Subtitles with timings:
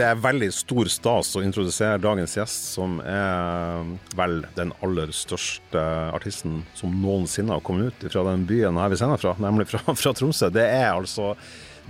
[0.00, 3.82] Det er veldig stor stas å introdusere dagens gjest, som er
[4.16, 5.82] vel den aller største
[6.16, 9.82] artisten som noensinne har kommet ut fra den byen her vi sender fra, nemlig fra,
[10.00, 10.48] fra Tromsø.
[10.54, 11.34] Det er altså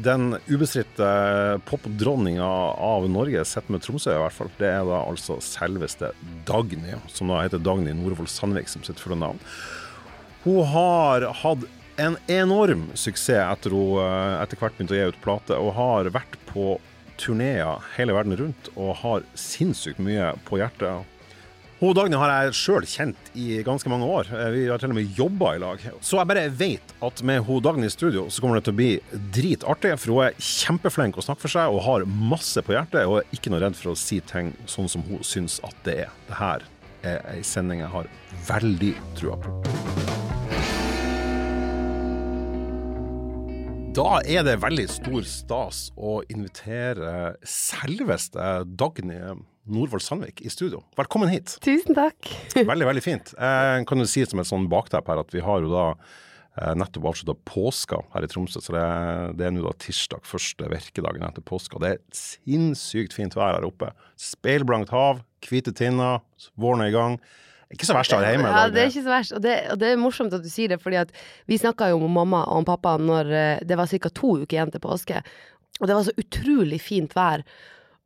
[0.03, 1.13] den ubestridte
[1.71, 2.51] popdronninga
[2.83, 6.11] av Norge, sett med Tromsø i hvert fall, det er da altså selveste
[6.51, 9.39] Dagny, som da heter Dagny Norvoll Sandvik som sitt fulle navn.
[10.43, 11.71] Hun har hatt
[12.01, 14.01] en enorm suksess etter hun
[14.41, 16.81] etter hvert begynte å gi ut plate, og har vært på
[17.21, 21.07] turneer hele verden rundt og har sinnssykt mye på hjertet.
[21.81, 24.29] Hun Dagny har jeg sjøl kjent i ganske mange år.
[24.53, 25.87] Vi har til og med jobba i lag.
[26.05, 28.81] Så jeg bare vet at med hun Dagny i studio, så kommer det til å
[28.83, 28.91] bli
[29.33, 29.95] dritartig.
[29.97, 33.09] For hun er kjempeflink å snakke for seg og har masse på hjertet.
[33.09, 36.03] Og er ikke noe redd for å si ting sånn som hun syns at det
[36.05, 36.17] er.
[36.29, 36.69] Det her
[37.01, 38.17] er ei sending jeg har
[38.53, 40.20] veldig trua på.
[43.91, 49.17] Da er det veldig stor stas å invitere selveste Dagny
[49.67, 50.85] Norvoll Sandvik i studio.
[50.99, 51.57] Velkommen hit.
[51.65, 52.29] Tusen takk.
[52.55, 53.33] veldig, veldig fint.
[53.35, 56.71] Jeg kan jo si som et sånn bakteppe her at vi har jo da eh,
[56.79, 58.63] nettopp avslutta påska her i Tromsø.
[58.63, 58.87] Så det,
[59.43, 61.83] det er nå da tirsdag, første virkedagen etter påska.
[61.83, 63.91] Det er sinnssykt fint vær her oppe.
[64.15, 66.23] Speilblankt hav, hvite tinner,
[66.55, 67.19] våren er i gang.
[67.71, 68.51] Ikke så verst å være hjemme.
[68.51, 69.35] Ja, det er ikke så verst.
[69.37, 71.13] Og det, og det er morsomt at du sier det, fordi at
[71.51, 74.11] vi snakka jo med mamma og pappa når eh, det var ca.
[74.11, 75.23] to uker igjen til påske.
[75.79, 77.45] Og det var så utrolig fint vær.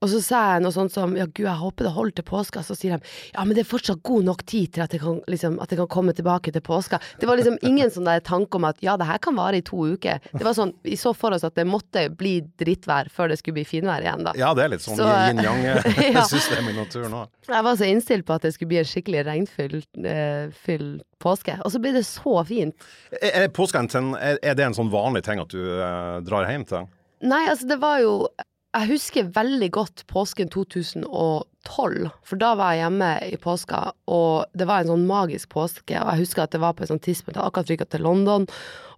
[0.05, 2.63] Og så sa jeg noe sånt som ja, gud, jeg håper det holder til påska.
[2.67, 5.23] Så sier de ja, men det er fortsatt god nok tid til at jeg kan,
[5.31, 7.01] liksom, at jeg kan komme tilbake til påska.
[7.21, 9.65] Det var liksom ingen sånn der tanke om at ja, det her kan vare i
[9.65, 10.21] to uker.
[10.35, 13.63] Det var sånn, Vi så for oss at det måtte bli drittvær før det skulle
[13.63, 14.35] bli finvær igjen, da.
[14.39, 17.33] Ja, det er litt sånn yin-yang-system i naturen òg.
[17.49, 21.73] Jeg var så innstilt på at det skulle bli en skikkelig regnfylt eh, påske, og
[21.73, 22.89] så blir det så fint.
[23.21, 26.91] Er, er, er det en sånn vanlig ting at du eh, drar hjem til?
[27.25, 28.17] Nei, altså det var jo
[28.75, 33.81] jeg husker veldig godt påsken 2012, for da var jeg hjemme i påska,
[34.11, 36.91] og det var en sånn magisk påske, og jeg husker at det var på et
[36.91, 38.49] sånt tidspunkt jeg akkurat rykka til London,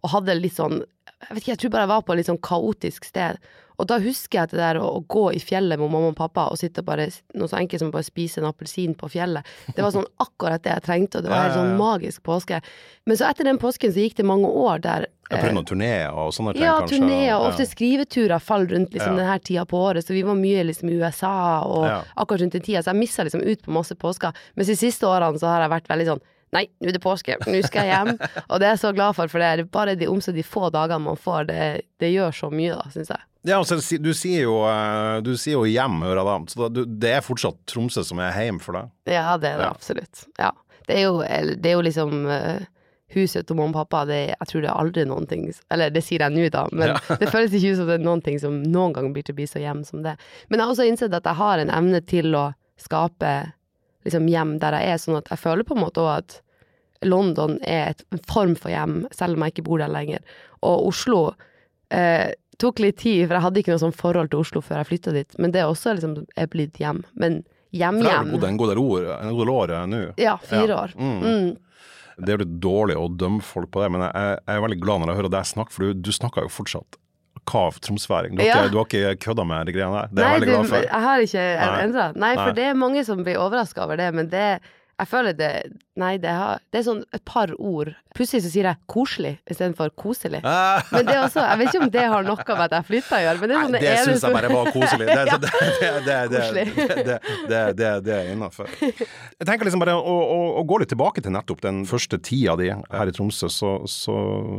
[0.00, 0.80] og hadde litt sånn
[1.24, 3.38] Jeg vet ikke, jeg tror bare jeg var på et litt sånn kaotisk sted.
[3.76, 6.16] Og da husker jeg at det der å, å, gå i fjellet med mamma og
[6.16, 9.44] pappa og sitte og bare noe så enkelt som bare spise en appelsin på fjellet,
[9.76, 12.62] det var sånn akkurat det jeg trengte, og det var en sånn magisk påske.
[13.08, 16.14] Men så etter den påsken så gikk det mange år der jeg prøvde noen turneer
[16.14, 17.00] og sånne ting, ja, kanskje?
[17.00, 19.24] Ja, turneer, og ofte skriveturer faller rundt liksom, ja.
[19.24, 21.32] denne tida på året, så vi var mye liksom i USA
[21.66, 21.96] og ja.
[22.14, 24.38] akkurat rundt den tida, så jeg missa liksom ut på masse påsker.
[24.54, 26.22] Mens de siste årene så har jeg vært veldig sånn
[26.54, 28.12] Nei, nå er det påske, nå skal jeg hjem.
[28.50, 30.68] og det er jeg så glad for, for det er bare de omsett de få
[30.74, 31.64] dagene man får, det,
[32.02, 33.26] det gjør så mye, da, syns jeg.
[33.46, 36.36] Ja, altså, du, sier jo, eh, du sier jo hjem, hører jeg da.
[36.50, 38.94] Så det er fortsatt Tromsø som er hjem for deg?
[39.06, 39.74] Ja, det er det ja.
[39.74, 40.24] absolutt.
[40.40, 40.50] Ja.
[40.86, 42.64] Det er jo, det er jo liksom uh,
[43.14, 46.02] huset til mamma og pappa, det, jeg tror det er aldri noen ting Eller det
[46.06, 47.00] sier jeg nå, da, men ja.
[47.20, 49.40] det føles ikke ut som det er noen ting som noen gang blir til å
[49.40, 50.16] bli så hjem som det.
[50.48, 52.48] Men jeg har også innsett at jeg har en evne til å
[52.82, 53.32] skape
[54.06, 56.40] liksom hjem der jeg er, sånn at jeg føler på en måte òg at
[57.04, 60.24] London er et, en form for hjem, selv om jeg ikke bor der lenger.
[60.64, 61.20] Og Oslo
[61.92, 64.90] eh, tok litt tid, for jeg hadde ikke noe sånn forhold til Oslo før jeg
[64.92, 67.02] flytta dit, men det er også liksom er blitt hjem.
[67.20, 67.42] Men
[67.76, 68.00] hjem-hjem.
[68.00, 68.60] For der har du bodd en
[69.36, 70.02] god del år nå?
[70.20, 70.82] Ja, fire ja.
[70.84, 70.96] år.
[70.96, 71.16] Mm.
[71.20, 71.48] Mm.
[72.16, 75.02] Det er litt dårlig å dømme folk på det, men jeg, jeg er veldig glad
[75.02, 77.00] når jeg hører deg snakke, for du, du snakker jo fortsatt
[77.46, 78.36] kav tromsværing.
[78.38, 78.64] Du, ja.
[78.70, 80.10] du, har ikke kødda med de greiene der?
[80.10, 80.86] Det er jeg veldig glad for.
[80.86, 81.44] Jeg har ikke
[81.84, 82.08] endra.
[82.14, 82.56] Nei, for Nei.
[82.58, 84.46] det er mange som blir overraska over det, men det
[84.96, 85.52] jeg føler det
[85.96, 87.88] Nei, det, har, det, er sånn et par ord.
[88.12, 90.42] Plutselig så sier jeg 'koselig' istedenfor 'koselig'.
[90.44, 90.84] Ah.
[90.92, 93.16] Men det er også Jeg vet ikke om det har noe med at jeg flytta
[93.16, 95.06] å gjøre, men det sånn nei, det, det syns jeg bare var koselig.
[95.08, 95.38] Det, ja.
[96.04, 97.16] det,
[97.48, 98.68] det, det, det er innafor.
[98.84, 102.58] Jeg tenker liksom bare å, å, å, gå litt tilbake til nettopp den første tida
[102.60, 104.18] di her i Tromsø, så, så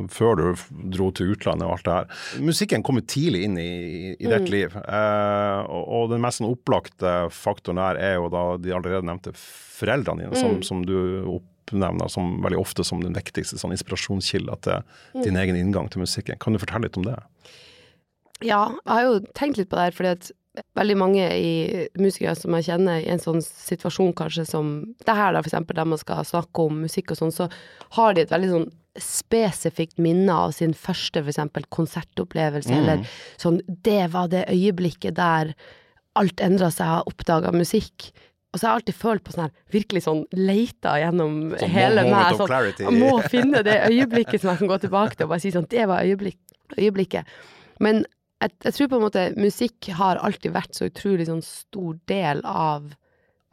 [0.10, 0.66] før du
[0.98, 2.26] dro til utlandet og alt det her.
[2.50, 3.70] Musikken kom jo tidlig inn i,
[4.18, 4.52] i ditt mm.
[4.58, 9.06] liv, eh, og, og den mest sånn opplagte faktoren der er jo da de allerede
[9.06, 9.38] nevnte
[9.78, 10.66] foreldrene dine, som, mm.
[10.66, 10.98] som, du
[11.38, 15.22] oppnevner som veldig ofte som den viktigste sånn inspirasjonskilda til mm.
[15.26, 16.40] din egen inngang til musikken.
[16.42, 17.18] Kan du fortelle litt om det?
[18.46, 20.34] Ja, jeg har jo tenkt litt på det her, fordi at
[20.78, 21.54] veldig mange i
[22.02, 24.74] musikere som jeg kjenner i en sånn situasjon kanskje som
[25.06, 27.50] det her, da, for eksempel, der man skal snakke om musikk og sånn, så
[27.98, 32.80] har de et veldig sånn spesifikt minne av sin første for eksempel konsertopplevelse, mm.
[32.80, 35.54] eller sånn Det var det øyeblikket der
[36.18, 38.10] alt endra seg, jeg oppdaga musikk.
[38.58, 42.06] Og så har jeg alltid følt på sånn her, virkelig sånn leita gjennom sånn hele
[42.08, 42.40] meg.
[42.40, 45.52] Sånn, jeg må finne det øyeblikket som jeg kan gå tilbake til og bare si
[45.54, 46.40] sånn, det var øyeblikk,
[46.74, 47.30] øyeblikket.
[47.86, 48.02] Men
[48.42, 52.42] jeg, jeg, tror på en måte musikk har alltid vært så utrolig sånn stor del
[52.50, 52.90] av,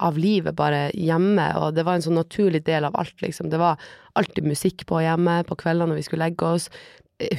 [0.09, 3.53] av livet bare hjemme, og det var en sånn naturlig del av alt, liksom.
[3.53, 3.77] Det var
[4.17, 6.71] alltid musikk på hjemme på kveldene når vi skulle legge oss.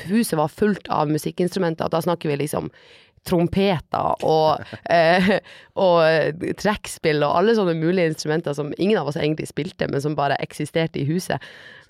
[0.06, 2.70] Huset var fullt av musikkinstrumenter, og da snakker vi liksom
[3.26, 5.38] trompeter og, eh,
[5.86, 10.18] og trekkspill og alle sånne mulige instrumenter som ingen av oss egentlig spilte, men som
[10.18, 11.42] bare eksisterte i huset.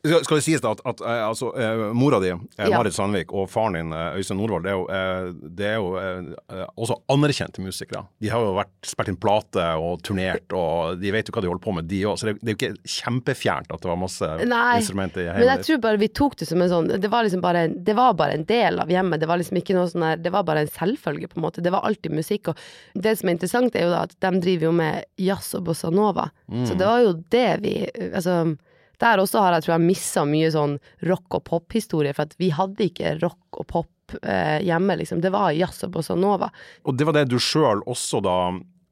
[0.05, 2.69] Skal, det sies da at, at eh, altså, eh, mora di, eh.
[2.71, 6.35] Marit Sandvik, og faren din, Øystein Norvoll, det er jo, det er jo
[6.75, 8.05] også anerkjente musikere.
[8.21, 11.51] De har jo vært, spilt inn plate og turnert, og de vet jo hva de
[11.51, 12.19] holder på med, de òg.
[12.19, 15.41] Så det, det er jo ikke kjempefjernt at det var masse Nei, instrumenter i hjemmet.
[15.41, 17.75] Men jeg tror bare vi tok det som en sånn Det var liksom bare en,
[17.87, 19.21] det var bare en del av hjemmet.
[19.21, 21.63] Det var liksom ikke noe sånn der Det var bare en selvfølge, på en måte.
[21.65, 22.51] Det var alltid musikk.
[22.51, 25.65] Og det som er interessant, er jo da at de driver jo med jazz og
[25.69, 26.29] bossa nova.
[26.67, 27.75] Så det var jo det vi
[28.05, 28.55] Altså
[29.01, 30.77] der også har jeg tror jeg missa mye sånn
[31.09, 35.23] rock og pop-historie, for vi hadde ikke rock og pop eh, hjemme, liksom.
[35.23, 36.51] Det var jazz og bossa nova.
[36.85, 38.37] Og det var det du sjøl også da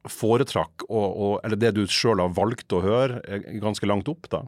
[0.09, 4.27] foretrakk, og, og, eller det du sjøl har valgt å høre eh, ganske langt opp,
[4.31, 4.43] da?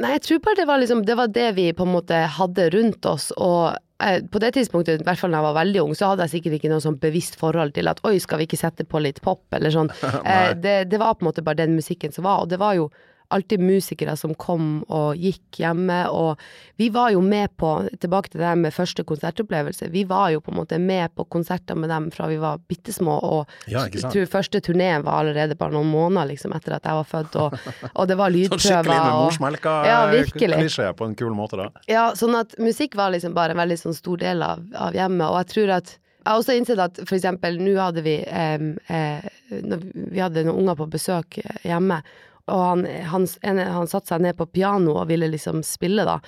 [0.00, 2.70] Nei, jeg tror bare det var liksom Det var det vi på en måte hadde
[2.72, 5.94] rundt oss, og eh, på det tidspunktet, i hvert fall da jeg var veldig ung,
[5.98, 8.60] så hadde jeg sikkert ikke noe sånn bevisst forhold til at oi, skal vi ikke
[8.60, 9.92] sette på litt pop, eller sånn.
[10.22, 12.78] eh, det, det var på en måte bare den musikken som var, og det var
[12.78, 12.88] jo
[13.30, 16.40] alltid musikere som kom og gikk hjemme, og
[16.80, 17.72] vi var jo med på,
[18.02, 21.26] tilbake til det her med første konsertopplevelse, vi var jo på en måte med på
[21.30, 25.58] konserter med dem fra vi var bitte små, og Ja, tror første turné var allerede
[25.58, 27.56] bare noen måneder liksom etter at jeg var født, og,
[27.94, 31.70] og det var Sånn skikkelig med morsmelka Ja, klisjé på en kul måte, da.
[31.90, 35.26] Ja, sånn at musikk var liksom bare en veldig sånn stor del av, av hjemmet,
[35.28, 38.64] og jeg tror at jeg har også innsett at for eksempel nå hadde vi eh,
[38.92, 42.02] eh, Vi hadde noen unger på besøk hjemme,
[42.50, 43.26] og han, han,
[43.58, 46.18] han satte seg ned på piano og ville liksom spille, da.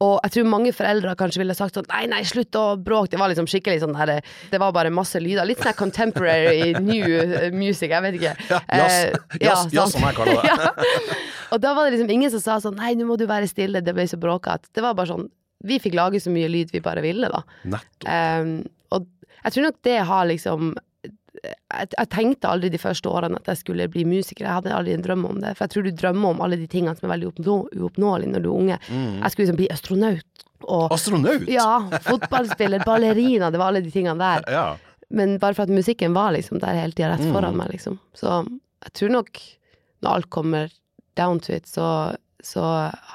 [0.00, 3.10] Og jeg tror mange foreldre kanskje ville sagt sånn nei, nei, slutt å bråke.
[3.12, 5.44] Det var liksom skikkelig sånn der Det var bare masse lyder.
[5.48, 8.32] Litt sånn contemporary new eh, music, jeg vet ikke.
[8.48, 10.48] Ja, jazz, Eh, jazz, jazz som jeg kaller det.
[10.54, 11.20] ja.
[11.52, 13.84] Og da var det liksom ingen som sa sånn nei, nå må du være stille,
[13.84, 14.72] det ble så bråkete.
[14.72, 15.28] Det var bare sånn
[15.68, 17.44] Vi fikk lage så mye lyd vi bare ville, da.
[17.68, 18.08] Nettopp.
[18.08, 18.54] Um,
[18.96, 19.04] og
[19.42, 20.72] jeg tror nok det har liksom
[21.44, 24.44] jeg, jeg tenkte aldri de første årene at jeg skulle bli musiker.
[24.44, 25.54] Jeg hadde aldri en drøm om det.
[25.56, 28.44] For jeg tror du drømmer om alle de tingene som er veldig uoppnå, uoppnåelige når
[28.44, 28.78] du er unge.
[28.90, 30.44] Jeg skulle liksom bli astronaut.
[30.68, 31.46] Og Astronaut?
[31.48, 31.70] ja,
[32.04, 34.44] fotballspiller, ballerina, det var alle de tingene der.
[34.52, 34.66] Ja.
[35.10, 37.96] Men bare for at musikken var liksom der hele tida, rett foran meg, liksom.
[38.14, 38.42] Så
[38.84, 39.40] jeg tror nok,
[40.04, 40.74] når alt kommer
[41.18, 41.86] down to it, så,
[42.44, 42.66] så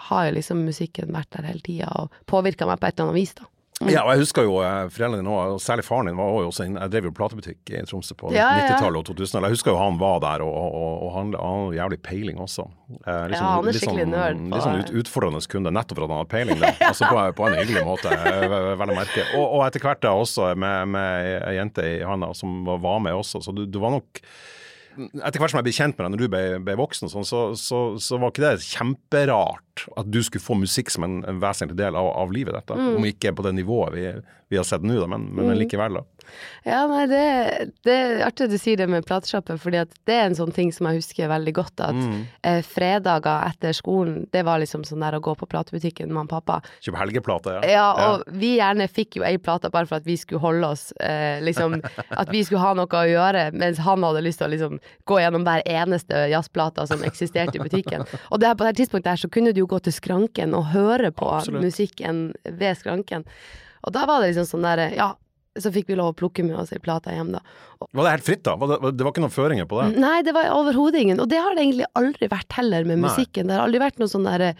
[0.09, 3.21] har jo liksom musikken vært der hele tida og påvirka meg på et eller annet
[3.21, 3.45] vis, da.
[3.83, 6.63] Ja, og jeg husker jo eh, foreldrene dine òg, og særlig faren din var også
[6.63, 8.69] inn, Jeg drev jo platebutikk i Tromsø på Ja, ja.
[8.69, 9.49] 90-tallet og 2000-tallet.
[9.49, 12.69] Jeg husker jo han var der, og, og, og han, han hadde jævlig peiling også.
[13.03, 16.21] Eh, Ja, han er skikkelig nerd på- Litt sånn ut, utfordrende kunde, nettopp fordi han
[16.23, 16.63] hadde peiling.
[16.63, 16.71] Da.
[16.93, 18.47] Altså på, på en hyggelig måte, eh,
[18.79, 19.27] vel å merke.
[19.35, 23.03] Og, og etter hvert da også med, med ei jente i handa som var- var
[23.03, 24.23] med også, så du, du var nok
[24.95, 27.39] etter hvert som jeg ble kjent med deg når du ble, ble voksen, sånn, så,
[27.59, 29.64] så, så var ikke det kjemperart
[29.97, 32.75] at du skulle få musikk som en, en vesentlig del av, av livet ditt.
[32.75, 32.95] Mm.
[32.99, 34.05] Om ikke på det nivået vi,
[34.53, 35.99] vi har sett nå, da, men, men likevel.
[35.99, 36.05] da.
[36.65, 37.19] Ja, nei, det,
[37.85, 40.87] det er artig du sier det med platesjappe, fordi det er en sånn ting som
[40.89, 41.83] jeg husker veldig godt.
[41.85, 42.23] At Mm.
[42.43, 46.57] eh, fredager etter skolen, det var liksom sånn der å gå på platebutikken med pappa.
[46.83, 47.53] Kjøpe helgeplate.
[47.69, 48.07] Ja, ja.
[48.15, 51.39] og vi gjerne fikk jo ei plate bare for at vi skulle holde oss, eh,
[51.45, 51.77] liksom,
[52.21, 55.19] at vi skulle ha noe å gjøre, mens han hadde lyst til å liksom gå
[55.21, 58.05] gjennom hver eneste jazzplate som eksisterte i butikken.
[58.31, 60.69] Og det, her- på det tidspunktet her så kunne du jo gå til skranken og
[60.71, 61.65] høre på Absolutt.
[61.65, 63.25] musikken ved skranken.
[63.85, 65.11] Og da var det liksom sånn der, ja,
[65.57, 67.39] så fikk vi lov å plukke med oss ei plate hjem da.
[67.79, 68.55] Og, Var det helt fritt, da?
[68.59, 69.99] Var det, var- det var ikke noen føringer på det?
[70.03, 73.05] nei, det var overhodet ingen, og det har det egentlig aldri vært heller med Nei.
[73.09, 73.47] musikken.
[73.47, 74.53] Det har aldri vært noe sånn der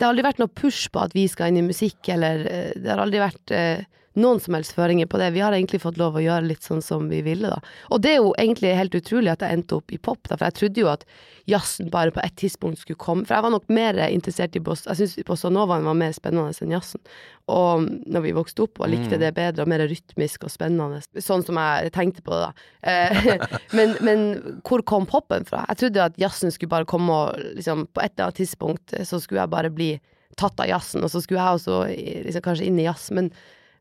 [0.00, 2.70] det har aldri vært noe push på at vi skal inn i musikk, eller eh,
[2.78, 3.82] det har aldri vært eh,
[4.18, 5.30] noen som helst føringer på det.
[5.36, 7.60] Vi har egentlig fått lov å gjøre litt sånn som vi ville, da.
[7.94, 10.48] Og det er jo egentlig helt utrolig at jeg endte opp i pop, da, for
[10.48, 11.04] jeg trodde jo at
[11.50, 13.26] jazzen bare på et tidspunkt skulle komme.
[13.26, 14.90] For jeg var nok mer interessert i bossa.
[14.90, 17.02] Jeg syns bossa novaen var mer spennende enn jazzen.
[17.50, 21.46] Og når vi vokste opp og likte det bedre og mer rytmisk og spennende, sånn
[21.46, 22.68] som jeg tenkte på det, da.
[22.90, 23.46] Eh,
[23.78, 24.26] men, men
[24.66, 25.64] hvor kom popen fra?
[25.70, 29.06] Jeg trodde at jazzen skulle bare komme og liksom på et eller annet tidspunkt eh,
[29.06, 29.94] så skulle jeg bare bli
[30.38, 31.80] tatt av jazzen, og så skulle jeg også
[32.26, 33.08] liksom, kanskje inn i jazz.
[33.14, 33.32] Men,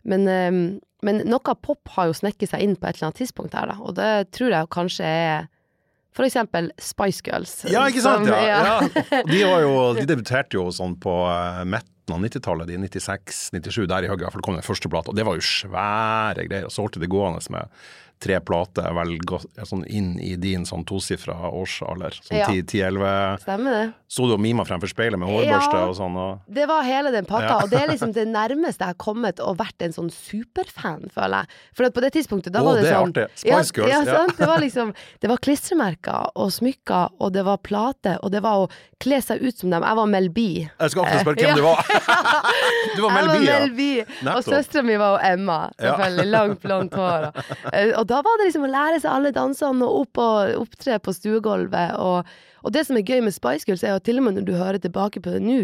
[0.05, 0.51] men, eh,
[1.03, 3.77] men noe pop har jo snekket seg inn på et eller annet tidspunkt her, da.
[3.81, 5.47] Og det tror jeg kanskje er
[6.15, 7.53] for eksempel Spice Girls.
[7.69, 8.25] Ja, ikke sant?
[8.25, 9.23] som- Ja, ja.
[9.29, 14.03] De, var jo, de debuterte jo sånn på eh, midten av 90-tallet, i 96-97, der
[14.03, 15.13] i Høgge for fall kom den første plata.
[15.13, 16.65] Det var jo svære greier.
[16.65, 17.69] Og så holdt de gående med
[18.19, 19.13] tre plater vel
[19.63, 22.17] sånn inn i din sånn tosifra årsalder.
[22.19, 22.47] Sånn Ja.
[22.51, 23.85] 10-11 Stemmer det?
[24.09, 25.85] Sto du og mima fremfor speilet med hårbørste Ja.
[25.87, 26.15] og sånn?
[26.17, 26.39] Og...
[26.51, 27.57] Det var hele den pakka, Ja.
[27.63, 31.45] og det er liksom det nærmeste jeg har kommet å vært en sånn superfan, føler
[31.45, 31.47] jeg.
[31.77, 33.27] For at på det tidspunktet, da oh, var det, det sånn artig.
[33.35, 34.37] Spice Girls, Ja, sant.
[34.37, 38.65] Det var liksom Det var klistremerker og smykker, og det var plate, og det var
[38.65, 39.83] å kle seg ut som dem.
[39.83, 40.41] Jeg var Mel B.
[40.67, 41.85] Jeg skal akkurat spørre hvem du var.
[42.97, 43.59] du var Mel B, ja.
[43.59, 43.87] Mel B,
[44.33, 46.27] og søstera mi var jo Emma, selvfølgelig.
[46.33, 47.29] Langt, blondt hår.
[47.29, 50.97] og- Og da var det liksom å lære seg alle dansene og opp og opptre
[51.03, 51.97] på stuegulvet.
[52.01, 52.31] Og,
[52.65, 54.55] og det som er gøy med Spice Girls, er jo til og med når du
[54.57, 55.59] hører tilbake på det nå,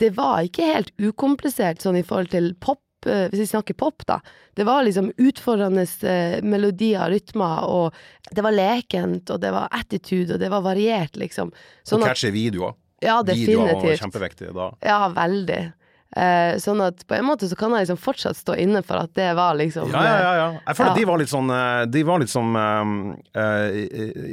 [0.00, 4.06] det var ikke helt ukomplisert sånn i forhold til pop, eh, hvis vi snakker pop,
[4.08, 4.20] da.
[4.56, 10.36] Det var liksom utfordrende melodier melodier, rytmer, og det var lekent, og det var attitude,
[10.36, 11.52] og det var variert, liksom.
[11.84, 12.78] Sånn og catchy videoer.
[13.04, 13.58] Ja, definitivt.
[13.58, 14.70] Videoer var kjempeviktige da.
[14.84, 15.60] Ja, veldig.
[16.10, 19.12] Eh, sånn at på en måte så kan jeg liksom fortsatt stå inne for at
[19.14, 20.48] det var liksom Ja, ja, ja.
[20.66, 23.68] Jeg føler at de var litt sånn eh, De var litt som uh, uh,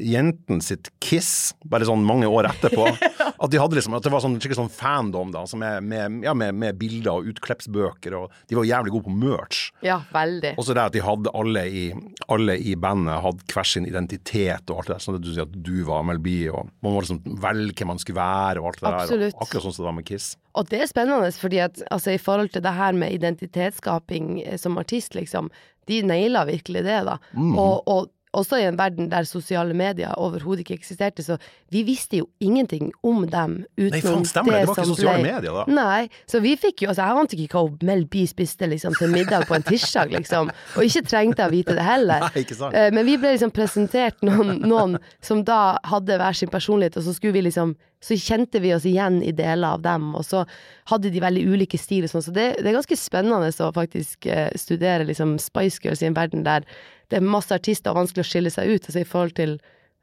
[0.02, 2.88] jenten sitt Kiss, bare sånn mange år etterpå.
[3.44, 6.18] At de hadde liksom At det var sånn skikkelig sånn fandom, da, som med, med,
[6.26, 9.62] ja, med, med, bilder og utklippsbøker, og de var jævlig gode på merch.
[9.86, 10.56] Ja, veldig.
[10.58, 11.86] Og så det at de hadde alle i,
[12.34, 15.06] alle i bandet hadde hver sin identitet og alt det der.
[15.06, 18.02] Sånn at du sier at du var MLB, og man må liksom velge hvem man
[18.02, 19.30] skulle være og alt det Absolutt.
[19.30, 19.40] der.
[19.46, 20.34] Akkurat sånn som det var med Kiss.
[20.58, 24.58] Og det er spennende, fordi at altså, i forhold til det her med identitetsskaping eh,
[24.58, 25.50] som artist, liksom,
[25.88, 27.18] de naila virkelig det, da.
[27.34, 27.58] Mm.
[27.58, 28.08] Og, og,
[28.38, 31.38] også i en verden der sosiale medier overhodet ikke eksisterte, så
[31.74, 35.24] vi visste jo ingenting om dem utenom Nei, faen, stemmer det, det var ikke sosiale
[35.24, 35.34] ble...
[35.34, 35.66] medier da.
[35.80, 39.14] Nei, så vi fikk jo, altså jeg ante ikke hva Mel B spiste liksom til
[39.14, 42.24] middag på en tirsdag, liksom, og ikke trengte jeg å vite det heller.
[42.28, 42.78] Nei, ikke sant.
[42.78, 47.08] Eh, men vi ble liksom presentert noen, noen som da hadde hver sin personlighet, og
[47.08, 50.44] så skulle vi liksom så kjente vi oss igjen i deler av dem, og så
[50.92, 52.10] hadde de veldig ulike stiler.
[52.12, 52.26] Sånn.
[52.28, 56.18] Så det, det, er ganske spennende å faktisk uh, studere liksom Spice Girls i en
[56.18, 56.68] verden der
[57.12, 58.88] det er masse artister og vanskelig å skille seg ut.
[58.88, 59.58] Altså i forhold til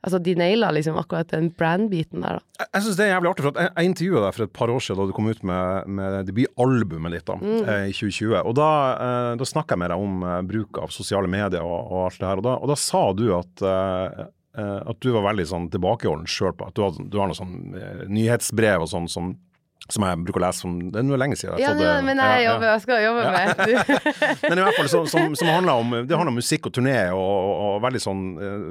[0.05, 2.59] Altså, de naila liksom akkurat den brand-biten der, da.
[2.61, 4.73] Jeg, jeg syns det er jævlig artig, for jeg, jeg intervjua deg for et par
[4.75, 7.63] år siden da du kom ut med, med debutalbumet ditt da, mm.
[7.63, 8.35] eh, i 2020.
[8.43, 8.69] Og da,
[9.07, 12.21] eh, da snakka jeg med deg om eh, bruk av sosiale medier og, og, alt
[12.21, 12.43] det her.
[12.43, 14.21] Og da, og da sa du at eh,
[14.61, 17.41] eh, at du var veldig sånn tilbakeholden sjøl på at du har, du har noe
[17.41, 19.33] sånn eh, nyhetsbrev og sånn som
[19.93, 21.59] som jeg bruker å lese om Det er noe lenge siden.
[21.61, 23.64] Ja, det, men jeg, jobber, jeg skal jobbe med
[24.49, 26.97] Men i hvert fall som, som, som handler om Det handler om musikk og turné,
[27.12, 28.64] og, og, og veldig sånn uh,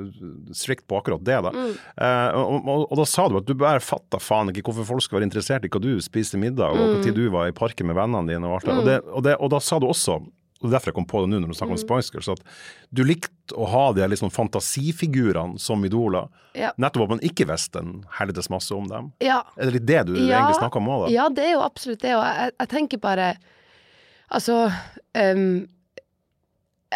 [0.58, 1.38] strikt på akkurat det.
[1.46, 1.54] da.
[1.54, 1.76] Mm.
[2.02, 5.20] Uh, og, og, da sa du at du bare fatta faen ikke hvorfor folk skal
[5.20, 7.04] være interessert i hva du spiste middag, og mm.
[7.06, 8.50] når du var i parken med vennene dine.
[8.50, 8.86] Og, alt mm.
[8.90, 8.98] det.
[9.30, 10.18] det, og, da sa du også
[10.64, 11.80] og er derfor jeg kom på det nå når du snakker mm.
[11.80, 16.72] om Spice Girls, at du likte å ha de liksom fantasifigurene som idoler, ja.
[16.80, 19.12] nettopp at man ikke visste en helvetes masse om dem.
[19.24, 19.42] Ja.
[19.58, 20.40] Er det litt det du ja.
[20.40, 21.14] egentlig snakker om òg, da?
[21.14, 23.34] Ja, det er jo absolutt det, og jeg, jeg tenker bare
[24.34, 24.64] Altså
[25.14, 25.68] um,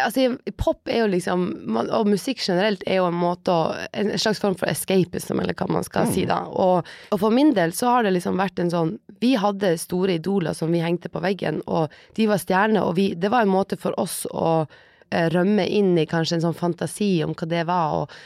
[0.04, 1.44] Altså, pop er jo liksom
[1.92, 5.68] Og musikk generelt er jo en måte å En slags form for escapism, eller hva
[5.70, 6.14] man skal mm.
[6.14, 6.40] si, da.
[6.48, 10.18] Og, og, for min del så har det liksom vært en sånn Vi hadde store
[10.18, 13.54] idoler som vi hengte på veggen, og de var stjerner, og vi Det var en
[13.54, 14.66] måte for oss å
[15.10, 18.18] eh, rømme inn i kanskje en sånn fantasi om hva det var, og,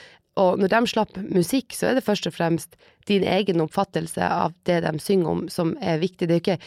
[0.42, 2.76] og når de slapp musikk, så er det først og fremst
[3.08, 6.28] din egen oppfattelse av det de synger om, som er viktig.
[6.28, 6.60] Det er jo ikke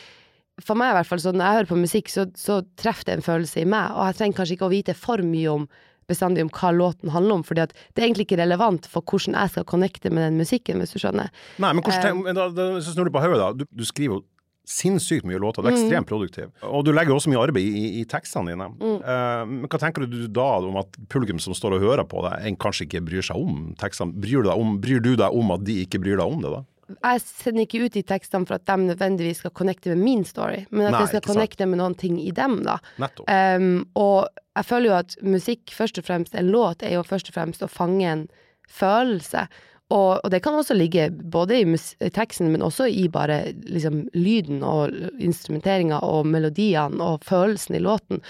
[0.64, 3.18] for meg i hvert fall, så når jeg hører på musikk, så, så treffer det
[3.18, 3.92] en følelse i meg.
[3.96, 5.68] Og jeg trenger kanskje ikke å vite for mye om
[6.10, 9.38] bestandig om hva låten handler om, fordi at det er egentlig ikke relevant for hvordan
[9.40, 11.34] jeg skal connecte med den musikken, hvis du skjønner.
[11.58, 13.52] Nei, men hvordan, um, da, da, så snur du på hodet, da.
[13.58, 14.22] Du, du, skriver jo
[14.70, 15.82] sinnssykt mye låter, du er mm.
[15.82, 16.54] ekstremt produktiv.
[16.66, 18.70] Og du legger også mye arbeid i, i tekstene dine.
[18.78, 18.96] Mm.
[19.02, 22.54] Uh, men hva tenker du da om at publikum som står og hører på deg,
[22.62, 24.14] kanskje ikke bryr seg om tekstene?
[24.22, 26.64] Bryr om, bryr du deg om at de ikke bryr deg om det, da?
[26.94, 30.64] Jeg sender ikke ut de tekstene for at de nødvendigvis skal connecte med min story,
[30.70, 32.78] men at Nei, jeg skal connecte med noen ting i dem, da.
[33.26, 37.32] Um, og jeg føler jo at musikk, først og fremst, en låt, er jo først
[37.32, 38.28] og fremst å fange en
[38.70, 39.48] følelse.
[39.94, 44.06] Og, og det kan også ligge både i, i, teksten, men også i bare liksom
[44.18, 48.22] lyden og instrumenteringa og melodiene og følelsen i låten.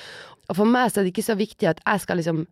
[0.50, 2.46] Og for meg så er det ikke så viktig at jeg skal liksom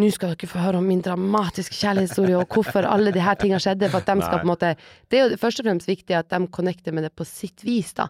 [0.00, 3.60] nå skal dere få høre om min dramatiske kjærlighetshistorie, og hvorfor alle de her tingene
[3.60, 3.90] skjedde.
[3.92, 4.70] For at de skal på en måte
[5.10, 7.92] Det er jo først og fremst viktig at de connecter med det på sitt vis,
[7.98, 8.08] da.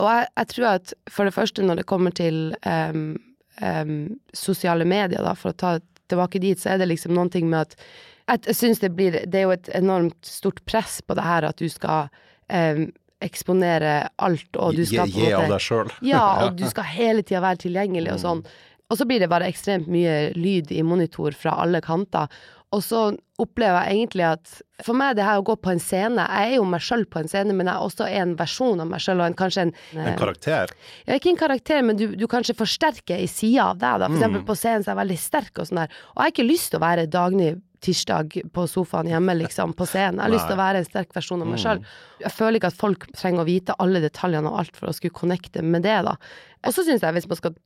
[0.00, 3.20] Og jeg, jeg tror at for det første, når det kommer til um,
[3.60, 5.76] um, sosiale medier, da, for å ta
[6.10, 7.76] tilbake dit, så er det liksom noen ting med at
[8.32, 11.58] jeg syns det blir Det er jo et enormt stort press på det her at
[11.58, 12.08] du skal
[12.48, 12.86] um,
[13.22, 15.92] eksponere alt, og du skal på en måte Gi av deg sjøl.
[16.06, 18.44] ja, og du skal hele tida være tilgjengelig og sånn.
[18.92, 22.28] Og så blir det bare ekstremt mye lyd i monitor fra alle kanter.
[22.72, 23.00] Og så
[23.40, 24.52] opplever jeg egentlig at
[24.84, 27.20] for meg det her å gå på en scene Jeg er jo meg sjøl på
[27.20, 29.74] en scene, men jeg er også en versjon av meg sjøl, og en, kanskje en
[29.92, 30.72] En karakter?
[31.04, 34.08] Ja, ikke en karakter, men du, du kanskje forsterker ei side av deg, da.
[34.08, 34.20] For mm.
[34.20, 36.00] eksempel på scenen så er jeg veldig sterk og sånn der.
[36.14, 37.50] Og jeg har ikke lyst til å være Dagny
[37.82, 40.20] tirsdag på sofaen hjemme, liksom, på scenen.
[40.20, 41.82] Jeg har lyst til å være en sterk versjon av meg sjøl.
[41.82, 41.92] Mm.
[42.22, 45.18] Jeg føler ikke at folk trenger å vite alle detaljene og alt for å skulle
[45.18, 46.14] connecte med det, da.
[46.62, 47.56] Og så syns jeg, hvis man skal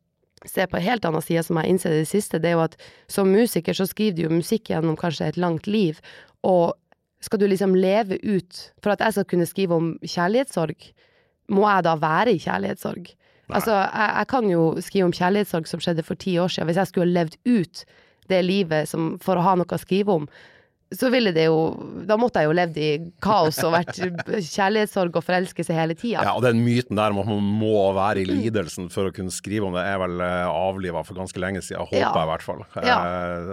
[0.44, 2.58] se på en helt annen side, som jeg har innsett i det siste, det er
[2.58, 2.76] jo at
[3.10, 6.00] som musiker så skriver du jo musikk gjennom kanskje et langt liv,
[6.46, 6.76] og
[7.24, 10.90] skal du liksom leve ut For at jeg skal kunne skrive om kjærlighetssorg,
[11.48, 13.08] må jeg da være i kjærlighetssorg?
[13.46, 13.54] Nei.
[13.56, 16.80] Altså, jeg, jeg, kan jo skrive om kjærlighetssorg som skjedde for ti år siden, hvis
[16.82, 17.84] jeg skulle levd ut
[18.30, 20.26] det livet som, for å ha noe å skrive om,
[20.94, 21.56] så ville det jo
[22.06, 22.88] Da måtte jeg jo levd i
[23.24, 23.96] kaos og vært
[24.46, 26.22] kjærlighetssorg og forelskelse hele tida.
[26.22, 29.32] Ja, og den myten der om at man må være i lidelsen for å kunne
[29.34, 31.82] skrive om det, er vel eh, avliva for ganske lenge siden.
[31.88, 32.12] Håper Ja.
[32.14, 32.62] jeg i hvert fall.
[32.86, 32.98] Ja.
[33.02, 33.50] Eh,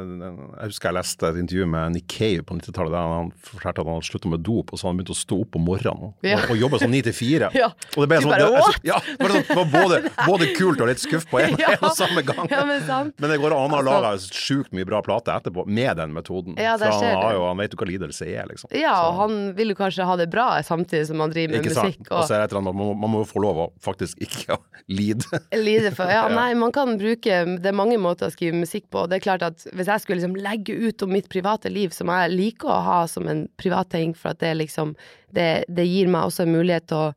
[0.63, 3.87] Jeg husker jeg leste et intervju med Nick Cave på 90-tallet der han fortalte at
[3.89, 6.13] han hadde slutta med dop, og så hadde han begynt å stå opp om morgenen
[6.23, 6.37] Ja.
[6.37, 7.49] og, og jobbe sånn ni til fire.
[7.63, 7.71] Ja.
[7.97, 9.99] Og det ble sånn, bare, det, var, sånn, både,
[10.29, 11.73] både kult og litt skuff på en, Ja.
[11.77, 12.45] en og samme gang.
[12.51, 12.81] Ja, men.
[13.17, 16.57] Men det går an å Altså- lage sjukt mye bra plate etterpå med den metoden.
[16.61, 18.69] Ja, det skjer har jo, han vet jo hva lidelse er, liksom.
[18.75, 21.65] Ja, Så- og han vil jo kanskje ha det bra samtidig som han driver med
[21.65, 21.97] ikke sant?
[21.99, 22.11] musikk.
[22.11, 23.67] Og så er det et eller annet, man, må, man må jo få lov å
[23.81, 25.41] faktisk ikke lide.
[25.67, 29.07] Lide for Ja, nei, man kan bruke Det er mange måter å skrive musikk på.
[29.09, 32.07] Det er klart at hvis jeg skulle liksom legge ut om mitt private liv, som
[32.13, 34.95] jeg liker å ha som en privat ting, for at det liksom
[35.33, 37.13] det, det gir meg også en mulighet til å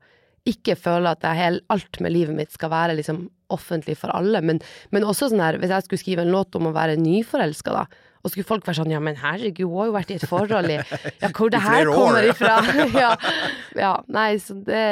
[0.46, 4.60] ikke føle at hel, alt med livet mitt skal være liksom offentlig for alle, men,
[4.94, 7.84] men også sånn her Hvis jeg skulle skrive en låt om å være nyforelska, da,
[8.26, 10.70] og skulle folk være sånn Ja, men herregud, hun har jo vært i et forhold
[10.72, 10.78] i
[11.22, 12.34] Ja, hvor det her år, kommer ja.
[12.34, 12.54] ifra?
[13.04, 13.10] ja,
[13.78, 13.96] ja.
[14.12, 14.84] Nei, så det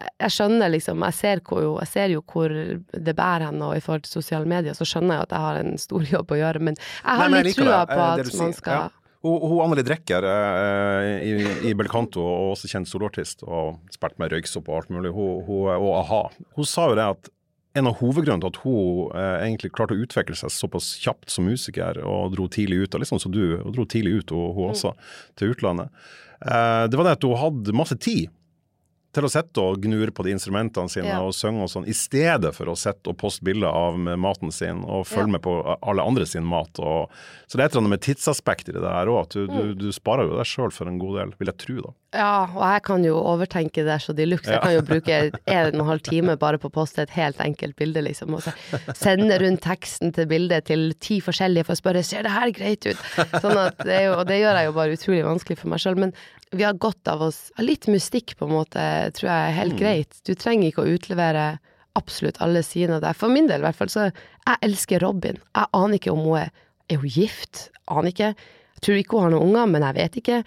[0.00, 3.82] jeg skjønner liksom, jeg ser, hvor, jeg ser jo hvor det bærer hen, og i
[3.84, 6.62] forhold til sosiale medier, så skjønner jeg at jeg har en stor jobb å gjøre,
[6.70, 8.88] men jeg har Nei, litt trua det, på at det at man skal Ja.
[9.20, 11.32] Hun, hun Anneli Drecker eh, i,
[11.68, 15.66] i Belcanto, og også kjent soloartist, og spilt med røyksopp og alt mulig, hun, hun,
[15.74, 16.22] og a-ha.
[16.56, 17.28] Hun sa jo det at
[17.78, 21.46] en av hovedgrunnene til at hun eh, egentlig klarte å utvikle seg såpass kjapt som
[21.46, 24.72] musiker, og dro tidlig ut, og liksom som du, og dro tidlig ut, og hun
[24.72, 24.94] også,
[25.38, 25.92] til utlandet,
[26.42, 28.28] eh, det var det at hun hadde masse tid
[29.12, 31.20] til å sitte og gnure på de instrumentene sine Ja.
[31.20, 34.84] og synge og sånn, i stedet for å sitte og poste bilder av maten sin
[34.84, 35.32] og følge Ja.
[35.32, 36.78] med på alle andre sin mat.
[36.78, 37.10] Og,
[37.48, 39.56] så det er et eller annet med tidsaspekter i det her òg, at du, Mm.
[39.56, 41.92] du, du sparer jo deg sjøl for en god del, vil jeg tro, da.
[42.12, 44.50] Ja, og jeg kan jo overtenke det så de luxe.
[44.50, 47.36] Jeg kan jo bruke en og en halv time bare på å poste et helt
[47.38, 48.34] enkelt bilde, liksom.
[48.34, 48.52] Og så
[48.98, 52.86] sende rundt teksten til bildet til ti forskjellige for å spørre ser det her greit
[52.86, 52.96] ut.
[53.40, 55.96] Sånn at det jo, og det gjør jeg jo bare utrolig vanskelig for meg sjøl.
[56.02, 56.12] Men
[56.50, 58.84] vi har godt av oss litt mystikk, på en måte,
[59.16, 60.22] tror jeg er helt greit.
[60.26, 61.44] Du trenger ikke å utlevere
[61.98, 63.18] absolutt alle sidene av deg.
[63.18, 65.38] For min del, i hvert fall, så jeg elsker Robin.
[65.54, 66.50] Jeg aner ikke om hun er
[66.90, 67.68] Er hun gift?
[67.86, 68.32] Aner ikke.
[68.34, 70.38] Jeg tror ikke hun har noen unger, men jeg vet ikke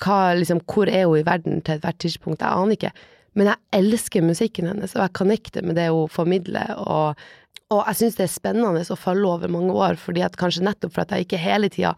[0.00, 2.92] hva, liksom, hvor er hun i verden til ethvert tidspunkt, jeg aner ikke.
[3.36, 7.20] Men jeg elsker musikken hennes, og jeg connecter med det hun formidler, og,
[7.68, 10.94] og jeg syns det er spennende å følge over mange år, fordi at kanskje nettopp
[10.94, 11.92] for at jeg ikke hele tida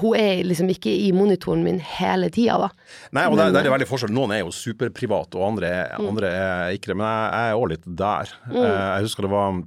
[0.00, 2.68] Hun er liksom ikke i monitoren min hele tida, da.
[3.12, 4.10] Nei, og det Men- der er det veldig forskjell.
[4.16, 6.08] Noen er jo superprivate, og andre Mm.
[6.08, 6.96] andre er ikke det.
[6.96, 8.26] Men jeg, jeg er òg litt der.
[8.48, 8.62] Mm.
[8.62, 9.62] Jeg husker det var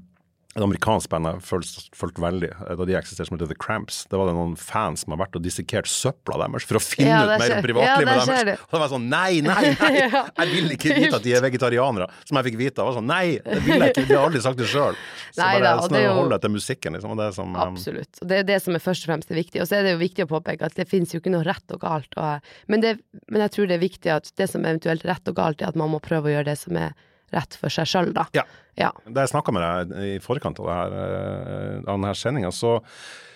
[0.56, 3.98] et amerikansk band jeg fulgte fulgte veldig eh, da de eksisterte, som heter The Cramps.
[4.08, 7.10] Det var det noen fans som har vært og dissekert søpla deres for å finne
[7.12, 8.62] Ja, ut mer om privatlivet ja, deres.
[8.63, 9.91] Og det var sånn nei, nei, nei!
[10.06, 12.80] Jeg vil ikke vite at de er vegetarianere, som jeg fikk vite.
[12.80, 15.00] Jeg var sånn nei, det vil jeg ikke, de har aldri sagt det sjøl.
[15.36, 17.15] Så Nei bare da, sånn til musikken, liksom.
[17.20, 18.22] Det som, um, Absolutt.
[18.24, 19.60] Og det er det som er først og fremst viktig.
[19.60, 21.76] Og så er det jo viktig å påpeke at det finnes jo ikke noe rett
[21.76, 22.15] og galt.
[22.15, 22.96] Og, men, det,
[23.28, 25.74] men jeg tror det er viktig at det som er eventuelt rett og galt, er
[25.74, 26.96] at man må prøve å gjøre det som er
[27.36, 28.26] rett for seg sjøl, da.
[28.38, 28.43] Ja.
[28.80, 28.89] Ja.
[29.08, 32.74] Da jeg snakka med deg i forkant av, det her, eh, av denne sendinga, så,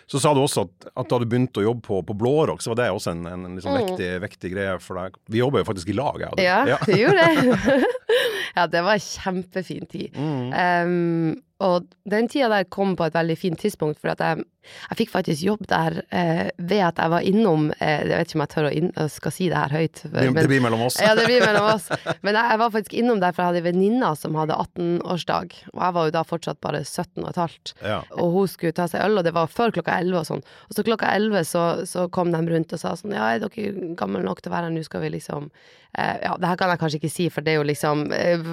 [0.09, 2.73] så sa du også at, at da du begynte å jobbe på, på Blårock, så
[2.73, 5.15] var det også en, en, en liksom viktig, viktig greie for deg.
[5.31, 6.43] Vi jobber jo faktisk i lag, jeg og du.
[6.43, 6.49] Mm.
[6.49, 6.79] Ja, Ja.
[6.87, 7.93] det gjorde det.
[8.57, 10.17] ja, det var en kjempefin tid.
[10.17, 10.49] Mm.
[10.57, 15.11] Um, og den tida der kom på et veldig fint tidspunkt, for jeg, jeg fikk
[15.11, 18.51] faktisk jobb der eh, ved at jeg var innom eh, Jeg vet ikke om jeg
[18.53, 20.03] tør å inn, skal si det her høyt.
[20.05, 20.99] Det, det blir mellom oss.
[21.03, 21.89] Ja, det blir mellom oss.
[22.25, 25.57] Men jeg, jeg var faktisk innom der, for jeg hadde en venninne som hadde 18-årsdag.
[25.73, 27.73] Og jeg var jo da fortsatt bare 17 og et halvt.
[27.83, 27.99] Ja.
[28.15, 30.45] Og hun skulle ta seg øl, og det var før klokka 11 og sånn.
[30.69, 33.93] Og så klokka 11 så, så kom de rundt og sa sånn Ja, er dere
[33.99, 36.71] gamle nok til å være her, nå skal vi liksom eh, Ja, det her kan
[36.71, 38.47] jeg kanskje ikke si, for det er jo liksom eh,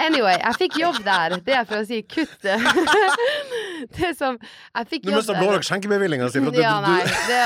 [0.00, 1.38] Anyway, jeg fikk jobb der.
[1.44, 2.56] Det er for å si kutt det.
[4.18, 5.42] som Jeg fikk Du jobb mista der.
[5.42, 7.02] Blårock skjenkebevillinga si, Ja, nei.
[7.28, 7.40] Det,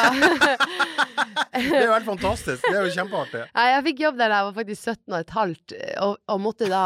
[1.59, 2.65] det er jo helt fantastisk.
[2.65, 3.45] Det er jo kjempeartig.
[3.59, 5.77] Nei, jeg fikk jobb der jeg var faktisk 17 og et halvt,
[6.07, 6.83] og, og måtte da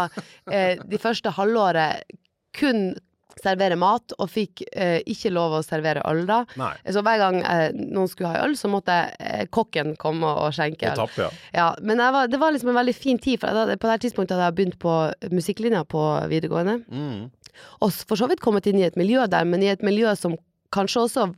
[0.51, 2.21] eh, de første halvåret
[2.57, 2.92] kun
[3.40, 6.42] servere mat, og fikk eh, ikke lov å servere øl da.
[6.61, 6.73] Nei.
[6.92, 10.92] Så hver gang eh, noen skulle ha øl, så måtte eh, kokken komme og skjenke
[10.92, 10.99] øl.
[11.01, 11.31] tappe, ja.
[11.57, 14.37] Ja, men var, det var liksom en veldig fin tid, for jeg på det tidspunktet
[14.37, 14.97] hadde jeg begynt på
[15.33, 16.81] musikklinja på videregående.
[16.92, 17.31] Mm.
[17.81, 20.38] Og for så vidt kommet inn i et miljø der, men i et miljø som
[20.73, 21.29] kanskje også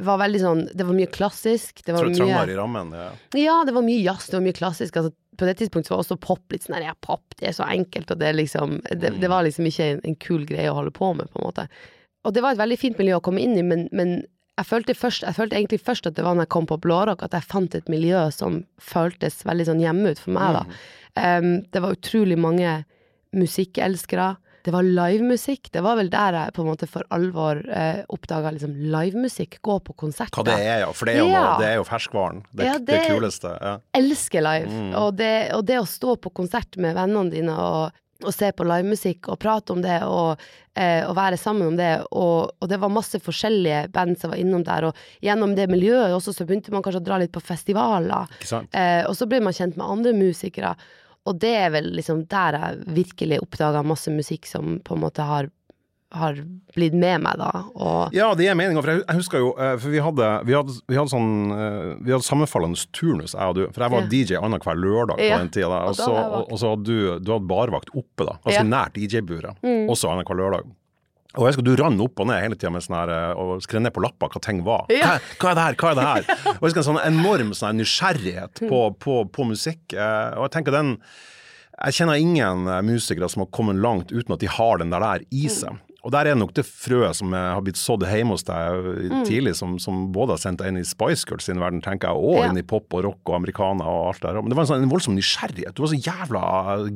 [0.00, 1.82] var veldig sånn Det var mye klassisk.
[1.84, 2.92] Det var Trang, mye i rammen.
[2.96, 3.08] Ja.
[3.36, 4.96] ja, det var mye jazz, det var mye klassisk.
[4.96, 7.66] Altså, på det tidspunktet var også pop litt sånn her, ja, pop, det er så
[7.68, 10.78] enkelt, og det er liksom Det, det var liksom ikke en, en kul greie å
[10.80, 11.66] holde på med, på en måte.
[12.22, 14.20] Og det var et veldig fint miljø å komme inn i, men, men
[14.60, 17.24] jeg, følte først, jeg følte egentlig først at det var når jeg kom på Blårock,
[17.24, 20.82] at jeg fant et miljø som føltes veldig sånn hjemme ut for meg, da.
[21.12, 22.76] Um, det var utrolig mange
[23.36, 24.34] musikkelskere.
[24.64, 25.70] Det var livemusikk.
[25.74, 29.58] Det var vel der jeg på en måte for alvor eh, oppdaga liksom livemusikk.
[29.62, 30.38] Gå på konserter.
[30.38, 30.92] Hva det er, ja.
[30.92, 31.56] For det er jo, Ja.
[31.58, 32.44] det er jo ferskvaren.
[32.52, 33.56] Det, Ja, det, det- kuleste.
[33.60, 33.78] Ja.
[33.98, 34.70] elsker live.
[34.70, 34.94] Mm.
[35.02, 37.90] Og, det, og det å stå på konsert med vennene dine og,
[38.22, 40.38] og se på livemusikk og prate om det og,
[40.78, 44.38] eh, og være sammen om det, og, og det var masse forskjellige band som var
[44.38, 47.42] innom der, og gjennom det miljøet også så begynte man kanskje å dra litt på
[47.42, 48.30] festivaler,
[48.70, 50.76] eh, og så ble man kjent med andre musikere,
[51.26, 55.22] og det er vel liksom der jeg virkelig oppdaga masse musikk som på en måte
[55.22, 55.48] har,
[56.12, 56.34] har
[56.74, 57.50] blitt med meg, da.
[57.74, 58.76] Og Ja, det er mening.
[58.82, 62.12] For jeg husker jo eh, For vi hadde, vi hadde, vi hadde sånn eh, Vi
[62.12, 63.62] hadde sammenfallende turnus, jeg og du.
[63.72, 64.10] For jeg var Ja.
[64.12, 65.78] DJ annenhver lørdag på den tida.
[65.88, 66.12] og så,
[66.74, 68.36] hadde du, du hadde barvakt oppe, da.
[68.44, 68.66] Ganske Ja.
[68.66, 68.74] Mm.
[68.74, 69.56] nært DJ-buret.
[69.88, 70.68] Også annenhver lørdag.
[71.32, 73.80] Og jeg husker du rann opp og ned hele tida med sånn eh, og skrev
[73.84, 74.84] ned på lapper hva ting var.
[74.92, 75.14] Ja.
[75.40, 76.26] Hva, er det her, hva er det her?
[76.52, 79.84] Og jeg husker en sånn enorm sånn nysgjerrighet på, på, på musikk.
[79.96, 80.96] Eh, og jeg tenker den
[81.82, 85.02] Jeg kjenner ingen eh, musikere som har kommet langt uten at de har den der,
[85.02, 85.80] der i seg.
[86.02, 89.24] Og der er nok det frøet som eh, har blitt sådd hjemme hos deg Mm.
[89.28, 92.16] tidlig, som, som både har sendt deg inn i Spice Girls sin verden, tenker jeg,
[92.18, 92.48] og Ja.
[92.50, 94.40] inn i pop og rock og americana og alt der.
[94.42, 95.74] Men det var en sånn en voldsom nysgjerrighet.
[95.78, 96.42] Du var så jævla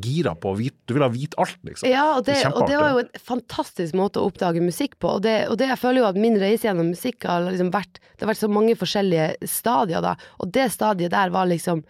[0.02, 1.88] gira på å vite Du ville vite alt, liksom.
[1.90, 5.14] Ja, og det, Det og det var jo en fantastisk måte å oppdage musikk på.
[5.16, 7.98] Og det, og det jeg føler jo at min reise gjennom musikk har liksom vært
[8.16, 10.16] Det har vært så mange forskjellige stadier, da.
[10.40, 11.84] Og det stadiet der var liksom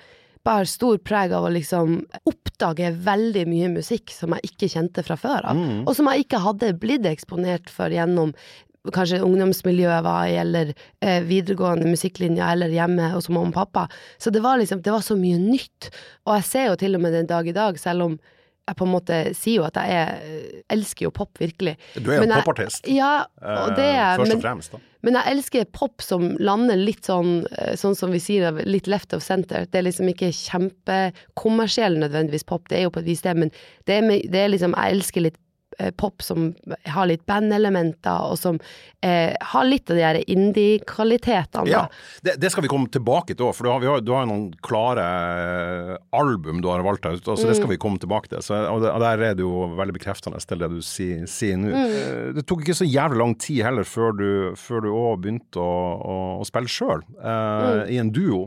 [0.47, 1.99] bare stor preg av å liksom
[2.31, 5.59] oppdage veldig mye musikk som jeg ikke kjente fra før av.
[5.59, 5.83] Mm.
[5.85, 8.35] Og som jeg ikke hadde blitt eksponert for gjennom
[8.95, 13.87] kanskje ungdomsmiljøet var i, eller eh, videregående musikklinja, eller hjemme hos mamma og pappa.
[14.23, 15.91] Så det var liksom, det var så mye nytt.
[16.27, 18.17] Og jeg ser jo til og med den dag i dag, selv om
[18.67, 20.43] jeg på en måte sier jo at jeg er,
[20.75, 21.77] elsker jo pop, virkelig.
[21.95, 22.89] Du er jo Men popartist.
[22.91, 24.81] Ja, og det eh, er Først men, og fremst, da.
[25.07, 29.15] men jeg elsker pop som lander litt sånn, eh, sånn som vi sier, litt left
[29.15, 29.69] of center.
[29.71, 33.55] Det er liksom ikke kjempekommersiell nødvendigvis pop, det er jo på et vis det, men
[33.87, 35.46] det er, det er liksom, jeg elsker litt eh,
[35.97, 36.51] pop som
[36.87, 38.59] har litt bandelementer, og som
[39.05, 41.69] eh, har litt av de her indie-kvalitetene.
[41.71, 41.85] Ja,
[42.25, 44.27] det, det skal vi komme tilbake til òg, for du har, vi har, du har
[44.29, 47.61] noen klare eh, album du har valgt ut, Altså, så det Mm.
[47.61, 48.43] skal vi komme tilbake til.
[48.45, 51.71] Så, og, der er det jo veldig bekreftende til det du sier, sier nå.
[51.73, 51.97] Mm.
[51.97, 56.17] Eh, Det tok ikke så jævlig lang tid heller før du, òg begynte å, å,
[56.43, 58.47] å spille sjøl, eh, i en duo.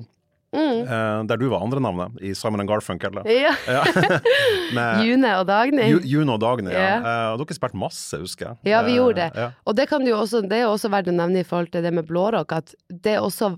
[0.56, 0.82] Mm.
[0.82, 3.20] Eh, der du var andre navnet, i Simon Garfunkel.
[3.30, 3.54] Ja.
[3.68, 3.84] Ja.
[4.76, 5.86] Med June og Dagny.
[5.94, 6.72] Ju- June og Dagny.
[6.74, 6.80] Ja.
[6.80, 7.06] Yeah.
[7.06, 8.58] Eh, og dere spilte masse, husker jeg.
[8.72, 9.32] Ja, vi Eh, gjorde det.
[9.38, 9.50] Ja.
[9.66, 11.86] Og det, kan du jo også, det er også verdt å nevne i forhold til
[11.86, 13.56] det med blårock, at det også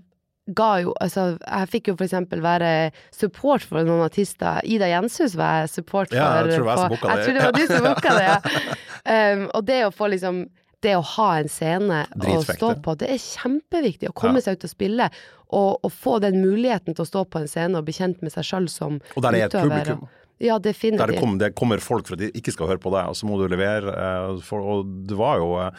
[0.57, 4.59] ga jo Altså, jeg fikk jo for eksempel være support for noen artister.
[4.67, 6.17] Ida Jenshus var jeg support for.
[6.17, 7.17] Ja, jeg tror det var jeg som booka det.
[7.17, 8.39] Jeg tror det var du som booka det, ja.
[9.01, 10.43] Um, og det å få liksom
[10.81, 14.09] det å ha en scene å stå på, det er kjempeviktig.
[14.09, 15.09] Å komme seg ut og spille,
[15.51, 18.33] og, og få den muligheten til å stå på en scene og bli kjent med
[18.33, 19.17] seg sjøl som utøver.
[19.19, 20.07] Og der er et publikum.
[20.41, 21.19] Ja, Der definitivt.
[21.21, 23.37] kom, det kommer folk for at de ikke skal høre på deg, og så må
[23.37, 23.93] du levere.
[23.93, 25.69] eh, For, og du var jo eh,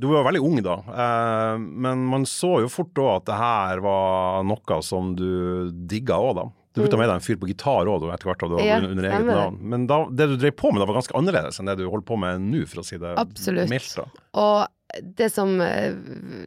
[0.00, 3.36] Du var jo veldig ung da, eh, men man så jo fort da at det
[3.36, 6.46] her var noe som du digga òg, da.
[6.72, 8.66] Du begynte med deg en fyr på gitar òg etter hvert, da du Mm.
[8.66, 9.58] Ja, under eget navn.
[9.60, 12.06] Men da, det du drev på med da var ganske annerledes enn det du holder
[12.08, 13.68] på med nå, for å si det Absolutt.
[13.68, 13.96] mildt.
[13.96, 14.06] da.
[14.40, 14.68] Og
[15.00, 15.56] det som,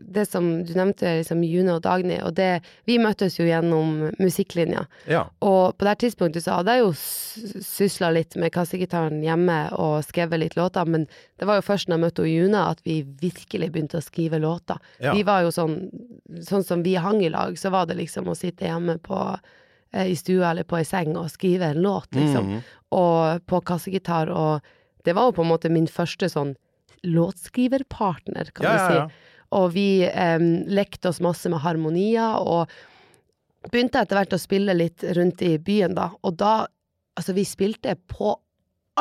[0.06, 4.86] det som du nevnte, liksom June og Dagny, og det Vi møttes jo gjennom musikklinja.
[5.10, 5.24] Ja.
[5.42, 6.92] Og på det tidspunktet så hadde jeg jo
[7.66, 11.08] sysla litt med kassegitaren hjemme og skrevet litt låter, men
[11.40, 14.78] det var jo først når jeg møtte June at vi virkelig begynte å skrive låter.
[15.02, 15.16] Ja.
[15.18, 15.90] Vi var jo sånn
[16.46, 19.18] Sånn som vi hang i lag, så var det liksom å sitte hjemme på
[19.96, 22.50] i stua eller på ei seng og skrive en låt, liksom.
[22.52, 22.62] Mm.
[23.00, 24.62] Og på kassegitar, og
[25.08, 26.56] det var jo på en måte min første sånn
[27.06, 29.00] låtskriverpartner, kan Ja, du si.
[29.00, 29.10] ja.
[29.56, 32.70] Og vi um, lekte oss masse med harmonier, og
[33.72, 36.12] begynte etter hvert å spille litt rundt i byen, da.
[36.24, 36.68] Og da
[37.16, 38.34] Altså, vi spilte på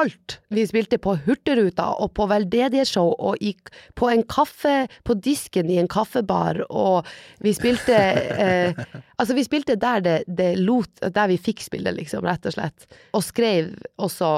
[0.01, 0.39] alt.
[0.55, 3.53] Vi spilte på Hurtigruta og på veldedighetsshow og i,
[3.95, 7.07] på en kaffe På disken i en kaffebar, og
[7.45, 7.95] vi spilte
[8.47, 8.83] eh,
[9.19, 12.89] Altså, vi spilte der det, det lot Der vi fikk spille, liksom, rett og slett.
[13.15, 13.71] Og skrev
[14.03, 14.35] også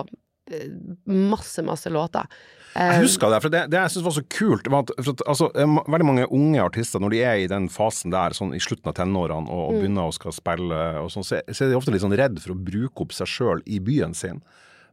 [0.53, 0.69] eh,
[1.09, 2.29] masse, masse låter.
[2.77, 5.15] Eh, Jeg husker det, for det, det jeg syns var så kult var at, for
[5.17, 8.53] at altså, eh, Veldig mange unge artister, når de er i den fasen der, sånn
[8.57, 11.73] i slutten av tenårene og, og begynner å skal spille, og sånn, så, så er
[11.73, 14.45] de ofte litt sånn redd for å bruke opp seg sjøl i byen sin.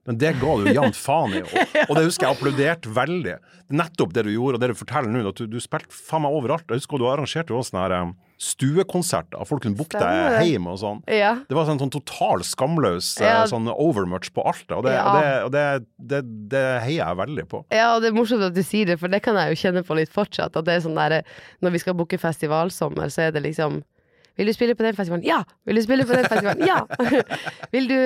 [0.06, 3.38] Men det ga du jevnt faen i, og, og det husker jeg applauderte veldig.
[3.72, 6.36] Nettopp det du gjorde, og det du forteller nå, at du, du spilte faen meg
[6.36, 6.66] overalt.
[6.68, 8.12] Jeg husker du arrangerte jo også sånn her, eh,
[8.44, 11.00] stuekonserter, folk kunne booke deg hjem og sånn.
[11.08, 11.34] Ja.
[11.48, 13.46] Det var sånn, sånn total skamløs eh, Ja.
[13.48, 14.66] sånn overmuch på alt.
[14.76, 15.06] Og det, Ja.
[15.08, 15.64] og det, og det,
[16.12, 17.64] det, det heier jeg veldig på.
[17.72, 19.86] Ja, og det er morsomt at du sier det, for det kan jeg jo kjenne
[19.88, 20.56] på litt fortsatt.
[20.60, 21.22] At det er sånn der,
[21.64, 23.82] når vi skal booke festivalsommer, så er det liksom
[24.38, 25.26] Vil du spille på den festivalen?
[25.28, 25.42] Ja!
[25.66, 26.64] Vil du spille på den festivalen?
[26.66, 26.80] Ja!
[27.74, 27.98] vil du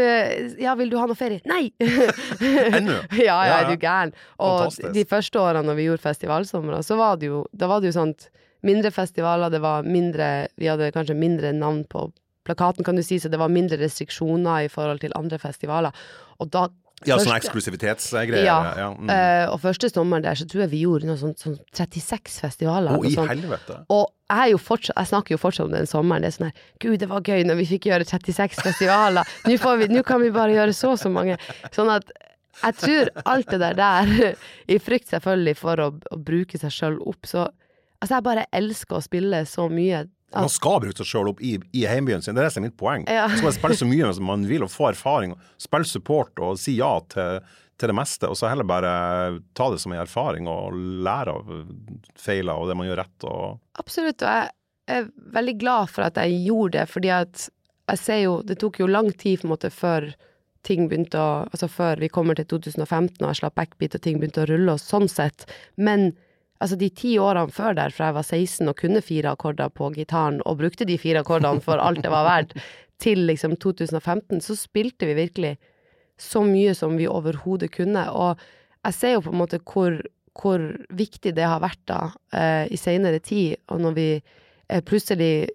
[0.62, 1.40] Ja, vil du ha noe ferie?
[1.48, 1.70] Nei!
[2.78, 2.98] Ennå?
[3.16, 4.12] ja, ja, er du gæren?
[4.38, 4.94] Og Fantastisk.
[4.98, 8.00] de første årene når vi gjorde festivalsommer, så var det jo Da var det jo
[8.00, 8.28] sånt
[8.68, 12.10] mindre festivaler, det var mindre Vi hadde kanskje mindre navn på
[12.48, 15.92] plakaten, kan du si, så det var mindre restriksjoner i forhold til andre festivaler.
[16.40, 16.70] Og da
[17.06, 18.42] Ja, sånn eksklusivitetsgreier.
[18.42, 18.58] Ja.
[18.80, 18.88] Ja.
[18.98, 19.10] Mm.
[19.12, 22.98] Uh, og første sommer der, så tror jeg vi gjorde noe sånt sånn 36 festivaler.
[22.98, 23.30] Å, i sånt.
[23.30, 23.78] helvete.
[23.94, 26.26] Og jeg, fortsatt, jeg snakker jo fortsatt om den sommeren.
[26.26, 29.36] Det er sånn her Gud, det var gøy når vi fikk gjøre 36 festivaler.
[29.46, 31.38] Nå, får vi, nå kan vi bare gjøre så og så mange.
[31.76, 32.10] Sånn at
[32.64, 34.12] jeg tror alt det der der,
[34.74, 37.46] i frykt selvfølgelig for å, å bruke seg sjøl opp, så
[37.98, 40.04] Altså, jeg bare elsker å spille så mye.
[40.36, 42.68] Man skal bruke seg sjøl opp i, i heimbyen sin, det er det som er
[42.68, 43.06] mitt poeng.
[43.08, 43.30] Ja.
[43.30, 46.60] Så skal man spille så mye som man vil og få erfaring, spille support og
[46.60, 47.40] si ja til,
[47.80, 48.92] til det meste, og så heller bare
[49.58, 51.54] ta det som en erfaring og lære av
[52.20, 53.28] feiler og det man gjør rett.
[53.30, 57.48] og Absolutt, og jeg er veldig glad for at jeg gjorde det, fordi at
[57.88, 60.10] jeg ser jo Det tok jo lang tid på en måte før
[60.68, 64.20] ting begynte å Altså før vi kommer til 2015 og jeg slapp backbeat og ting
[64.20, 65.46] begynte å rulle og sånn sett.
[65.80, 66.12] Men
[66.64, 69.92] altså de ti årene før der, fra jeg var 16 og kunne fire akkorder på
[69.96, 72.58] gitaren og brukte de fire akkordene for alt det var verdt,
[73.02, 75.58] til liksom 2015, så spilte vi virkelig
[76.18, 78.08] så mye som vi overhodet kunne.
[78.10, 78.42] Og
[78.88, 80.00] jeg ser jo på en måte hvor,
[80.38, 82.00] hvor viktig det har vært da,
[82.34, 85.50] eh, i seinere tid, og når vi eh, plutselig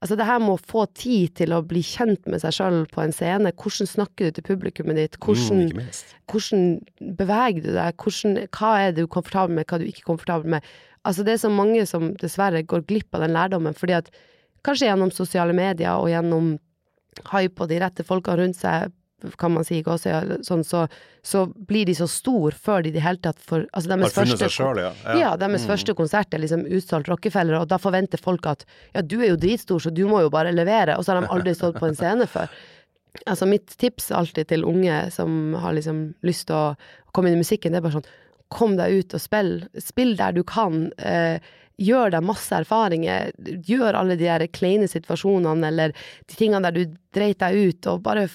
[0.00, 3.02] Altså, det her med å få tid til å bli kjent med seg sjøl på
[3.04, 3.52] en scene.
[3.52, 5.18] Hvordan snakker du til publikummet ditt?
[5.20, 5.92] Hvordan, Mm,
[6.30, 7.94] hvordan beveger du deg?
[7.96, 10.62] Hvordan, hva er du komfortabel med, hva er du ikke komfortabel med?
[11.04, 14.10] Altså, det er så mange som dessverre går glipp av den lærdommen, fordi at
[14.64, 16.58] kanskje gjennom sosiale medier og gjennom
[17.30, 18.90] hype og de rette folka rundt seg,
[19.40, 20.84] kan man si, også, ja, sånn, så,
[21.24, 24.16] så blir de så stor før de i det hele tatt får Altså, Har funnet
[24.18, 24.92] første seg sjøl, ja.
[25.20, 29.20] ja, deres første konsert er liksom utsolgt Rockefeller, og da forventer folk at ja, du
[29.20, 31.80] er jo dritstor, så du må jo bare levere, og så har de aldri stått
[31.80, 32.52] på en scene før.
[33.30, 37.44] Altså mitt tips alltid til unge som har liksom lyst til å komme inn i
[37.44, 38.12] musikken, det er bare sånn
[38.54, 39.52] kom deg ut og spill.
[39.80, 40.88] Spill der du kan.
[40.98, 41.42] Eh,
[41.80, 43.32] gjør deg masse erfaringer.
[43.66, 45.94] Gjør alle de der kleine situasjonene eller
[46.28, 48.28] de tingene der du dreit deg ut, og bare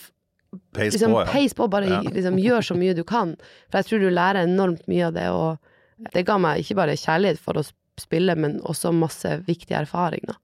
[0.73, 1.31] Peis liksom, på, ja.
[1.31, 2.01] peis på, bare Ja.
[2.17, 3.35] liksom, gjør så mye du kan.
[3.69, 6.97] For jeg tror du lærer enormt mye av det, og det ga meg ikke bare
[6.99, 7.65] kjærlighet for å
[7.99, 10.37] spille, men også masse viktig erfaring, da.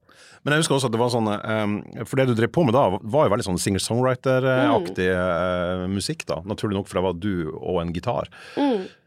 [0.44, 1.72] Men jeg husker også at det var sånn um,
[2.08, 6.38] For det du drev på med da, var jo veldig sånn singer-songwriter-aktig eh, musikk, da.
[6.48, 8.30] Naturlig nok, for det var du og en gitar.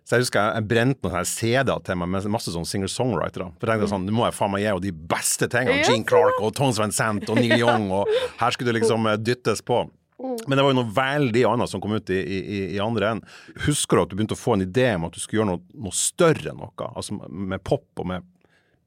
[0.09, 3.51] Så jeg husker jeg, jeg brente noen CD-er til meg med masse sånn singer-songwritere.
[3.62, 5.83] For jeg tenkte sånn, nå må jeg faen meg gi henne de beste tingene.
[5.85, 8.09] Gene Clark og Tones Van Sant og Neil Young, og
[8.39, 9.83] her skulle det liksom eh, dyttes på.
[10.19, 13.38] Men det var jo noe veldig annet som kom ut i, i, i andre enden.
[13.65, 15.63] Husker du at du begynte å få en idé om at du skulle gjøre noe,
[15.88, 16.89] noe større enn noe?
[16.89, 18.27] Altså med pop og med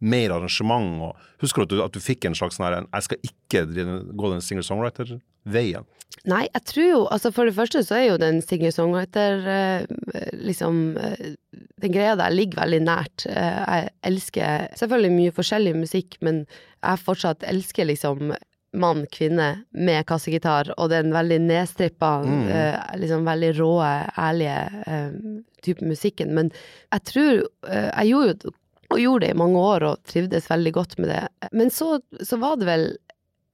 [0.03, 1.01] mer arrangement.
[1.07, 3.65] Og husker du at du, at du fikk en slags sånn her Jeg skal ikke
[4.13, 5.89] gå den singer-songwriter-veien.
[6.29, 10.99] Nei, jeg tror jo Altså, for det første så er jo den singer-songwriter eh, liksom
[11.01, 11.33] eh,
[11.81, 13.27] Den greia der ligger veldig nært.
[13.31, 16.45] Eh, jeg elsker selvfølgelig mye forskjellig musikk, men
[16.83, 18.35] jeg fortsatt elsker liksom
[18.73, 22.47] mann, kvinne med kassegitar, og den veldig nedstrippa, Mm.
[22.49, 23.71] uh, liksom veldig rå,
[24.19, 24.59] ærlige
[24.89, 26.33] uh, type musikken.
[26.35, 26.51] Men
[26.93, 28.53] jeg tror uh, Jeg gjorde jo
[28.93, 31.23] og gjorde det i mange år og trivdes veldig godt med det.
[31.57, 32.83] Men så, så var det vel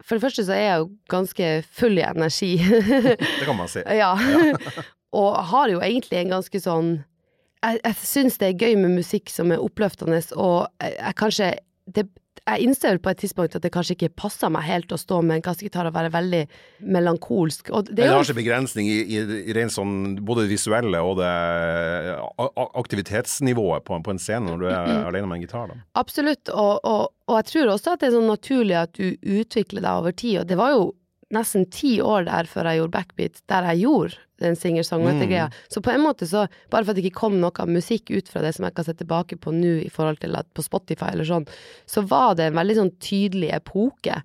[0.02, 2.56] For det første så er jeg jo ganske full i energi.
[3.38, 3.82] Det kan man si.
[3.86, 4.16] ja.
[5.20, 6.90] og har jo egentlig en ganske sånn
[7.62, 11.48] Jeg, jeg syns det er gøy med musikk som er oppløftende, og jeg, jeg kanskje
[11.86, 12.04] det,
[12.48, 15.20] jeg innser vel på et tidspunkt at det kanskje ikke passer meg helt å stå
[15.26, 16.42] med en kassegitar og være veldig
[16.94, 17.72] melankolsk.
[17.74, 21.18] Og det Det har ikke begrensning i, i, i rent sånn både det visuelle og
[21.20, 21.32] det
[22.82, 25.72] aktivitetsnivået på, på en scene når du er alene med en gitar.
[25.72, 25.80] Da.
[26.00, 29.84] Absolutt, og, og, og jeg tror også at det er sånn naturlig at du utvikler
[29.84, 30.88] deg over tid, og det var jo
[31.34, 35.48] nesten ti år der før jeg gjorde backbeat, der jeg gjorde den singer-songwriter-greia.
[35.68, 38.42] Så på en måte så, bare for at det ikke kom noe musikk ut fra
[38.44, 41.28] det som jeg kan se tilbake på nå i forhold til at på Spotify eller
[41.28, 41.48] sånn,
[41.90, 44.20] så var det en veldig sånn tydelig epoke.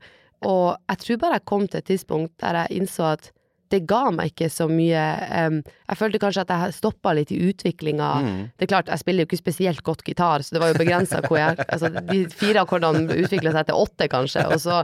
[0.48, 3.32] Og jeg tror bare jeg kom til et tidspunkt der jeg innså at
[3.74, 5.02] det ga meg ikke så mye
[5.50, 5.56] um,
[5.90, 8.10] Jeg følte kanskje at jeg stoppa litt i utviklinga.
[8.58, 11.22] Det er klart, jeg spiller jo ikke spesielt godt gitar, så det var jo begrensa
[11.26, 14.80] hvor jeg Altså, de fire akkordene utvikla seg til åtte, kanskje, og så,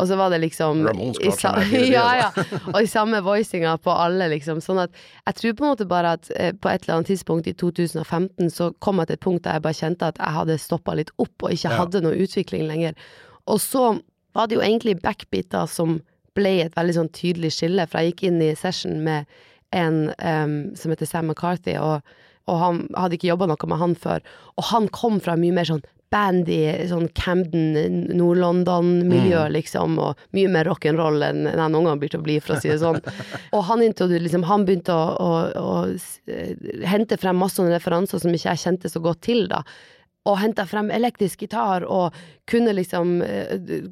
[0.00, 2.30] og så var det liksom Ramones i med fire, Ja, ja.
[2.72, 4.62] Og i samme voicinga på alle, liksom.
[4.64, 4.94] Sånn at
[5.28, 8.50] jeg tror på en måte bare at eh, på et eller annet tidspunkt i 2015
[8.56, 11.12] så kom jeg til et punkt der jeg bare kjente at jeg hadde stoppa litt
[11.20, 11.76] opp og ikke Ja.
[11.82, 12.96] hadde noe utvikling lenger.
[13.50, 13.98] Og så
[14.34, 15.98] var det jo egentlig backbeater som
[16.38, 19.26] ble et veldig sånn tydelig skille, for jeg gikk inn i session med
[19.76, 22.02] en um, som heter Sam McCarthy, og,
[22.50, 24.24] og han hadde ikke jobba noe med han før,
[24.56, 29.52] og han kom fra mye mer sånn bandy, sånn Camden, Nord-London-miljø, Mm.
[29.54, 32.66] liksom, og mye mer rock'n'roll enn han gang blir til å bli, for å si
[32.72, 32.98] det sånn.
[33.54, 35.76] og han, liksom, han begynte å, å, å
[36.26, 36.56] eh,
[36.90, 39.62] hente frem masse sånne referanser som ikke jeg kjente så godt til, da.
[40.26, 42.18] Og henta frem elektrisk gitar, og
[42.50, 43.86] kunne liksom eh,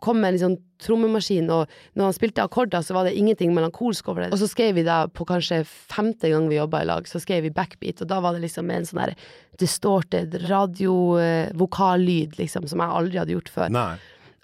[0.00, 4.08] kom med en liksom trommemaskin, og når han spilte akkorder, så var det ingenting melankolsk
[4.08, 4.30] over det.
[4.32, 7.42] Og så skrev vi da, på kanskje femte gang vi jobba i lag, så skrev
[7.44, 9.14] vi backbeat, og da var det liksom en sånn der
[9.60, 13.74] distorted radiovokallyd, liksom, som jeg aldri hadde gjort før.
[13.74, 13.92] Nei.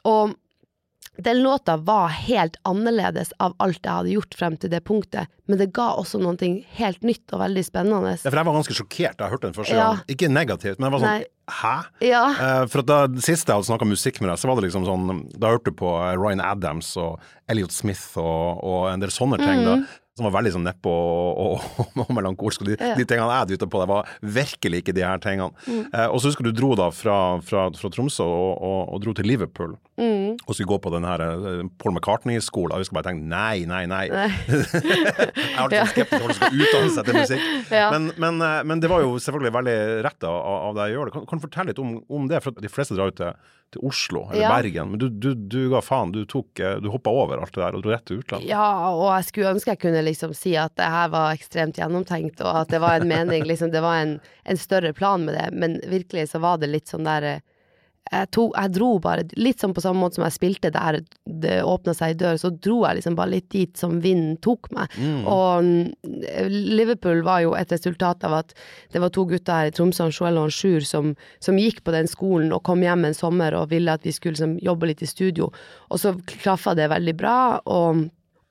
[0.09, 0.37] Og
[1.19, 5.59] den låta var helt annerledes av alt jeg hadde gjort frem til det punktet, men
[5.59, 6.37] det ga også noe
[6.79, 8.13] helt nytt og veldig spennende.
[8.15, 9.89] Ja, for jeg var ganske sjokkert da jeg hørte den første Ja.
[9.95, 10.05] gang.
[10.15, 11.27] Ikke negativt, men jeg var sånn Nei.
[11.49, 11.75] Hæ?
[12.05, 12.25] Ja.
[12.35, 15.23] Eh, for da siste jeg hadde snakka musikk med deg, så var det liksom sånn
[15.41, 19.65] Da hørte du på Ryan Adams og Elliot Smith og, og en del sånne ting,
[19.65, 19.79] da.
[20.19, 22.65] Som var veldig sånn nedpå og, og, og melankolsk.
[22.65, 22.77] Og de.
[22.79, 22.95] Ja.
[22.99, 25.55] de tingene jeg dytta på deg, var virkelig ikke de her tingene.
[25.69, 25.85] Mm.
[25.93, 29.29] Eh, og så husker du dro da fra, fra, fra Tromsø og, og, dro til
[29.31, 29.77] Liverpool.
[29.99, 30.37] Mm.
[30.45, 32.75] Og skulle gå på den her eh, Paul McCartney-skolen.
[32.75, 34.05] Jeg husker bare tenkte nei, nei, nei.
[34.13, 34.29] Nei.
[34.49, 37.47] jeg har alltid vært skeptisk til folk som skal utdanne seg til musikk.
[37.79, 37.91] Ja.
[37.93, 39.77] Men, men, eh, men det var jo selvfølgelig veldig
[40.07, 40.37] rett av,
[40.71, 41.15] av deg å gjøre det.
[41.15, 42.41] Kan, kan du fortelle litt om, om det?
[42.43, 44.49] For de fleste drar jo til, til Oslo eller Ja.
[44.55, 44.91] Bergen.
[44.93, 46.13] Men du, du, du ga faen.
[46.15, 48.49] Du, tok, eh, du hoppa over alt det der og dro rett til utlandet.
[48.49, 52.41] Ja, og jeg skulle ønske jeg kunne liksom si at det her var ekstremt gjennomtenkt,
[52.41, 55.49] og at det var en mening, liksom, det var en, en større plan med det,
[55.53, 57.41] men virkelig så var det litt sånn der eh,
[58.09, 61.59] jeg, tog, jeg dro bare, litt sånn på samme måte som jeg spilte der det
[61.67, 64.93] åpna seg i dør, så dro jeg liksom bare litt dit som vinden tok meg.
[65.29, 68.55] Og mm, Liverpool var jo et resultat av at
[68.95, 72.09] det var to gutter her i Tromsø, Joel og Sjur, som, som gikk på den
[72.11, 75.11] skolen og kom hjem en sommer og ville at vi skulle liksom jobbe litt i
[75.11, 75.51] studio.
[75.93, 78.07] Og så klaffa det veldig bra, og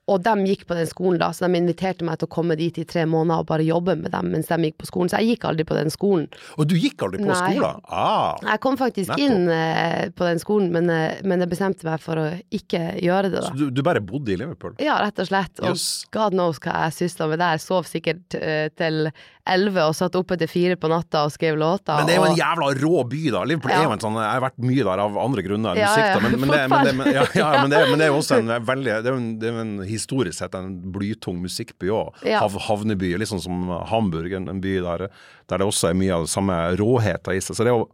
[0.08, 2.78] og de gikk på den skolen da, så de inviterte meg til å komme dit
[2.80, 5.10] i tre måneder og bare jobbe med dem mens de gikk på skolen.
[5.12, 6.26] Så jeg gikk aldri på den skolen.
[6.56, 7.38] Og du gikk aldri på Nei.
[7.38, 7.82] skolen?
[7.92, 8.38] Ah.
[8.46, 9.24] Jeg kom faktisk Nettopp.
[9.26, 13.32] inn eh, på den skolen, men, eh, men jeg bestemte meg for å ikke gjøre
[13.32, 13.50] det, da.
[13.50, 14.78] Så du, du bare bodde i Liverpool?
[14.82, 15.60] Ja, rett og slett.
[15.60, 15.88] Og yes.
[16.14, 17.60] god knows hva jeg sysla med der.
[17.62, 19.10] Sov sikkert eh, til
[19.48, 21.96] elleve og satt oppe til fire på natta og skrev låter.
[22.00, 23.44] Men det er jo en jævla rå by, da.
[23.48, 23.80] Liverpool Ja.
[23.80, 26.08] er jo en sånn Jeg har vært mye der av andre grunner enn Ja, musikk,
[26.08, 26.20] da.
[26.20, 28.96] Men, men, det, men, det, men, ja, ja, men, det, er jo også en veldig
[29.04, 32.22] Det er en, det er en historisk sett en blytung musikkby òg.
[32.24, 32.40] Ja.
[32.44, 35.08] Hav, havneby, sånn som Hamburg, en, by der,
[35.50, 37.58] der det også er mye av det samme råheten i seg.
[37.58, 37.88] Så det jo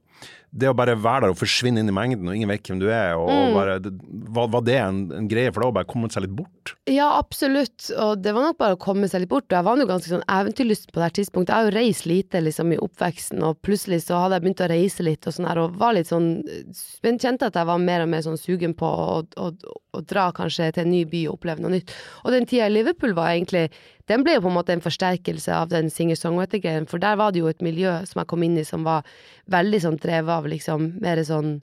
[0.55, 2.87] det å bare være der og forsvinne inn i mengden, og ingen vet hvem du
[2.87, 3.40] er, og, Mm.
[3.49, 3.90] og bare, det,
[4.37, 6.75] var, var det en, en greie for deg å bare komme seg litt bort?
[6.87, 7.88] Ja, absolutt.
[7.99, 9.49] Og det var nok bare å komme seg litt bort.
[9.51, 11.51] Og jeg var jo ganske sånn eventyrlysten på det her tidspunktet.
[11.51, 14.71] Jeg har jo reist lite liksom i oppveksten, og plutselig så hadde jeg begynt å
[14.71, 16.29] reise litt og sånn her, og var litt sånn
[17.25, 19.51] Kjente at jeg var mer og mer sånn sugen på å, å,
[19.95, 21.93] å dra kanskje til en ny by og oppleve noe nytt.
[22.25, 23.67] Og den tida i Liverpool var egentlig
[24.11, 27.40] Den ble jo på en måte en forsterkelse av den singer-songwriter-greien, for der var det
[27.40, 29.07] jo et miljø som jeg kom inn i som var
[29.49, 31.55] veldig sånn drevet av liksom mer sånn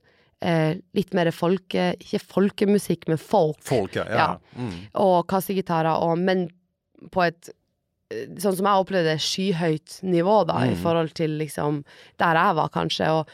[0.42, 1.92] eh, litt mer folke...
[2.02, 4.18] Ikke folkemusikk, men folk Folke, ja.
[4.18, 4.30] Ja.
[4.58, 4.74] Mm.
[5.06, 6.48] og kassegitarer, og, men
[7.14, 10.82] på et eh, Sånn som jeg opplevde det, skyhøyt nivå, da, i Mm.
[10.82, 11.84] forhold til liksom
[12.20, 13.08] der jeg var, kanskje.
[13.22, 13.30] Og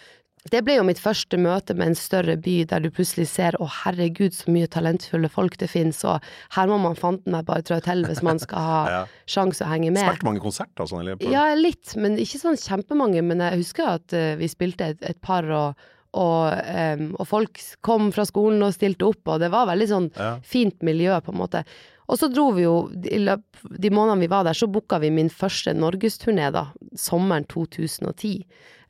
[0.52, 3.68] det ble jo mitt første møte med en større by, der du plutselig ser å
[3.84, 6.24] herregud, så mye talentfulle folk det finnes, og
[6.56, 9.02] her må man fanten meg bare trå til hvis man skal ha Ja.
[9.30, 10.04] sjanse å henge med.
[10.06, 13.22] Spilte mange konserter sånn Ja, litt, men ikke sånn kjempemange.
[13.26, 16.54] Men jeg husker at uh, vi spilte et, et par, og, og,
[16.98, 20.32] um, og folk kom fra skolen og stilte opp, og det var veldig sånn Ja.
[20.46, 21.64] fint miljø, på en måte.
[22.08, 25.10] Og så dro vi jo, i løpet de månedene vi var der, så booka vi
[25.12, 26.62] min første norgesturné, da,
[26.96, 28.46] sommeren 2010.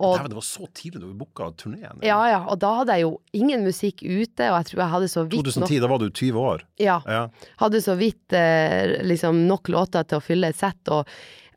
[0.05, 2.03] Og det var så tidlig da vi booka turneen.
[2.05, 5.09] ja, ja, og da hadde jeg jo ingen musikk ute, og jeg tror jeg hadde
[5.09, 6.61] så vidt nok 2010, da var du 20 år.
[6.77, 7.23] Ja, Ja.
[7.63, 11.09] hadde så vidt eh, liksom nok låter til å fylle et sett, og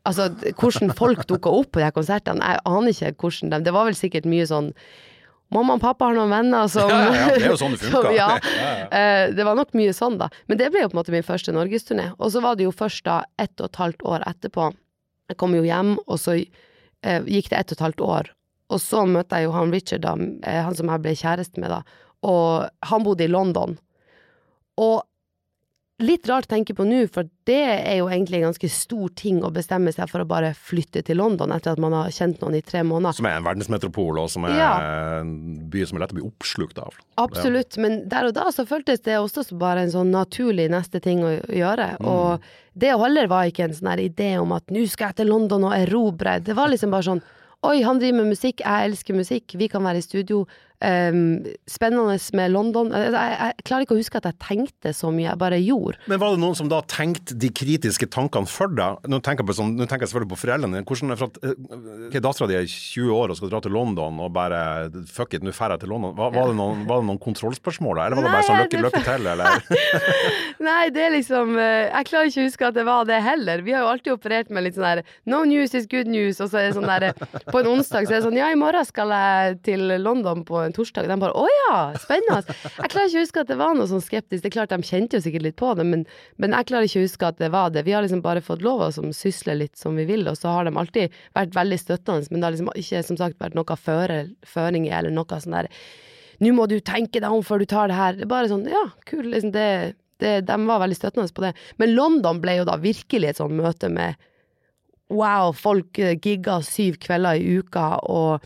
[0.03, 3.73] altså, hvordan folk dukka opp på de her konsertene, jeg aner ikke hvordan de Det
[3.77, 4.73] var vel sikkert mye sånn
[5.51, 7.89] Mamma og pappa har noen venner som Ja, ja, ja, det er jo sånn det
[7.91, 8.27] som- ja.
[8.39, 8.85] Ja, ja.
[8.87, 10.29] Eh, det var nok mye sånn, da.
[10.47, 12.13] Men det ble jo på en måte min første norgesturné.
[12.19, 14.69] Og så var det jo først da ett og et halvt år etterpå.
[15.31, 16.37] Jeg kom jo hjem, og så
[17.03, 18.31] eh, gikk det ett og et halvt år.
[18.71, 20.15] Og så møtte jeg jo han Richard, da,
[20.47, 21.81] eh, han som jeg ble kjæreste med, da.
[22.23, 23.77] Og han bodde i London.
[24.79, 25.01] Og
[26.03, 29.41] litt rart å tenke på nå, for det er jo egentlig en ganske stor ting
[29.45, 32.57] å bestemme seg for å bare flytte til London etter at man har kjent noen
[32.59, 33.17] i tre måneder.
[33.17, 34.71] Som er en verdensmetropol, og som er Ja.
[35.21, 36.93] en by som er lett å bli oppslukt av.
[37.17, 41.01] Absolutt, men der og da så føltes det også som bare en sånn naturlig neste
[41.01, 41.97] ting å gjøre.
[41.99, 42.07] Mm.
[42.07, 42.41] Og
[42.77, 45.63] det heller var ikke en sånn her idé om at nå skal jeg til London
[45.63, 46.39] og erobre.
[46.43, 47.21] Det var liksom bare sånn
[47.63, 50.47] Oi, han driver med musikk, jeg elsker musikk, vi kan være i studio.
[50.81, 52.87] Um, spennende med London.
[52.89, 55.99] Jeg, jeg, jeg klarer ikke å huske at jeg tenkte så mye, jeg bare gjorde.
[56.09, 59.05] Men var det noen som da tenkte de kritiske tankene for deg?
[59.05, 60.81] Nå tenker jeg, på sånn, nå tenker jeg selvfølgelig på foreldrene.
[60.81, 61.37] Det for at
[62.07, 64.61] okay, Dattera di er 20 år og skal dra til London og bare
[65.11, 66.15] fuck it, nå drar jeg til London.
[66.17, 68.81] Var, var, det noen, var, det noen, kontrollspørsmål da, eller var det bare sånn lykke,
[68.87, 69.69] lykke til, eller?
[70.71, 73.61] Nei, det er liksom Jeg klarer ikke å huske at det var det heller.
[73.65, 76.49] Vi har jo alltid operert med litt sånn der no news is good news, og
[76.49, 77.11] så er det sånn der
[77.53, 80.63] På en onsdag så er det sånn ja, i morgen skal jeg til London på
[80.65, 81.07] en torsdag.
[81.07, 82.55] De bare 'Å ja, spennende'.
[82.77, 84.43] Jeg klarer ikke å huske at det var noe sånn skeptisk.
[84.43, 86.05] Det er klart de kjente jo sikkert litt på det, men,
[86.37, 87.85] men jeg klarer ikke å huske at det var det.
[87.85, 90.65] Vi har liksom bare fått lov å sysle litt som vi vil, og så har
[90.65, 94.21] de alltid vært veldig støttende, men det har liksom ikke som sagt vært noe føre,
[94.45, 95.71] føringer eller noe sånn der
[96.41, 98.17] 'Nå må du tenke deg om før du tar det her'.
[98.17, 99.29] Det er bare sånn 'Ja, kul'.
[99.29, 101.53] Liksom det, det, de var veldig støttende på det.
[101.77, 104.15] Men London ble jo da virkelig et sånn møte med
[105.11, 108.41] wow, folk gigga syv kvelder i uka, og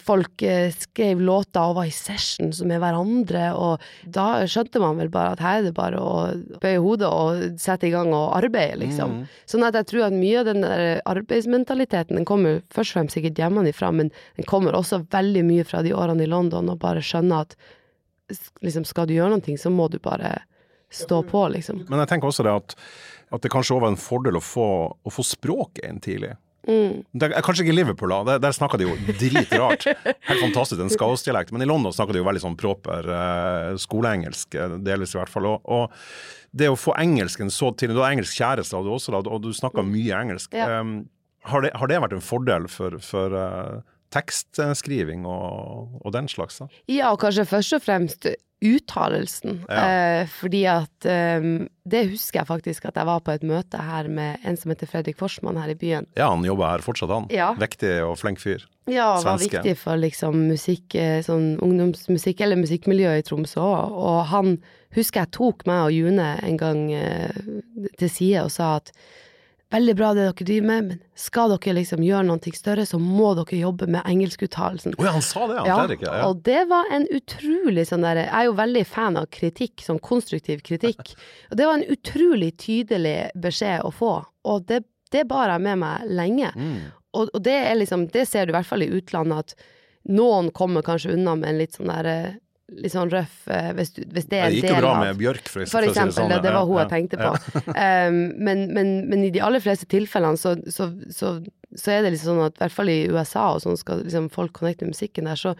[0.00, 3.82] folk eh, skrev låter og var i sessions med hverandre, og
[4.14, 6.14] da skjønte man vel bare at her er det bare å
[6.62, 9.18] bøye hodet og sette i gang og arbeide, liksom.
[9.18, 9.26] Mm.
[9.50, 13.18] Sånn at jeg tror at mye av den der arbeidsmentaliteten, den kommer først og fremst
[13.18, 17.04] sikkert hjemmefra, men den kommer også veldig mye fra de årene i London, og bare
[17.04, 17.58] skjønne at
[18.64, 20.38] liksom, skal du gjøre noe, så må du bare
[20.92, 21.84] stå på, liksom.
[21.88, 22.76] Men jeg tenker også det at,
[23.32, 26.34] at det kanskje òg var en fordel å få, å få språket inn tidlig.
[26.68, 27.02] Mm.
[27.18, 28.20] Det er kanskje ikke Liverpool, da.
[28.26, 29.86] Der, der snakker de jo dritrart.
[30.28, 31.52] Helt fantastisk, en skaosdialekt.
[31.54, 35.32] Men i London snakker de jo veldig sånn proper uh, skoleengelsk, eh, delvis i hvert
[35.32, 35.48] fall.
[35.50, 35.96] Og, og,
[36.52, 39.40] det å få engelsken så til Du har engelsk kjæreste, og du også, da, og
[39.40, 40.52] du snakker mye engelsk.
[40.54, 40.82] Ja.
[40.82, 41.06] Um,
[41.48, 43.80] har, det, har, det, vært en fordel for, for uh,
[44.14, 46.60] tekstskriving og, og, den slags?
[46.60, 46.68] Da?
[46.92, 48.28] Ja, og kanskje først og fremst
[48.62, 49.62] uttalelsen.
[49.68, 49.84] Ja.
[50.22, 51.46] Eh, fordi at eh,
[51.84, 54.86] Det husker jeg faktisk at jeg var på et møte her med en som heter
[54.86, 56.06] Fredrik Forsman her i byen.
[56.16, 57.26] Ja, han jobber her fortsatt, han.
[57.34, 57.52] Ja.
[57.58, 58.62] Vektig og flink fyr.
[58.90, 59.26] Ja, Svenske.
[59.26, 63.98] var viktig for liksom musikk, eh, sånn ungdomsmusikk eller musikkmiljøet i Tromsø òg.
[63.98, 64.54] Og han
[64.94, 66.86] husker jeg tok meg og June en gang
[67.98, 68.92] til side og sa at
[69.72, 73.32] veldig bra det dere driver med, men skal dere liksom gjøre noe større, så må
[73.38, 74.96] dere jobbe med engelskuttalelsen.
[74.98, 76.04] Oh, ja, han sa det, han ja, Fredrik.
[76.06, 79.84] Ja, Og det var en utrolig sånn derre Jeg er jo veldig fan av kritikk,
[79.84, 81.14] sånn konstruktiv kritikk.
[81.50, 84.14] Og det var en utrolig tydelig beskjed å få,
[84.48, 84.82] og det,
[85.14, 86.50] det bar jeg med meg lenge.
[86.56, 86.78] Mm.
[87.12, 90.48] Og, og, det er liksom Det ser du i hvert fall i utlandet, at noen
[90.50, 92.16] kommer kanskje unna med en litt sånn derre
[92.78, 94.82] litt sånn røff eh, hvis, du, hvis, det er en del av Det gikk jo
[94.82, 96.16] bra med Bjørk, for, for eksempel.
[96.16, 97.32] Si det, det var hun ja, jeg tenkte på.
[97.68, 101.34] um, men, men, men, i de aller fleste tilfellene så, så, så,
[101.74, 104.30] så, er det liksom sånn at i hvert fall i USA og sånn skal liksom
[104.32, 105.54] folk connecte med musikken der, så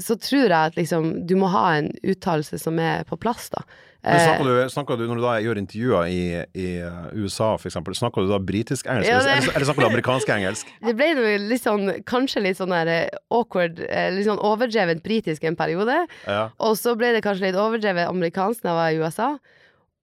[0.00, 3.64] så tror jeg at liksom du må ha en uttalelse som er på plass, da.
[4.02, 6.22] Snakker du, snakker du, Når du da gjør intervjuer i,
[6.58, 6.68] i
[7.14, 10.72] USA f.eks., snakker du da britisk-engelsk, ja, eller, eller, snakker du amerikansk-engelsk?
[10.88, 15.04] Det ble jo litt sånn, kanskje litt sånn der eh, awkward, eh, litt sånn overdrevet
[15.06, 16.00] britisk en periode.
[16.26, 16.48] Ja.
[16.58, 19.30] Og så ble det kanskje litt overdrevet amerikansk da jeg var i USA.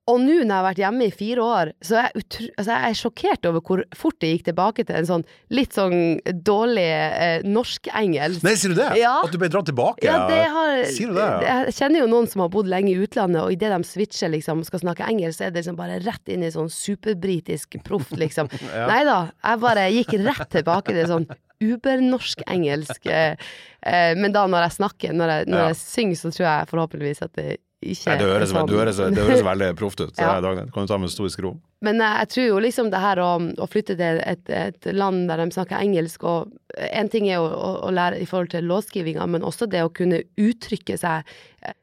[0.10, 2.90] Og nå når jeg har vært hjemme i fire år, så er jeg, altså jeg
[2.90, 5.98] er sjokkert over hvor fort det gikk tilbake til en sånn litt sånn
[6.46, 8.46] dårlig eh, norsk-engelsk.
[8.46, 8.90] Nei, sier du det?
[9.02, 9.18] Ja.
[9.26, 10.06] At du ble dratt tilbake?
[10.08, 11.30] Ja, det har, sier du det?
[11.46, 14.64] Jeg kjenner jo noen som har bodd lenge i utlandet, og idet de switcher liksom
[14.68, 18.50] skal snakke engelsk, så er det liksom bare rett inn i sånn superbritisk proff, liksom.
[18.74, 18.88] ja.
[18.90, 21.30] Nei da, jeg bare gikk rett tilbake til sånn
[21.60, 23.10] ubernorsk-engelsk.
[23.12, 23.50] Eh,
[23.84, 27.26] eh, men da når jeg snakker, når jeg, når jeg synger, så tror jeg forhåpentligvis
[27.28, 27.50] at det
[27.80, 30.18] ikke Nei, det høres, det høres, det høres veldig proft ut.
[30.20, 30.40] ja.
[30.42, 31.54] Kan du ta med stor skro.
[31.86, 35.30] Men eh, jeg tror jo liksom det her å, å flytte til et, et, land
[35.30, 38.68] der de snakker engelsk, og en ting er jo å, å lære i forhold til
[38.68, 41.28] låtskrivinga, men også det å kunne uttrykke seg.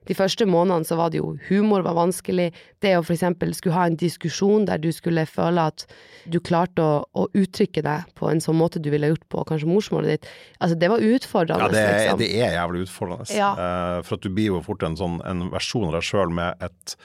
[0.09, 2.51] De første månedene så var det jo humor var vanskelig.
[2.85, 3.25] Det å f.eks.
[3.59, 5.87] skulle ha en diskusjon der du skulle føle at
[6.29, 9.71] du klarte å, å, uttrykke deg på en sånn måte du ville gjort på kanskje
[9.71, 10.29] morsmålet ditt.
[10.61, 11.71] Altså det var utfordrende.
[11.71, 12.21] Ja, det er, liksom.
[12.21, 13.31] det er jævlig utfordrende.
[13.37, 13.53] Ja.
[13.57, 16.69] Uh, for at du blir jo fort en sånn en versjon av deg sjøl med
[16.69, 16.97] et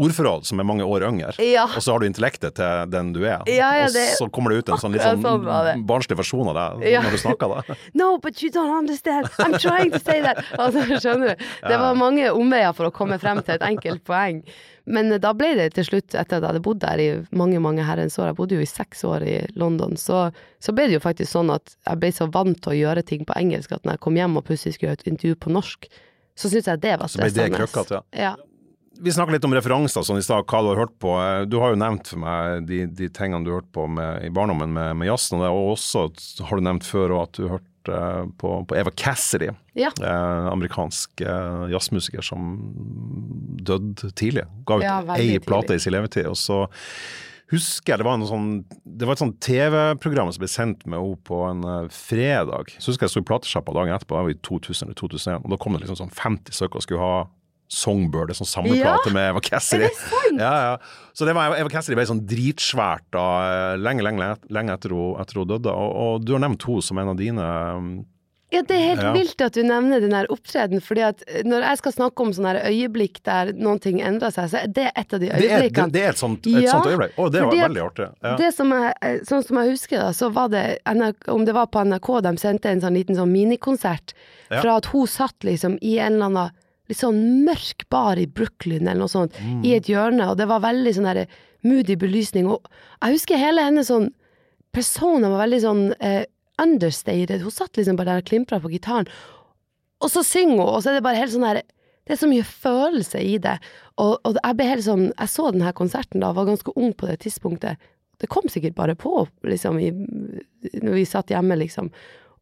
[0.00, 1.66] ordforråd som er mange år yngre, ja.
[1.68, 3.42] og så har du intellektet til den du er.
[3.50, 4.06] Ja, ja, det...
[4.14, 7.16] Og så kommer det ut en sånn litt sånn, sånn barnslig versjon av deg når
[7.16, 7.78] du snakker da.
[8.00, 9.28] No, but you don't understand.
[9.38, 10.40] I'm trying to say that.
[10.62, 11.46] Altså, skjønner du.
[11.68, 14.42] Det var mange omveier for å komme frem til et enkelt poeng.
[14.84, 17.84] Men da ble det til slutt, etter at jeg hadde bodd der i mange mange
[17.86, 20.24] herrens år, jeg bodde jo i seks år i London, så,
[20.62, 23.26] så, ble det jo faktisk sånn at jeg ble så vant til å gjøre ting
[23.28, 25.86] på engelsk at når jeg kom hjem og plutselig skulle gjøre et intervju på norsk,
[26.34, 27.30] så syntes jeg det var stressende.
[27.30, 28.32] Så ble det krøkkete, ja.
[28.32, 28.34] ja.
[29.00, 31.14] Vi snakket litt om referanser sånn i stad, hva du har hørt på.
[31.50, 34.30] Du har jo nevnt for meg de, de tingene du har hørt på med, i
[34.34, 36.06] barndommen med, med jazzen, og også
[36.48, 39.90] har du nevnt før at du hørte uh, på, på, Eva Cassidy, ja.
[39.96, 42.54] eh, amerikansk eh, jazzmusiker som
[43.58, 44.46] døde tidlig.
[44.68, 46.28] Ga ut ja, ei plate i sin levetid.
[46.28, 46.66] og så
[47.52, 48.48] husker jeg det var, noe sånn,
[48.84, 52.72] det var et sånt TV-program som ble sendt med henne på en uh, fredag.
[52.78, 55.42] Så husker jeg jeg sto i platesjappa dagen etterpå, det var i 2000 eller 2001,
[55.42, 57.16] og da kom det liksom sånn 50 stykker og skulle ha
[57.72, 59.86] Songbird, sånn samleplate Ja, med Eva Cassidy.
[59.88, 60.40] Er det sant?
[60.42, 60.76] Ja, ja.
[61.16, 65.48] Så det var Eva Cassidy ble sånn dritsvært da, eh, lenge, lenge, lenge etter hun,
[65.48, 65.72] døde.
[65.72, 67.46] Og, og du har nevnt henne som en av dine
[67.78, 67.92] um,
[68.52, 69.12] Ja, det er helt Ja.
[69.16, 73.22] vilt at du nevner den opptredenen, fordi at når jeg skal snakke om sånne øyeblikk
[73.24, 76.02] der noen ting endrer seg, så er det et av de det, er, det, øyeblikkene.
[76.02, 77.16] er et sånt, et Ja, sånt øyeblikk.
[77.16, 78.08] Å, det var at veldig artig.
[78.20, 78.34] Ja.
[78.36, 81.54] Det som jeg, eh, sånn som jeg husker da, så var det NRK, Om det
[81.56, 84.12] var på NRK, de sendte en sånn liten sånn minikonsert
[84.50, 86.50] fra at hun satt liksom i en eller annen
[86.92, 89.64] litt sånn mørk bar i Brooklyn eller noe sånt, Mm.
[89.66, 91.26] i et hjørne, og det var veldig sånn der
[91.64, 92.68] moody belysning, og
[93.02, 94.10] jeg husker hele hennes sånn
[94.72, 96.24] persona var veldig sånn eh,
[96.62, 97.42] understated.
[97.42, 99.08] Hun satt liksom bare der og klimpra på gitaren,
[100.02, 101.62] og så synger hun, og så er det bare helt sånn herre
[102.02, 103.52] Det er så mye følelse i det.
[104.02, 106.90] Og, og jeg ble helt sånn Jeg så den her konserten da, var ganske ung
[106.98, 107.78] på det tidspunktet.
[108.18, 109.92] Det kom sikkert bare på, liksom, i,
[110.82, 111.92] når vi satt hjemme, liksom.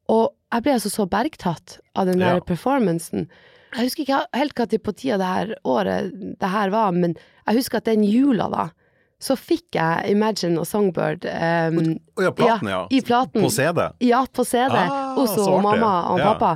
[0.09, 2.40] Og jeg ble altså så bergtatt av den der Ja.
[2.40, 3.28] performancen.
[3.77, 7.14] Jeg husker ikke helt hva til på tida det her året det her var, men
[7.47, 8.68] jeg husker at den jula, da,
[9.21, 11.81] så fikk jeg Imagine og Songbird um,
[12.16, 12.81] Å ja, platen, ja.
[12.91, 13.43] i platen.
[13.45, 13.83] På CD.
[14.01, 14.73] Ja, på CD.
[14.75, 16.33] Ah, hos mamma og Ja.
[16.33, 16.55] pappa.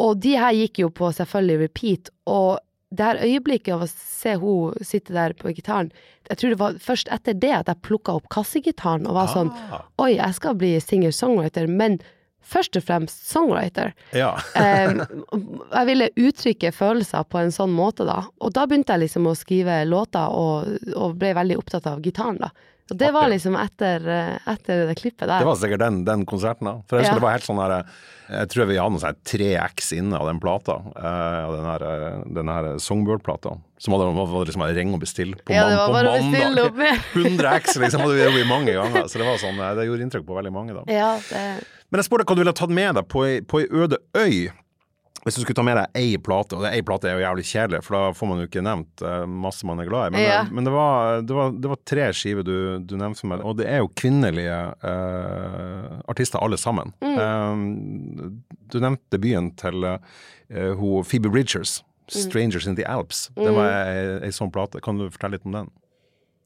[0.00, 2.58] Og de her gikk jo på selvfølgelig repeat, og
[2.90, 5.92] det her øyeblikket av å se hun sitte der på gitaren
[6.26, 9.52] Jeg tror det var først etter det at jeg plukka opp kassegitaren og var sånn
[9.70, 12.00] Ah, Oi, jeg skal bli singer-songwriter, men
[12.42, 13.92] først og fremst songwriter.
[14.16, 14.32] ja.
[14.60, 14.92] Eh,
[15.72, 18.22] jeg ville uttrykke følelser på en sånn måte, da.
[18.40, 22.38] Og da begynte jeg liksom å skrive låter, og, og ble veldig opptatt av gitaren,
[22.42, 22.50] da.
[22.90, 25.38] Og det var liksom etter, eh, etter det klippet der.
[25.38, 26.72] Det var sikkert den, den konserten, da.
[26.90, 27.14] For jeg Ja.
[27.14, 27.84] det var helt sånn her,
[28.30, 30.76] Jeg tror vi hadde noe sånn tre X inne av den plata.
[30.96, 33.56] eh, Av den her, den her Songbird-plata.
[33.78, 37.00] Som hadde, var liksom å ringe og bestille på, Ja, man, på mandag.
[37.14, 39.06] 100 X liksom, hadde vi mange ganger.
[39.10, 40.82] Så det var sånn, det gjorde inntrykk på veldig mange, da.
[40.90, 43.68] Ja, det Men jeg spurte hva du ville tatt med deg på ei, på ei
[43.70, 44.50] øde øy.
[45.20, 47.80] Hvis du skulle ta med deg ei plate, og ei plate er jo jævlig kjedelig,
[47.84, 50.14] for da får man jo ikke nevnt eh, masse man er glad i.
[50.14, 50.38] Men, Ja.
[50.48, 53.58] men det, var, det, var, det var tre skiver du, du nevnte for meg, og
[53.58, 56.94] det er jo kvinnelige uh, artister alle sammen.
[57.04, 57.52] Eh,
[58.72, 59.98] du nevnte debuten til uh,
[60.80, 63.28] hun Phoebe Bridgers, 'Strangers in the Alps'.
[63.36, 64.80] Det var ei, ei sånn plate.
[64.82, 65.68] Kan du fortelle litt om den?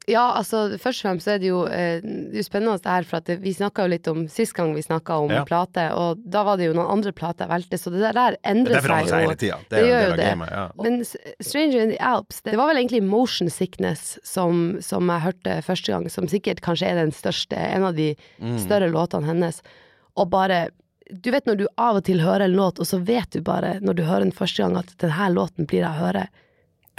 [0.07, 3.05] Ja, altså først og fremst så er det jo, eh, det er spennende det her,
[3.09, 5.45] for at det, vi snakka jo litt om sist gang vi snakka om Ja.
[5.49, 8.37] plate, og da var det jo noen andre plater jeg valgte, så det der, der
[8.45, 9.17] endrer det seg jo.
[9.23, 9.57] hele tida.
[9.71, 10.27] Det det gjør jo det.
[10.29, 10.51] gamet.
[10.51, 10.67] Ja.
[10.83, 11.01] Men
[11.41, 15.87] 'Stranger in the Alps', det var vel egentlig 'Motion Sickness' som, som jeg hørte første
[15.93, 18.59] gang, som sikkert kanskje er den største, en av de Mm.
[18.59, 19.63] større låtene hennes.
[20.17, 20.69] Og bare
[21.23, 23.79] Du vet når du av og til hører en låt, og så vet du bare
[23.81, 26.29] når du hører den første gang at denne låten blir jeg å høre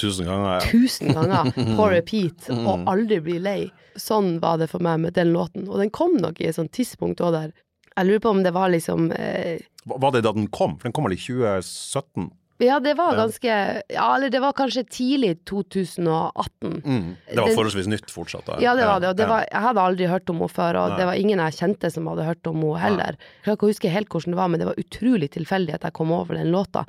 [0.02, 0.58] Tusen ganger.
[0.60, 0.72] Ja.
[0.72, 3.60] tusen ganger på repeat og aldri bli lei.
[3.96, 5.70] Sånn var det for meg med den låten.
[5.70, 7.54] Og den kom nok i et sånt tidspunkt òg der
[7.96, 10.76] Jeg lurer på om det var liksom eh, Var det da den kom?
[10.78, 12.28] For den kom vel i 2017?
[12.64, 13.52] Ja, det var ganske
[13.92, 16.82] Ja, eller det var kanskje tidlig 2018.
[16.86, 17.10] Mm.
[17.28, 18.46] Det var forholdsvis nytt fortsatt.
[18.48, 18.60] da.
[18.64, 19.10] Ja, det var det.
[19.10, 21.00] Og det var, jeg hadde aldri hørt om henne før, og Nei.
[21.02, 23.18] det var ingen jeg kjente som hadde hørt om henne heller.
[23.20, 25.90] Jeg klarer ikke å huske helt hvordan det var, men det var utrolig tilfeldig at
[25.90, 26.86] jeg kom over den låta.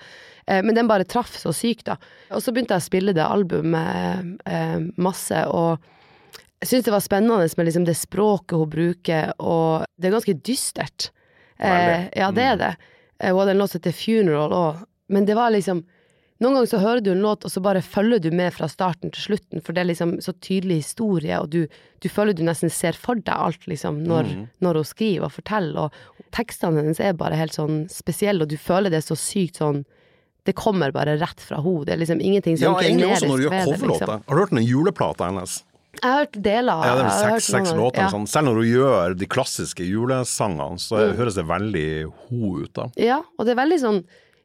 [0.47, 1.99] Eh, men den bare traff så sykt, da.
[2.31, 5.83] Og så begynte jeg å spille det albumet eh, masse, og
[6.62, 10.39] jeg syns det var spennende med liksom det språket hun bruker, og det er ganske
[10.47, 11.11] dystert.
[11.59, 12.77] Eh, ja, det er det.
[13.19, 15.85] Eh, Hun hadde en låt som heter 'Funeral' òg, men det var liksom
[16.37, 19.09] noen ganger så hører du en låt, og så bare følger du med fra starten
[19.15, 21.63] til slutten, for det er liksom så tydelig historie, og du,
[22.05, 24.43] du føler du nesten ser for deg alt, liksom, når, mm.
[24.67, 28.59] når hun skriver og forteller, og tekstene hennes er bare helt sånn spesielle, og du
[28.61, 29.85] føler det så sykt sånn
[30.47, 31.83] Det kommer bare rett fra henne.
[31.89, 33.89] Det er liksom ingenting Ja, som egentlig også når du gjør det, coverlåter.
[33.89, 34.21] liksom.
[34.29, 35.55] Har du hørt den juleplata hennes?
[35.97, 38.05] Jeg har hørt deler av Ja, det er seks, seks låter.
[38.05, 38.11] ja.
[38.13, 38.29] Sånn.
[38.31, 41.89] Selv når hun gjør de klassiske julesangene, så høres det veldig
[42.29, 42.71] ho ut.
[42.79, 42.87] da.
[42.95, 44.01] Ja, og det er veldig sånn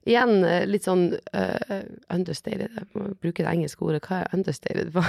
[0.09, 2.71] Igjen eh, litt sånn uh, understated.
[2.73, 4.01] Jeg må bruke det engelske ordet.
[4.07, 5.03] Hva er understated på?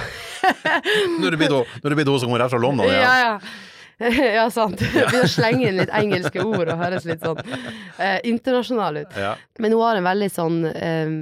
[1.23, 2.87] Når det blir hun- som kommer her fra London.
[2.87, 3.15] Ja, Ja.
[3.27, 3.39] ja.
[4.09, 4.79] Ja, sant.
[4.81, 9.13] Begynner å slenge inn litt engelske ord og høres litt sånn uh, internasjonal ut.
[9.17, 9.35] Ja.
[9.61, 11.13] Men hun har en veldig sånn um,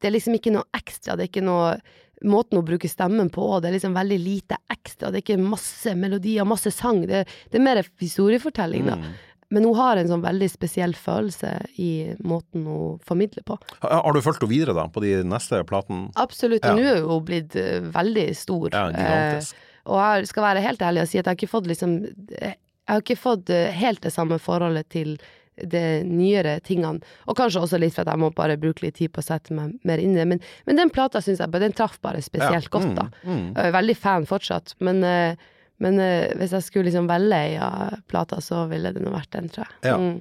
[0.00, 1.14] Det er liksom ikke noe ekstra.
[1.16, 1.76] Det er ikke noe
[2.24, 5.10] Måten hun bruker stemmen på det er liksom veldig lite ekstra.
[5.12, 7.02] Det er ikke masse melodier, masse sang.
[7.04, 8.94] Det, det er mer historiefortelling, da.
[8.96, 9.10] Mm.
[9.54, 11.90] Men hun har en sånn veldig spesiell følelse i
[12.26, 13.58] måten hun formidler på.
[13.84, 16.08] Har du fulgt henne videre da, på de neste platene?
[16.18, 16.66] Absolutt.
[16.66, 16.74] Ja.
[16.74, 18.68] Nå er hun blitt eh, veldig stor.
[18.74, 19.54] Ja, gigantisk.
[19.54, 21.96] Eh, og jeg skal være helt ærlig og si at jeg har ikke fått liksom
[22.32, 22.54] Jeg
[22.88, 25.16] har ikke fått eh, helt det samme forholdet til
[25.54, 27.04] de nyere tingene.
[27.30, 29.54] Og kanskje også litt for at jeg må bare bruke litt tid på å sette
[29.54, 30.26] meg mer inn i det.
[30.32, 32.72] Men, men den plata syns jeg den traff bare spesielt Ja.
[32.74, 33.06] godt, da.
[33.22, 33.72] Mm, mm.
[33.76, 35.36] Veldig fan fortsatt, men, eh,
[35.82, 39.32] Men uh, hvis jeg skulle liksom velge ei av plata, så ville det nå vært
[39.34, 39.80] den, tror jeg.
[39.90, 39.96] Ja.
[39.98, 40.20] Mm.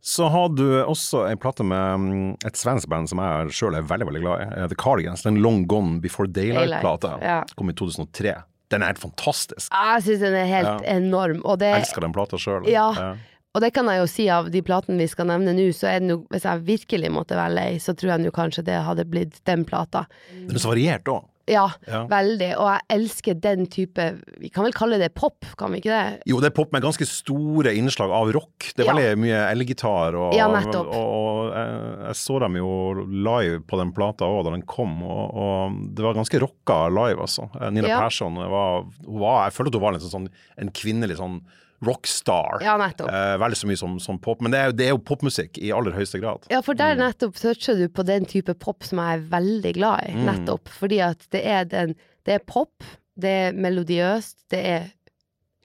[0.00, 3.84] Så har du også ei plate med mm, et svensk band som jeg sjøl er
[3.84, 4.68] veldig veldig glad i.
[4.72, 5.24] The Cardigans.
[5.26, 7.16] Den Long Gone Before Daylight-plata.
[7.18, 7.42] Daylight, ja.
[7.58, 8.38] Kom i 2003.
[8.70, 9.68] Den er helt fantastisk.
[9.74, 10.94] Ah, Jeg syns den er helt Ja.
[10.96, 11.42] enorm.
[11.44, 12.68] Og det, Jeg elsker den plata sjøl.
[12.70, 13.16] Ja.
[13.52, 16.00] og det kan jeg jo si av de platene vi skal nevne nå, så er
[16.00, 19.04] det jo Hvis jeg virkelig måtte velge ei, så tror jeg nå kanskje det hadde
[19.04, 20.06] blitt den plata.
[20.32, 21.24] Den er så variert òg.
[21.50, 22.04] Ja, Ja.
[22.06, 22.50] veldig.
[22.56, 24.04] Og jeg elsker den type
[24.40, 26.22] Vi kan vel kalle det pop, kan vi ikke det?
[26.30, 28.70] Jo, det er pop med ganske store innslag av rock.
[28.76, 28.94] Det er Ja.
[28.94, 30.14] veldig mye elgitar.
[30.14, 30.86] Og, Ja, nettopp.
[30.94, 32.70] og, og jeg, jeg så dem jo
[33.10, 37.18] live på den plata òg da den kom, og, og det var ganske rocka live,
[37.20, 37.50] altså.
[37.60, 38.00] Eh, Nina Ja.
[38.00, 40.28] Persson var, var Jeg følte at hun var litt sånn,
[40.58, 41.40] en kvinnelig sånn
[41.84, 42.60] rockstar.
[42.62, 43.08] Ja, nettopp.
[43.08, 44.40] Eh, veldig så mye som, som pop.
[44.44, 46.44] Men det er, jo- det er jo popmusikk i aller høyeste grad.
[46.50, 46.78] Ja, for Mm.
[46.78, 50.24] der nettopp toucher du på den type pop som jeg er veldig glad i, Mm.
[50.28, 50.68] nettopp.
[50.68, 51.94] Fordi at det er den
[52.26, 52.84] Det er pop,
[53.18, 54.90] det er melodiøst, det er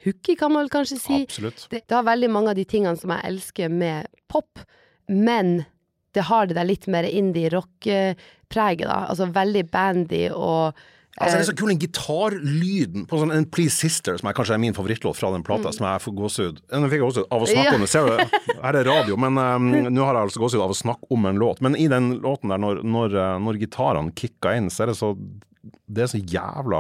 [0.06, 1.24] hooky, kan man vel kanskje si.
[1.26, 1.68] Absolutt.
[1.70, 4.60] Det, det har veldig mange av de tingene som jeg elsker med pop,
[5.10, 5.66] men
[6.14, 9.06] det har det der litt mer indie-rock-preget, da.
[9.10, 10.74] Altså veldig bandy og
[11.16, 14.58] Altså, det er så kul den gitarlyden på sånn en Please Sister, som er kanskje
[14.58, 17.46] er min favorittlåt fra den plata, som jeg får gåsehud Nå fikk jeg gåsehud av
[17.46, 17.72] å snakke Mm.
[17.72, 17.76] Ja.
[17.76, 17.90] om det.
[17.90, 21.08] Ser du, her er radio, men um, nå har jeg altså gåsehud av å snakke
[21.16, 21.62] om en låt.
[21.64, 24.98] Men i den låten der, når, når, uh, når gitarene kicka inn, så er det
[25.00, 25.14] så
[25.90, 26.80] det er så jævla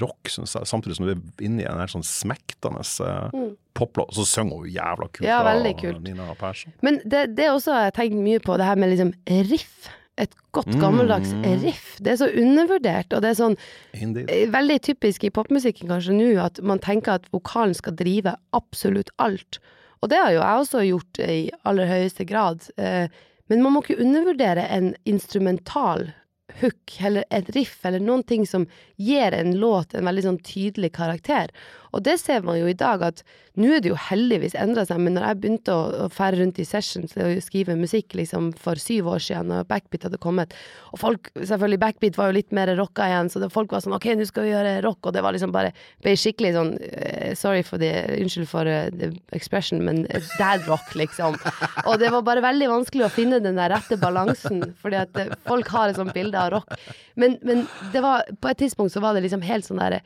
[0.00, 3.34] rock, samtidig som du er inne i en sånn smektende uh,
[3.76, 4.14] poplåt.
[4.16, 5.28] Så synger hun jævla kult, Mm.
[5.28, 6.00] Ja, veldig kult.
[6.06, 6.72] Nina Persson.
[6.86, 9.12] Men det, det er også jeg har tenkt mye på, det her med liksom
[9.50, 9.90] riff.
[10.18, 11.62] Et godt gammeldags Mm.
[11.64, 11.96] riff.
[11.98, 13.56] Det er så undervurdert, og det er sånn
[13.94, 14.28] Indeed.
[14.30, 19.08] eh, veldig typisk i popmusikken kanskje nå, at man tenker at vokalen skal drive absolutt
[19.18, 19.58] alt.
[20.02, 22.68] Og det har jo jeg også gjort i aller høyeste grad.
[22.76, 23.08] Eh,
[23.48, 26.12] Men man må ikke undervurdere en instrumental
[26.60, 28.66] hook, eller et riff, eller noen ting som
[28.98, 31.48] gir en låt en veldig sånn tydelig karakter.
[31.92, 33.20] Og det ser man jo i dag, at
[33.60, 36.60] nå er det jo heldigvis endra seg, men når jeg begynte å, å fære rundt
[36.62, 40.56] i sessions og skrive musikk liksom for syv år siden, og Backbeat hadde kommet,
[40.92, 44.08] og folk, selvfølgelig Backbeat var jo litt mer rocka igjen, så folk var sånn ok,
[44.16, 45.74] nå skal vi gjøre rock, og det var liksom bare,
[46.04, 50.06] ble skikkelig sånn, eh, sorry for det, unnskyld for eh, the expression, men
[50.38, 51.36] dad rock, liksom.
[51.84, 55.36] Og det var bare veldig vanskelig å finne den der rette balansen, fordi at eh,
[55.44, 56.72] folk har et sånt bilde av rock.
[57.20, 60.00] Men, men det var, på et tidspunkt så var det liksom helt sånn der,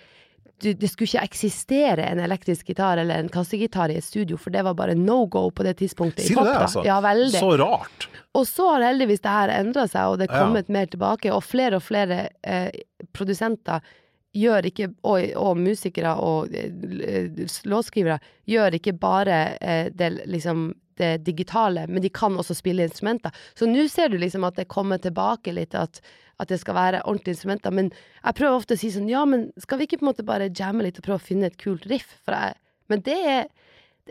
[0.62, 4.50] du, det skulle ikke eksistere en elektrisk gitar eller en kassegitar i et studio, for
[4.54, 6.84] det var bare no go på det tidspunktet Sier du det, altså?
[6.86, 7.38] Ja, veldig.
[7.40, 8.08] Så rart.
[8.36, 10.42] Og så har heldigvis det her endra seg, og det er Ja.
[10.46, 12.70] kommet mer tilbake, og flere og flere eh,
[13.12, 13.80] produsenter
[14.36, 17.30] gjør ikke, og, og musikere og eh,
[17.64, 23.34] låtskrivere gjør ikke bare eh, det, liksom, det digitale, men de kan også spille instrumenter.
[23.58, 26.00] Så nå ser du liksom at det kommer tilbake litt, at,
[26.40, 27.70] at det skal være ordentlige instrumenter.
[27.74, 27.90] Men
[28.24, 30.50] jeg prøver ofte å si sånn, ja, men skal vi ikke på en måte bare
[30.50, 32.16] jamme litt og prøve å finne et kult riff?
[32.28, 32.54] Jeg,
[32.92, 33.46] men det er,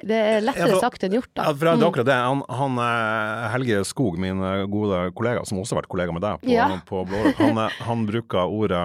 [0.04, 1.48] det er lettere Ja, for- sagt enn gjort, da.
[1.48, 2.20] Ja, for det er akkurat det.
[2.28, 6.26] Han, han eh, Helge Skog, min eh, gode kollega, som også har vært kollega med
[6.26, 6.70] deg på, Ja.
[6.90, 8.84] på Blårock, han, eh, han bruker ordet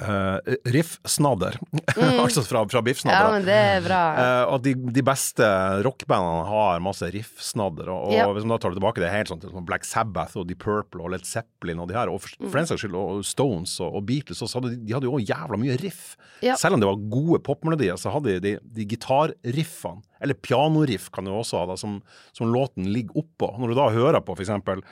[0.00, 1.58] uh, riff-snadder.
[2.22, 4.00] altså fra, fra Ja, men det er bra.
[4.16, 5.46] Uh, og de, de beste
[5.84, 7.90] rockbandene har masse riff-snadder.
[7.92, 8.32] Og, og yep.
[8.36, 10.58] hvis man da tar det tilbake, det er helt sånn som Black Sabbath og The
[10.58, 13.76] Purple og Led Zeppelin og de her, og for, for den saks skyld og Stones
[13.82, 16.04] og, og Beatles, så hadde de, de hadde jo også jævla mye riff.
[16.42, 16.56] Yep.
[16.58, 21.32] Selv om det var gode popmelodier, så hadde de, de gitarriffene, eller pianoriff kan du
[21.34, 21.98] også ha, da, som,
[22.36, 23.48] som låten ligger oppå.
[23.58, 24.84] Når du da hører på for eksempel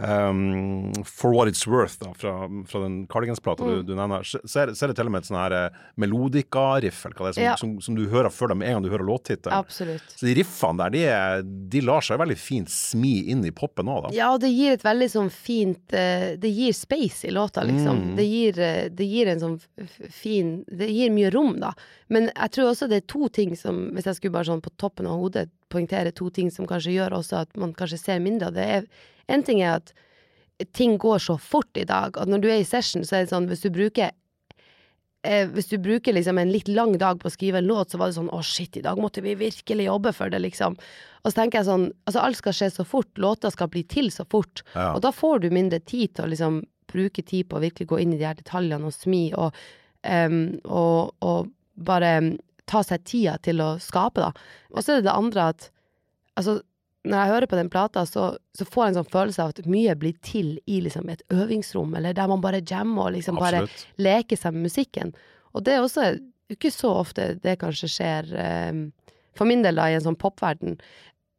[0.00, 3.70] um, For What It's Worth da, fra, fra den Cardigans-plata Mm.
[3.76, 5.38] du, du nevner, så, så er det- så er det til og med et sånn
[5.40, 7.56] her melodikariff, melodika-riff, eller hva det er, som, Ja.
[7.56, 9.64] som, som du hører før med en gang du hører låttittelen.
[9.70, 13.86] Så de riffene der, de, er, de lar seg veldig fint smi inn i poppen
[13.88, 14.14] òg, da.
[14.16, 18.12] Ja, og det gir et veldig sånn fint eh, Det gir space i låta, liksom.
[18.12, 18.16] Mm.
[18.16, 19.60] Det, gir, eh, det gir en sånn
[20.12, 21.72] fin Det gir mye rom, da.
[22.08, 24.70] Men jeg tror også det er to ting som, hvis jeg skulle bare sånn på
[24.78, 28.48] toppen av hodet poengtere to ting som kanskje gjør også at man kanskje ser mindre
[28.52, 28.66] av det.
[28.66, 28.86] er
[29.28, 29.92] En ting er at
[30.72, 33.32] ting går så fort i dag, at når du er i session, så er det
[33.34, 34.12] sånn hvis du bruker
[35.26, 37.98] eh, hvis du bruker liksom en litt lang dag på å skrive en låt, så
[38.00, 40.76] var det sånn å shit, i dag måtte vi virkelig jobbe for det, liksom.
[41.24, 44.10] Og så tenker jeg sånn, altså alt skal skje så fort, låter skal bli til
[44.14, 44.92] så fort, Ja.
[44.94, 48.00] og da får du mindre tid til å liksom bruke tid på å virkelig gå
[48.00, 49.52] inn i de her detaljene og smi, og,
[50.06, 52.28] um, og, og bare em,
[52.70, 54.32] ta seg tida til å skape, da.
[54.74, 55.68] Og så er det det andre at,
[56.38, 56.58] altså,
[57.06, 59.70] når jeg hører på den plata, så, så får jeg en sånn følelse av at
[59.70, 63.66] mye blir til i liksom et øvingsrom, eller der man bare jammer og liksom bare
[64.02, 65.14] leker seg med musikken.
[65.54, 66.10] Og det er også
[66.52, 70.78] ikke så ofte det kanskje skjer, eh, for min del da, i en sånn popverden.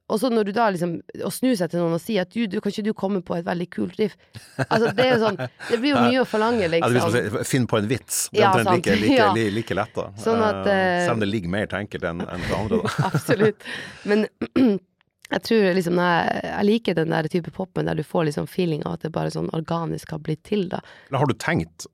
[0.08, 0.94] Og så når du da liksom
[1.26, 3.36] Å snu seg til noen og si at du, du kan ikke du komme på
[3.38, 4.16] et veldig kult riff
[4.64, 7.18] Altså, det er jo sånn Det blir jo mye å forlange, liksom.
[7.18, 8.28] Ja, Finn på en vits.
[8.32, 10.08] Det er omtrent like, like, like, like lett, da.
[10.24, 12.94] Sånn at, eh, Selv om det ligger mer til enn en til andre, da.
[13.12, 13.68] Absolutt.
[14.08, 14.26] Men
[15.36, 18.86] jeg tror liksom jeg, jeg liker den der type popen der du får liksom feeling
[18.88, 20.82] av at det bare sånn organisk har blitt til, da.
[21.12, 21.90] Men har du tenkt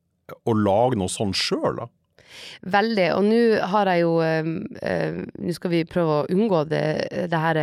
[0.45, 1.89] å lage noe sånn sjøl, da?
[2.73, 3.07] Veldig.
[3.17, 3.41] Og nå
[3.73, 4.47] har jeg jo øh,
[4.81, 6.85] øh, Nå skal vi prøve å unngå det,
[7.29, 7.59] det her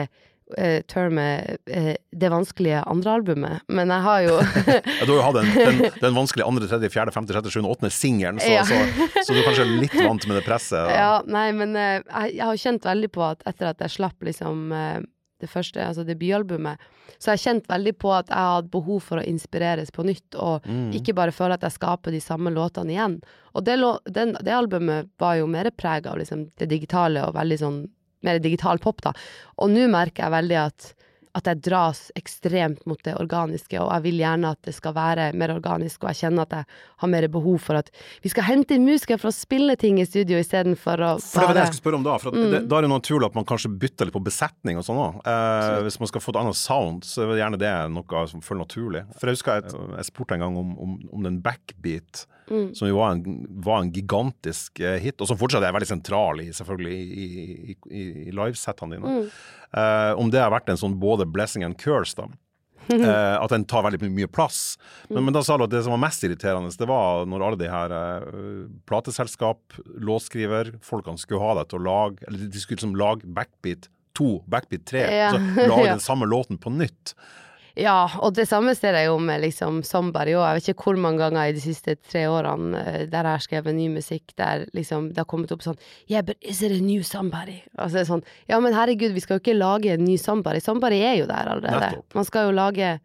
[0.59, 4.39] eh, termet uh, det vanskelige andre albumet, men jeg har jo
[5.01, 7.71] Ja, du har jo hatt den, den, den vanskelige andre, tredje, fjerde, femte, sjette, sjuende,
[7.71, 8.65] åttende singelen, så, Ja.
[8.65, 8.81] så,
[9.27, 10.79] så du er kanskje litt vant med det presset?
[10.81, 10.99] da.
[10.99, 14.23] Ja, nei, men uh, jeg, jeg har kjent veldig på at etter at jeg slapp
[14.27, 15.01] liksom eh,
[15.41, 16.83] det første, altså debutalbumet,
[17.17, 20.05] så har jeg kjent veldig på at jeg har hatt behov for å inspireres på
[20.05, 20.91] nytt, og Mm.
[20.99, 23.15] ikke bare føle at jeg skaper de samme låtene igjen.
[23.57, 23.79] Og det,
[24.13, 27.79] den, det albumet var jo mer preg av liksom det digitale og veldig sånn
[28.27, 29.15] mer digital pop, da.
[29.61, 30.93] Og nå merker jeg veldig at
[31.39, 35.29] at jeg dras ekstremt mot det organiske, og jeg vil gjerne at det skal være
[35.39, 37.91] mer organisk, og jeg kjenner at jeg har mer behov for at
[38.25, 41.51] vi skal hente inn musikere for å spille ting i studio istedenfor å For det
[41.53, 42.17] var det jeg skulle spørre om da.
[42.23, 44.87] For at det, da er det naturlig at man kanskje bytter litt på besetning og
[44.87, 45.23] sånn òg.
[45.23, 48.45] Eh, hvis man skal få et annet sound, så er det gjerne det noe som
[48.45, 49.07] føles naturlig.
[49.21, 52.27] For jeg husker jeg, jeg spurte en gang om, om, om den backbeat,
[52.75, 56.43] som jo var en, var en gigantisk eh, hit, og som fortsatt er veldig sentral
[56.43, 59.17] i, selvfølgelig i, i, i, i livesettene dine.
[59.71, 62.31] Eh, om det har vært en sånn både blessing and curse, da.
[62.91, 64.75] Eh, at den tar veldig mye plass.
[65.09, 67.61] Men, men da sa du at det som var mest irriterende, det var når alle
[67.61, 72.81] de her eh, plateselskap, låtskriver, folkene skulle ha deg til å lage Eller de skulle
[72.81, 73.87] liksom lage backbeat
[74.19, 75.05] 2, backbeat 3.
[75.07, 75.29] Ja.
[75.31, 77.15] Altså lage den samme låten på nytt.
[77.81, 80.45] Ja, og det samme ser jeg jo med liksom Somebody òg.
[80.45, 83.45] Jeg vet ikke hvor mange ganger i de siste tre årene eh, der jeg har
[83.45, 85.79] skrevet ny musikk, der liksom det har kommet opp sånn
[86.11, 87.61] Yeah, but is it a new somebody?
[87.79, 90.61] Altså så sånn Ja, men herregud, vi skal jo ikke lage en ny somebody.
[90.65, 92.03] Somebody er jo der allerede.
[92.17, 92.99] Man skal jo lage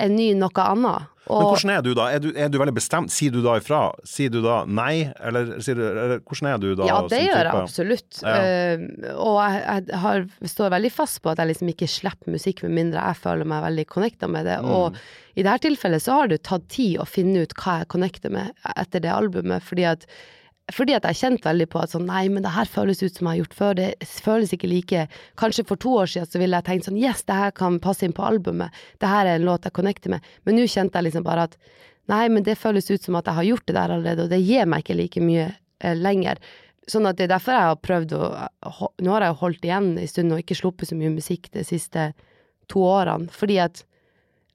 [0.00, 1.08] en ny noe annet.
[1.28, 2.06] Men hvordan er du da?
[2.10, 3.12] Er du, er du veldig bestemt?
[3.12, 3.82] Sier du da ifra?
[4.08, 6.88] Sier du da nei, eller, du, eller hvordan er du da?
[6.88, 8.20] ja, det gjør jeg absolutt.
[8.24, 8.34] Ja.
[8.40, 12.64] Uh, og jeg, jeg har, står veldig fast på at jeg liksom ikke slipper musikk
[12.66, 14.58] med mindre jeg føler meg veldig connecta med det.
[14.64, 14.72] Mm.
[14.74, 15.00] Og
[15.36, 18.70] i dette tilfellet så har det tatt tid å finne ut hva jeg connecter med
[18.74, 20.08] etter det albumet, fordi at
[20.74, 23.26] fordi at jeg kjente veldig på at sånn, nei, men det her føles ut som
[23.26, 23.88] jeg har gjort før, det
[24.24, 25.04] føles ikke like.
[25.40, 28.06] Kanskje for to år siden så ville jeg tenkt sånn, yes, det her kan passe
[28.06, 31.08] inn på albumet, det her er en låt jeg connecter med, men nå kjente jeg
[31.08, 31.58] liksom bare at
[32.10, 34.40] nei, men det føles ut som at jeg har gjort det der allerede, og det
[34.42, 36.40] gir meg ikke like mye eh, lenger.
[36.90, 38.24] Sånn at det er derfor jeg har prøvd å
[39.04, 41.62] Nå har jeg jo holdt igjen en stund og ikke sluppet så mye musikk de
[41.66, 42.10] siste
[42.70, 43.84] to årene, fordi at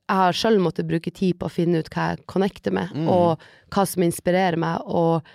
[0.06, 3.42] jeg har sjøl måttet bruke tid på å finne ut hva jeg connecter med, og
[3.74, 5.26] hva som inspirerer meg, og,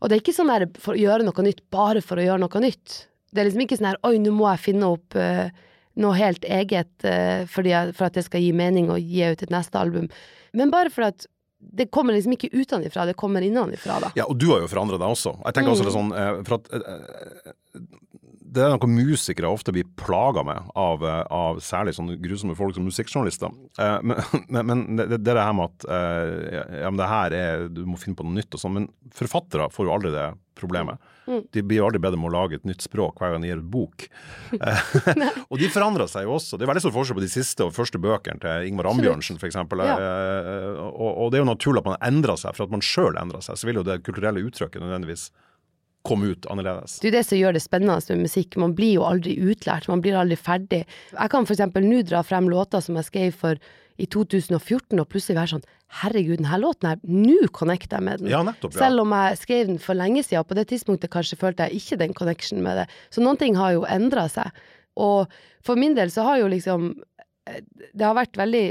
[0.00, 2.42] og det er ikke sånn der for å gjøre noe nytt bare for å gjøre
[2.42, 2.98] noe nytt.
[3.32, 5.46] Det er liksom ikke sånn her oi, nå må jeg finne opp uh,
[6.00, 9.54] noe helt eget uh, jeg, for at det skal gi mening å gi ut et
[9.54, 10.10] neste album,
[10.56, 11.28] men bare for at
[11.58, 14.10] det kommer liksom ikke utenfra, det kommer innenfra, da.
[14.18, 15.32] Ja, og du har jo forandra deg også.
[15.40, 16.68] Jeg tenker også det sånn eh, For at
[18.56, 22.76] det er noe musikere ofte blir plaga med av, eh, av særlig sånne grusomme folk
[22.76, 23.52] som musikkjournalister.
[23.78, 27.36] Eh, Men, men, det, det er det her med at eh, ja, men det her
[27.36, 28.80] er, du må finne på noe nytt og sånn.
[28.80, 31.02] Men forfattere får jo aldri det problemet.
[31.52, 33.60] De blir jo aldri bedre med å lage et nytt språk hver gang de gir
[33.60, 34.06] ut bok.
[34.56, 34.84] Eh,
[35.50, 36.56] og de forandrer seg jo også.
[36.56, 39.58] Det er veldig stor forskjell på de siste og første bøkene til Ingvar Ambjørnsen f.eks.
[39.58, 39.96] Ja.
[39.98, 43.18] Eh, og, og det er jo naturlig at man endrer seg, for at man sjøl
[43.20, 43.58] endrer seg.
[43.58, 45.28] Så vil jo det kulturelle uttrykket nødvendigvis
[46.06, 46.98] komme ut annerledes.
[47.02, 48.58] Det er det som gjør det spennende med musikk.
[48.62, 50.84] Man blir jo aldri utlært, man blir aldri ferdig.
[51.12, 53.60] Jeg kan eksempel nå dra frem låter som jeg skrev for
[53.96, 55.66] i 2014, og plutselig være sånn
[56.00, 58.30] Herregud, denne låten her, nå connecter jeg med den.
[58.32, 58.80] Ja, nettopp, ja.
[58.82, 61.78] Selv om jeg skrev den for lenge siden, og på det tidspunktet kanskje følte jeg
[61.78, 62.88] ikke den connection med det.
[63.14, 64.50] Så noen ting har jo endra seg.
[64.98, 65.30] Og
[65.64, 66.94] for min del så har jo liksom
[67.46, 68.66] Det har vært veldig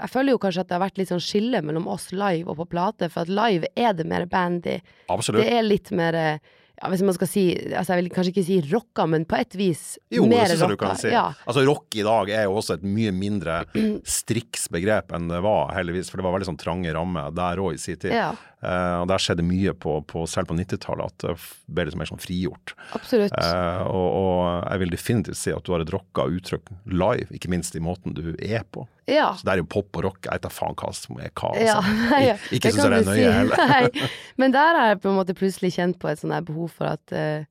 [0.00, 2.60] jeg føler jo kanskje at det har vært litt sånn skille mellom oss live og
[2.62, 4.78] på plate, for at live er det mer bandy.
[5.12, 5.42] Absolutt.
[5.44, 7.44] Det er litt mer eh, ja, Hvis man skal si
[7.76, 10.60] altså Jeg vil kanskje ikke si rocka, men på et vis Jo, det mer syns
[10.64, 10.86] jeg du rocka.
[10.94, 11.08] kan si.
[11.12, 11.26] Ja.
[11.46, 13.60] Altså Rock i dag er jo også et mye mindre
[14.18, 16.10] striks begrep enn det var, heldigvis.
[16.10, 18.14] For det var veldig sånn trange rammer der òg i sin tid.
[18.16, 18.32] Ja.
[18.60, 21.34] Eh, og der skjedde mye på, på selv på 90-tallet at det
[21.72, 22.74] ble litt mer sånn frigjort.
[22.96, 23.32] Absolutt.
[23.32, 27.48] Uh, og, og jeg vil definitivt si at du har et rocka uttrykk live, ikke
[27.52, 28.84] minst i måten du er på.
[29.08, 29.30] ja.
[29.38, 30.20] Så det er jo pop og rock.
[30.28, 31.54] Jeg vet da faen hva som er hva.
[31.54, 31.64] Altså.
[31.70, 31.78] Ja,
[32.12, 33.38] nei, ja, Ik- ikke syns jeg det er nøye si.
[33.38, 34.12] heller.
[34.44, 36.92] Men der har jeg på en måte plutselig kjent på et sånt her behov for
[36.92, 37.48] at uh,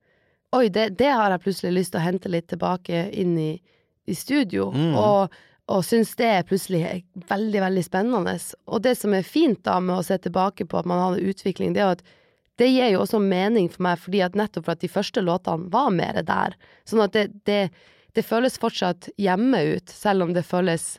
[0.60, 3.52] Oi, det, det har jeg plutselig lyst til å hente litt tilbake inn i,
[4.10, 4.72] i studio.
[4.74, 4.96] Mm.
[4.98, 5.36] Og,
[5.70, 6.82] og syns det er plutselig
[7.30, 8.34] veldig, veldig spennende.
[8.66, 11.76] Og det som er fint da med å se tilbake på at man hadde utvikling,
[11.76, 12.04] det er at
[12.60, 15.70] det gir jo også mening for meg, fordi at nettopp for at de første låtene
[15.72, 16.58] var mer der.
[16.90, 17.62] Sånn at det, det
[18.18, 20.98] det føles fortsatt hjemme ut, selv om det føles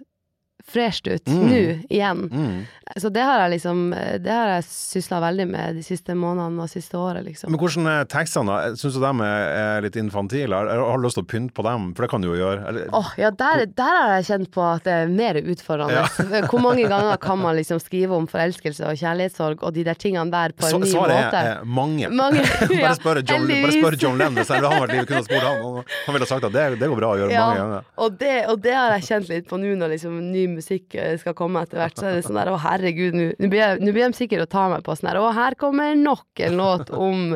[0.73, 1.47] fresht ut Mm.
[1.51, 1.61] nå
[1.91, 2.21] igjen.
[2.31, 2.67] Mm.
[2.99, 3.91] Så det har jeg liksom
[4.23, 7.51] Det har jeg sysla veldig med de siste månedene og siste året, liksom.
[7.51, 8.47] Men hvordan er tekstene?
[8.51, 8.75] da?
[8.79, 10.55] Syns du dem er, litt infantile?
[10.57, 11.93] Har, du lyst til å pynte på dem?
[11.95, 12.65] For det kan du jo gjøre.
[12.69, 16.03] Eller, Åh, ja, der, der har jeg kjent på at det er mer utfordrende.
[16.51, 20.31] Hvor mange ganger kan man liksom skrive om forelskelse og kjærlighetssorg og de der tingene
[20.31, 21.37] der på en Så- ny Svaret måte?
[21.45, 22.11] er eh, mange.
[22.21, 24.35] Mange, ja, bare spør John, bare spør John Lennon.
[24.41, 25.85] Hvis han vært livet, kunne spurt han.
[26.07, 27.85] Han ville sagt at det, det går bra å gjøre Ja, mange ganger.
[27.97, 30.60] og det, og det har jeg kjent litt på nå når liksom ny musikk
[30.99, 31.99] eh, skal komme etter hvert.
[31.99, 34.97] Så er det sånn der å herregud, nå blir de sikkert å ta meg på
[34.97, 37.35] sånn der å her kommer nok en låt om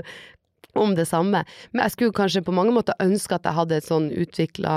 [0.80, 1.44] om det samme.
[1.72, 4.74] Men jeg skulle kanskje på mange måter ønske at jeg hadde et sånn utvikla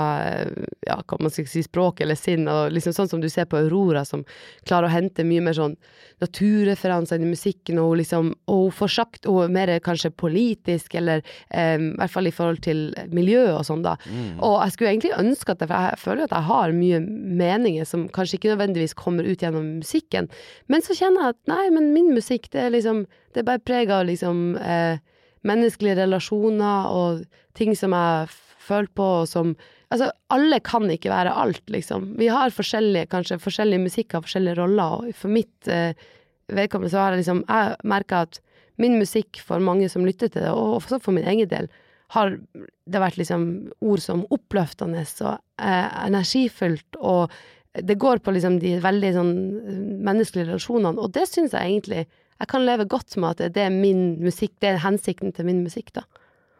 [0.86, 3.60] ja, hva man skal si, språk eller sinn, og liksom sånn som du ser på
[3.60, 4.24] Aurora, som
[4.68, 5.76] klarer å hente mye mer sånn
[6.22, 10.94] naturreferanser i musikken, og hun liksom Og hun får sagt Hun er mer kanskje politisk,
[10.98, 13.96] eller eh, i hvert fall i forhold til miljø og sånn, da.
[14.44, 17.84] Og jeg skulle egentlig ønske at jeg, for jeg føler at jeg har mye meninger
[17.88, 20.28] som kanskje ikke nødvendigvis kommer ut gjennom musikken,
[20.68, 23.60] men så kjenner jeg at nei, men min musikk, det er liksom Det er bare
[23.60, 24.98] preg av liksom eh,
[25.46, 27.24] menneskelige relasjoner og
[27.58, 28.30] ting som jeg
[28.68, 29.56] føler på, og som
[29.88, 32.10] Altså, alle kan ikke være alt, liksom.
[32.20, 35.96] Vi har forskjellige, kanskje forskjellig musikk har forskjellige roller, og for mitt eh,
[36.52, 38.40] vedkommende så har jeg liksom Jeg merka at
[38.76, 41.70] min musikk, for mange som lytter til det, og også for min egen del,
[42.14, 42.36] har
[42.88, 43.42] det vært liksom
[43.80, 47.32] ord som oppløftende og eh, energifullt, og
[47.72, 52.06] det går på liksom de veldig sånn eh, menneskelige relasjonene, og det syns jeg egentlig
[52.38, 55.64] jeg kan leve godt med at det- er min musikk, det er hensikten til min
[55.64, 56.06] musikk, da.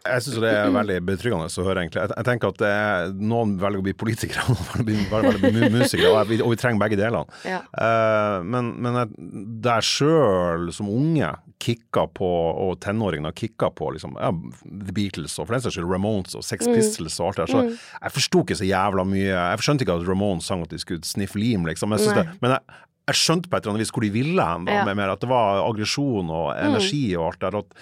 [0.07, 2.01] Jeg syns det er veldig betryggende å høre, egentlig.
[2.05, 5.71] Jeg, jeg tenker at det er, noen velger å bli politikere, noen velger å bli,
[5.75, 7.41] musikere, og, vi, og vi trenger begge delene.
[7.49, 7.61] Ja.
[7.75, 9.13] Uh, men, men jeg,
[9.67, 12.29] der sjøl som unge kicka på,
[12.65, 14.31] og tenåringene kicka på liksom, ja,
[14.65, 17.55] The Beatles og for den saks skyld Ramones og Sex Pistols og alt det der,
[17.55, 19.33] så jeg forsto ikke så jævla mye.
[19.35, 21.97] Jeg skjønte ikke at Ramones sang at de skulle sniffe lim, liksom.
[21.99, 22.79] Jeg det, men jeg,
[23.09, 24.85] jeg skjønte på et eller annet vis hvor de ville hen, da, Ja.
[24.87, 27.59] med mer at det var aggresjon og energi og alt der.
[27.65, 27.75] At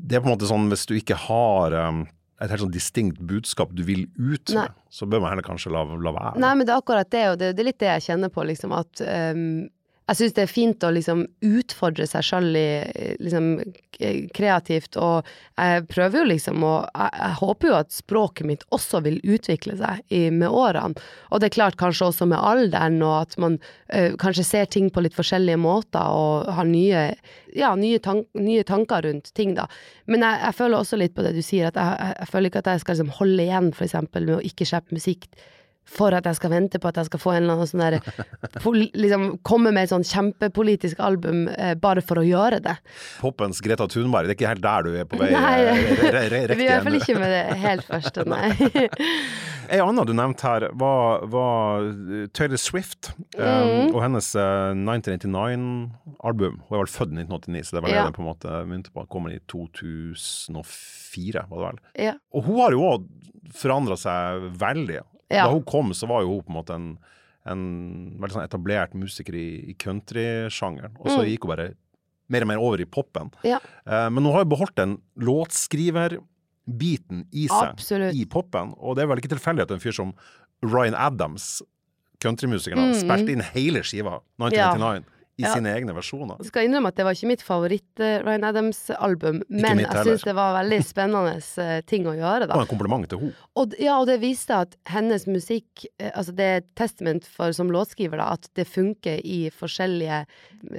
[0.00, 2.06] det er på en måte sånn hvis du ikke har um,
[2.42, 5.84] et helt sånn distinkt budskap du vil ut med, så bør man heller kanskje la,
[5.84, 6.40] la være.
[6.42, 8.42] Nei, men det er akkurat det, og det, det er litt det jeg kjenner på,
[8.48, 9.68] liksom, at ehm,
[10.04, 13.46] jeg syns det er fint å liksom utfordre seg sjøl liksom,
[14.36, 15.24] kreativt, og
[15.56, 19.78] jeg prøver jo liksom å jeg, jeg håper jo at språket mitt også vil utvikle
[19.78, 21.00] seg i, med årene.
[21.30, 23.56] Og det er klart kanskje også med alderen, og at man
[23.88, 27.06] eh, kanskje ser ting på litt forskjellige måter og har nye,
[27.56, 29.70] ja, nye, tank, nye tanker rundt ting, da.
[30.04, 32.64] Men jeg, jeg føler også litt på det du sier, at jeg, jeg, føler ikke
[32.66, 35.30] at jeg skal liksom holde igjen, eksempel, med å ikke slippe musikk
[35.84, 37.98] for at jeg skal vente på at jeg skal få en eller annen sånn der
[38.96, 42.76] liksom komme med et sånn kjempepolitisk album eh, bare for å gjøre det.
[43.20, 46.10] Poppens Greta Thunberg, det er ikke helt der du er på vei Nei, vi re,
[46.14, 48.48] re, re, det i hvert fall ikke med det helt første, nei.
[49.68, 51.90] Ei anna du nevnte her, var, var
[52.36, 53.94] Taylor Swift um, Mm.
[53.94, 56.58] og hennes eh, 1989-album.
[56.68, 58.04] Hun er vel født i 1989, så det var det Ja.
[58.08, 59.04] den på en måte begynte på.
[59.12, 61.80] Kommer i 2004, var det vel.
[62.08, 62.14] Ja.
[62.34, 63.08] Og hun har jo òg
[63.54, 65.00] forandra seg veldig.
[65.30, 65.46] Ja.
[65.46, 66.98] Da hun kom, så var jo hun på en måte en,
[67.46, 70.96] en veldig sånn etablert musiker i, i countrysjangeren.
[71.00, 71.28] Og så Mm.
[71.32, 71.74] gikk hun bare
[72.28, 73.30] mer og mer over i popen.
[73.44, 73.58] Ja.
[73.86, 78.14] Eh, men hun har jo beholdt den låtskriverbiten i seg Absolutt.
[78.16, 78.74] i popen.
[78.78, 80.14] Og det er vel ikke tilfeldig at en fyr som
[80.64, 81.62] Ryan Adams,
[82.20, 83.00] countrymusikeren, Mm.
[83.00, 85.04] spilte inn hele skiva 1999
[85.36, 85.52] i Ja.
[85.54, 86.36] sine egne versjoner.
[86.38, 90.54] Jeg skal innrømme at det var ikke mitt favoritt-Ryan Adams-album, men jeg syns det var
[90.60, 92.54] veldig spennende eh, ting å gjøre, da.
[92.54, 93.34] Og en kompliment til henne.
[93.58, 97.50] Og, ja, og det viste at hennes musikk eh, Altså det er et testament for
[97.56, 100.20] som låtskriver, da, at det funker i forskjellige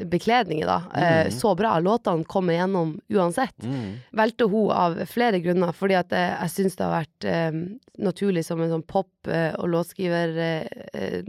[0.09, 0.77] bekledninger, da.
[0.95, 1.31] Mm.
[1.35, 1.75] så bra.
[1.83, 3.57] Låtene kommer gjennom uansett.
[3.63, 3.97] Mm.
[4.15, 7.59] Valgte hun av flere grunner, fordi at eh, jeg syns det har vært eh,
[7.99, 11.23] naturlig som en sånn pop- eh, og låtskriver Uh, eh,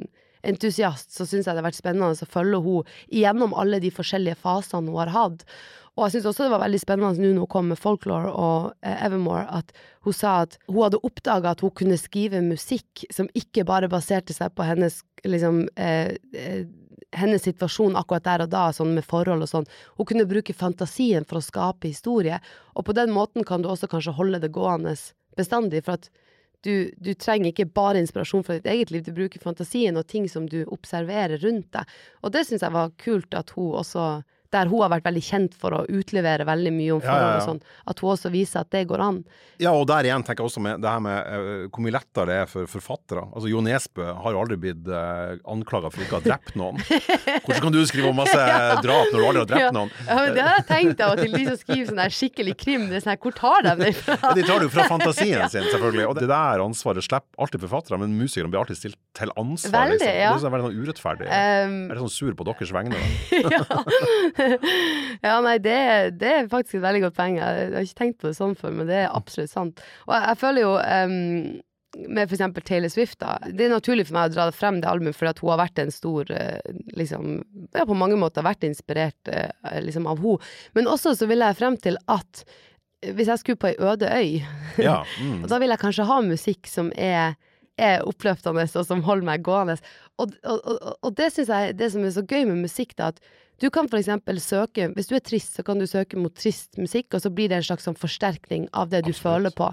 [0.46, 4.38] entusiast, så syns jeg det har vært spennende å følge henne gjennom alle de forskjellige
[4.42, 5.44] fasene hun har hatt.
[5.96, 8.72] Og jeg syns også det var veldig spennende nå når hun kom med Folklore og
[8.84, 9.72] eh, Evermore, at
[10.04, 14.36] hun sa at hun hadde oppdaga at hun kunne skrive musikk som ikke bare baserte
[14.36, 16.66] seg på hennes liksom eh, eh,
[17.16, 19.68] hennes situasjon akkurat der og da, sånn med forhold og sånn.
[19.96, 22.42] Hun kunne bruke fantasien for å skape historie,
[22.76, 24.92] og på den måten kan du også kanskje holde det gående
[25.38, 26.10] bestandig, for at
[26.64, 30.28] du, du trenger ikke bare inspirasjon fra ditt eget liv, du bruker fantasien og ting
[30.30, 31.96] som du observerer rundt deg.
[32.22, 34.06] Og det syns jeg var kult at hun også
[34.54, 37.32] der hun har vært veldig kjent for å utlevere veldig mye om Ja, forhold ja,
[37.32, 37.40] ja.
[37.40, 37.60] og sånn,
[37.92, 39.18] at hun også viser at det går an.
[39.58, 42.26] Ja, og der igjen tenker jeg også med det her med uh, hvor mye lettere
[42.28, 43.24] det er for forfattere.
[43.32, 46.76] Altså, Jo Nesbø har jo aldri blitt uh, anklaga for ikke å ha drept noen.
[46.84, 48.36] Hvordan kan du skrive om masse
[48.84, 49.72] drap når du aldri har drept Ja.
[49.74, 49.90] noen?
[50.06, 52.56] Ja, men det har jeg tenkt av og til, de som skriver sånn her skikkelig
[52.60, 52.86] krim.
[52.90, 54.18] Det er sånn her, hvor tar de det fra?
[54.22, 56.06] Ja, de tar det jo fra fantasien sin, selvfølgelig.
[56.10, 59.88] Og det der ansvaret slipper alltid forfattere, men musikerne blir alltid stilt til ansvar.
[59.88, 60.12] Veldig, liksom.
[60.20, 60.28] ja.
[60.28, 61.30] Det er sånn veldig sånn urettferdig.
[61.32, 63.00] Um, er sånn sur på deres vegne.
[65.26, 65.78] ja, nei, det,
[66.20, 67.38] det er faktisk et veldig godt poeng.
[67.40, 69.82] Jeg har ikke tenkt på det sånn før, men det er absolutt sant.
[70.08, 71.62] Og jeg, jeg føler jo um,
[71.96, 73.36] med eksempel Taylor Swift, da.
[73.46, 75.82] Det er naturlig for meg å dra frem det albumet, fordi at hun har vært
[75.82, 77.40] en stor eh, liksom
[77.72, 79.50] Ja, på mange måter vært inspirert eh,
[79.84, 80.52] liksom av henne.
[80.76, 82.44] Men også så vil jeg frem til at
[83.06, 84.40] hvis jeg skulle på ei øde øy,
[84.88, 85.46] Ja, mm.
[85.50, 87.36] da vil jeg kanskje ha musikk som er,
[87.78, 89.78] er oppløftende, og som holder meg gående.
[90.18, 93.12] Og, og, og, og det syns jeg det som er så gøy med musikk, da,
[93.12, 93.20] at
[93.60, 96.76] du kan for eksempel søke Hvis du er trist, så kan du søke mot trist
[96.76, 99.22] musikk, og så blir det en slags sånn forsterkning av det du Absolutt.
[99.22, 99.70] føler på.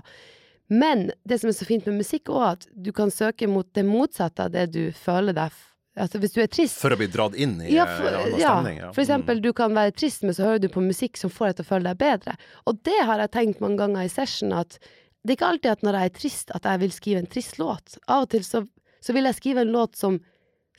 [0.71, 3.83] Men det som er så fint med musikk er at du kan søke mot det
[3.85, 5.51] motsatte av det du føler deg
[5.93, 8.39] Altså hvis du er trist For å bli dratt inn i ja, eh, for, en
[8.39, 8.79] ja, stemning.
[8.81, 8.87] Ja.
[8.95, 11.59] for eksempel, du kan være trist, men så hører du på musikk som får deg
[11.59, 12.33] til å føle deg bedre.
[12.65, 14.79] Og det har jeg tenkt mange ganger i session, at
[15.23, 17.59] det er ikke alltid at når jeg er trist, at jeg vil skrive en trist
[17.61, 17.99] låt.
[18.07, 18.63] Av og til så,
[19.05, 20.17] så vil jeg skrive en låt som,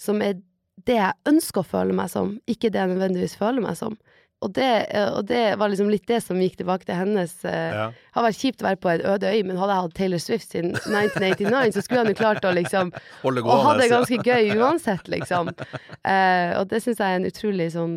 [0.02, 0.42] som er
[0.88, 3.96] det jeg ønsker å føle meg som, ikke det jeg nødvendigvis føler meg som.
[4.44, 7.70] Og det, eh, og det var liksom litt det som gikk tilbake til hennes eh,
[7.72, 7.86] Ja.
[7.94, 10.20] Det hadde vært kjipt å være på en øde øy, men hadde jeg hatt Taylor
[10.20, 14.18] Swift siden 1989, så skulle han jo klart å liksom Holde og ha det ganske
[14.20, 15.48] gøy uansett, liksom.
[16.04, 17.96] Uh, og det syns jeg er en utrolig sånn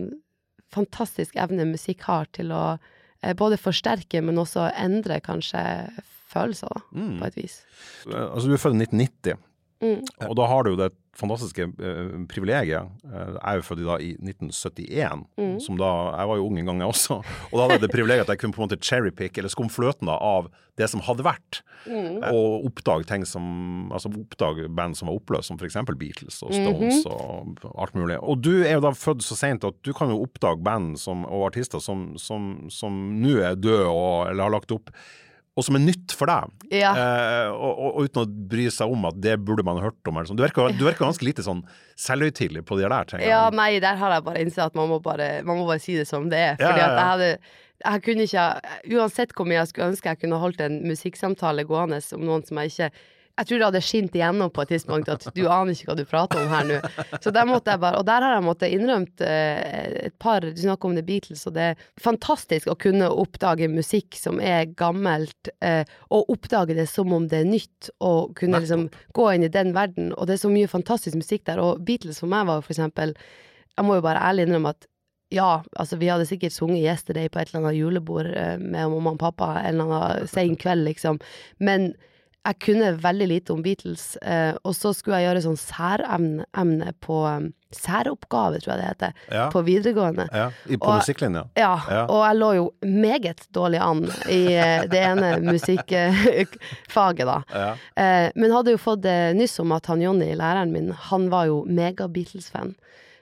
[0.73, 5.63] fantastisk evne musikk har til å uh, både forsterke, men også endre kanskje
[6.31, 7.19] følelser, da, Mm.
[7.19, 7.59] på et vis.
[8.07, 9.37] Altså, du er født i 1990.
[9.83, 9.99] Mm.
[10.29, 12.87] Og da har du jo det fantastiske eh, privilegiet.
[13.07, 15.59] Eh, jeg er jo født i, da, i 1971, Mm.
[15.61, 17.17] som da Jeg var jo ung en gang, jeg også.
[17.51, 19.73] Og da hadde jeg det privilegiet at jeg kunne på en måte cherrypick, eller skumme
[19.73, 21.61] fløten da, av det som hadde vært.
[21.89, 22.19] Mm.
[22.29, 25.77] Og oppdage ting som Altså oppdage band som var oppløst, som f.eks.
[25.97, 28.17] Beatles og Stones og alt mulig.
[28.21, 31.23] Og du er jo da født så seint at du kan jo oppdage band som,
[31.25, 34.91] og artister som, som, som nå er døde eller har lagt opp.
[35.57, 36.51] Og som er nytt for deg.
[36.69, 36.91] Ja.
[36.93, 40.19] Eh, og, og, og uten å bry seg om at det burde man hørt om.
[40.19, 40.37] Eller sånn.
[40.37, 41.63] Du, virker, du virker ganske lite sånn
[41.97, 43.31] selvhøytidelig på de der tingene.
[43.31, 45.97] Ja, nei, der har jeg bare innsett at man må bare, man må bare si
[45.97, 46.59] det som det er.
[46.61, 47.31] Fordi ja, at jeg hadde
[47.77, 48.45] jeg kunne ikke,
[48.97, 52.57] Uansett hvor mye jeg skulle ønske jeg kunne holdt en musikksamtale gående om noen som
[52.61, 52.89] jeg ikke
[53.37, 56.03] Jeg tror det hadde skint igjennom på et tidspunkt at du aner ikke hva du
[56.09, 56.79] prater om her nå.
[57.21, 60.57] Så der måtte jeg bare Og der har jeg måttet innrømt eh, et par Du
[60.57, 65.51] snakker om The Beatles, og det er fantastisk å kunne oppdage musikk som er gammelt,
[65.61, 69.53] eh, og oppdage det som om det er nytt, og kunne liksom gå inn i
[69.53, 70.11] den verden.
[70.17, 71.61] Og det er så mye fantastisk musikk der.
[71.61, 73.17] Og Beatles for meg var jo for eksempel
[73.77, 74.87] Jeg må jo bare ærlig innrømme at
[75.29, 79.11] ja, altså vi hadde sikkert sunget 'Yesterday' på et eller annet julebord eh, med mamma
[79.11, 81.19] og pappa en eller annen sen kveld, liksom.
[81.59, 81.91] Men
[82.47, 86.93] jeg kunne veldig lite om Beatles, eh, og så skulle jeg gjøre sånn særemne emne
[87.03, 89.49] på um, Særoppgave, tror jeg det heter, Ja.
[89.51, 90.29] på videregående.
[90.31, 91.43] Ja, i, på musikklinja.
[91.59, 92.05] Ja, Ja.
[92.07, 97.37] og jeg lå jo meget dårlig an i eh, det ene musikkfaget, da.
[97.53, 97.69] Ja.
[97.95, 99.03] Eh, men hadde jo fått
[99.35, 102.75] nyss om at han Jonny, læreren min, han var jo mega-Beatles-fan.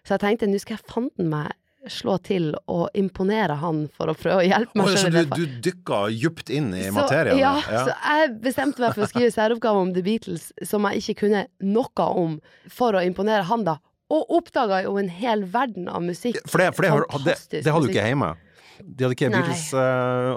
[0.05, 1.53] Så jeg tenkte nå skal jeg fanden meg
[1.91, 5.57] slå til og imponere han for å prøve å hjelpe meg Oh, så du, du
[5.69, 7.37] dykka djupt inn i materien?
[7.41, 7.83] Ja, ja.
[7.87, 11.45] så jeg bestemte meg for å skrive særoppgave om The Beatles som jeg ikke kunne
[11.65, 12.39] noe om,
[12.71, 13.79] for å imponere han, da.
[14.13, 16.37] Og oppdaga jo en hel verden av musikk.
[16.49, 18.35] For det, for det, det, det hadde du ikke hjemme.
[18.83, 19.39] De hadde ikke Nei.
[19.39, 20.35] Beatles eh,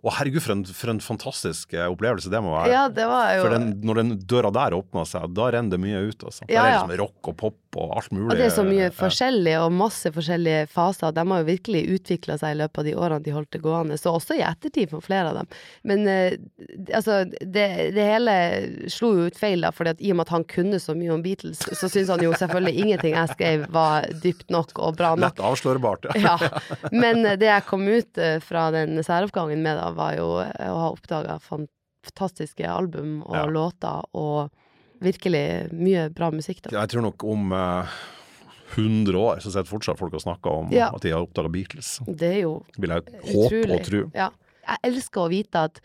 [0.00, 2.72] Å, herregud, for en, for en fantastisk eh, opplevelse det må være.
[2.72, 5.80] Ja, det var jo For den, når den døra der åpna seg, da renner det
[5.82, 6.24] mye ut.
[6.24, 6.46] Altså.
[6.46, 8.30] Ja, det er liksom rock og pop og alt mulig.
[8.32, 11.12] Og det er så mye forskjellig, og masse forskjellige faser.
[11.14, 13.98] De har jo virkelig utvikla seg i løpet av de årene de holdt det gående,
[14.00, 15.50] så også i ettertid for flere av dem.
[15.86, 16.34] Men eh,
[16.96, 18.34] altså, det, det hele
[18.90, 21.12] slo jo ut feil, da, fordi at i og med at han kunne så mye
[21.14, 25.12] om Beatles, så syns han jo selvfølgelig ingenting jeg skrev var dypt nok og bra
[25.14, 25.28] nok.
[25.28, 26.10] Lett avslørbart.
[26.18, 26.36] Ja.
[26.40, 26.60] Ja.
[26.90, 30.74] Men eh, det jeg kom ut eh, fra den særoppgangen med, da, var jo å
[30.82, 33.46] ha oppdaga fantastiske album og Ja.
[33.46, 34.50] låter, og
[35.00, 36.74] virkelig mye bra musikk, da.
[36.78, 37.96] Jeg tror nok om eh,
[38.76, 40.90] 100 år så sitter fortsatt folk og snakker om Ja.
[40.94, 41.96] at de har oppdaga Beatles.
[42.06, 43.80] Det er jo Vil jeg håpe Utrolig.
[43.80, 44.04] og tro.
[44.14, 44.30] Ja.
[44.68, 45.80] Jeg elsker å vite at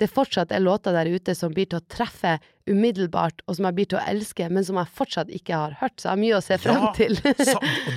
[0.00, 3.74] det fortsatt er låter der ute som blir til å treffe umiddelbart, og som jeg
[3.76, 5.98] blir til å elske, men som jeg fortsatt ikke har hørt.
[6.00, 7.16] Så jeg har mye å se frem Ja, til.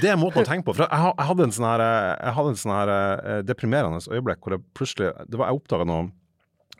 [0.01, 0.75] Det er måten å tenke på.
[0.75, 4.65] For jeg, jeg hadde en sånn her, eh, sånn her eh, deprimerende øyeblikk hvor jeg
[4.75, 6.11] plutselig det var, Jeg oppdaga noe,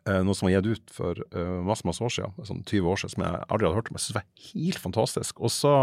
[0.06, 3.14] noe som var gitt ut for eh, masse masse år siden, sånn 20 år siden,
[3.16, 3.96] som jeg aldri hadde hørt om.
[4.00, 5.40] Jeg syntes det var helt fantastisk.
[5.40, 5.76] Og så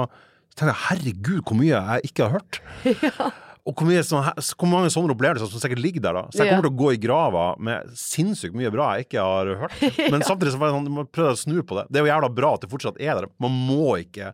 [0.57, 2.61] tenkte jeg herregud, hvor mye jeg ikke har hørt.
[3.69, 4.19] Og hvor, mye så,
[4.57, 6.23] hvor mange sånne opplevelser som sikkert ligger der, da.
[6.33, 6.55] Så jeg Ja.
[6.57, 9.83] kommer til å gå i grava med sinnssykt mye bra jeg ikke har hørt.
[10.15, 11.85] Men samtidig så var det sånn, du må prøve å snu på det.
[11.93, 13.29] Det er jo jævla bra at det fortsatt er der.
[13.39, 14.33] Man må ikke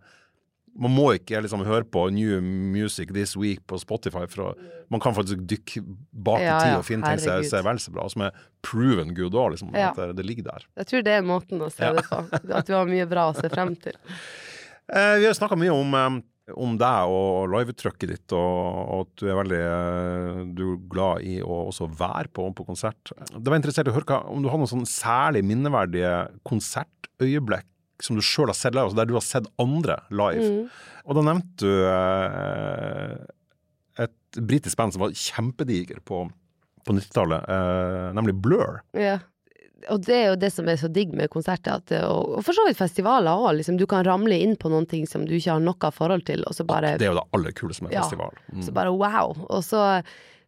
[0.79, 4.49] man må ikke liksom høre på New Music This Week på Spotify, for å,
[4.93, 7.93] man kan faktisk dykke bak Ja, i tid og finne ting som er- vel så
[7.95, 9.73] bra, som er proven good òg, liksom.
[9.75, 9.91] Ja.
[9.91, 10.67] At det, det ligger der.
[10.83, 11.93] Jeg tror det er måten å se Ja.
[11.97, 12.21] det på.
[12.53, 13.97] At du har mye bra å se frem til.
[14.87, 19.17] Eh, vi har snakka mye om, eh, om deg og liveuttrykket ditt, og, og at
[19.19, 23.11] du er veldig eh, du er glad i å også være på, på konsert.
[23.35, 26.13] Det var interessert å høre hva, om du har noen sånn særlig minneverdige
[26.47, 27.67] konsertøyeblikk
[28.03, 30.43] som du sjøl har sett live, altså der du har sett andre live.
[30.45, 30.67] Mm.
[31.07, 33.15] Og da nevnte du eh,
[34.07, 36.27] et britisk band som var kjempediger på,
[36.85, 38.83] på 90-tallet, eh, nemlig Blur.
[38.97, 39.19] Ja.
[39.93, 42.57] Og det er jo det som er så digg med konserter, at, og, og for
[42.57, 43.77] så vidt festivaler òg, liksom.
[43.79, 46.57] Du kan ramle inn på noen ting som du ikke har noe forhold til, og
[46.57, 48.03] så bare, Det er jo det aller kuleste med Ja.
[48.03, 48.35] festival.
[48.53, 48.65] Mm.
[48.67, 49.37] så bare wow.
[49.47, 49.85] Og så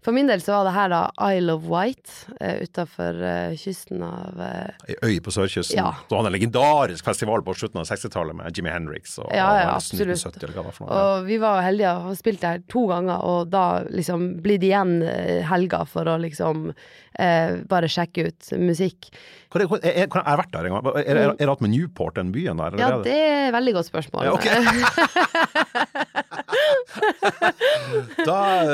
[0.09, 1.03] for min del så var det her da
[1.37, 3.21] Isle of Wight uh, utafor
[3.61, 5.77] kysten av uh, Ei øy på sørkysten.
[5.77, 5.91] Ja.
[6.09, 9.67] Så han en legendarisk festival på slutten av 60-tallet med Jimmy Hendrix og, Ja, ja,
[9.69, 10.17] og absolutt.
[10.17, 11.03] 1970, eller hva det var for noe.
[11.03, 14.71] Og vi var heldige og har spilt der to ganger, og da liksom blir det
[14.71, 19.11] igjen eh, helga for å liksom eh, bare sjekke ut musikk.
[19.53, 20.91] Hvor er, hvor, er, er, jeg har vært der en gang.
[20.95, 22.81] Er, er, det alt med Newport, den byen der?
[22.81, 24.29] Ja, det er et veldig godt spørsmål.
[24.29, 24.57] Ja, okay.
[28.29, 28.65] Da,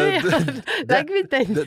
[0.89, 1.24] den.
[1.31, 1.65] Det- den.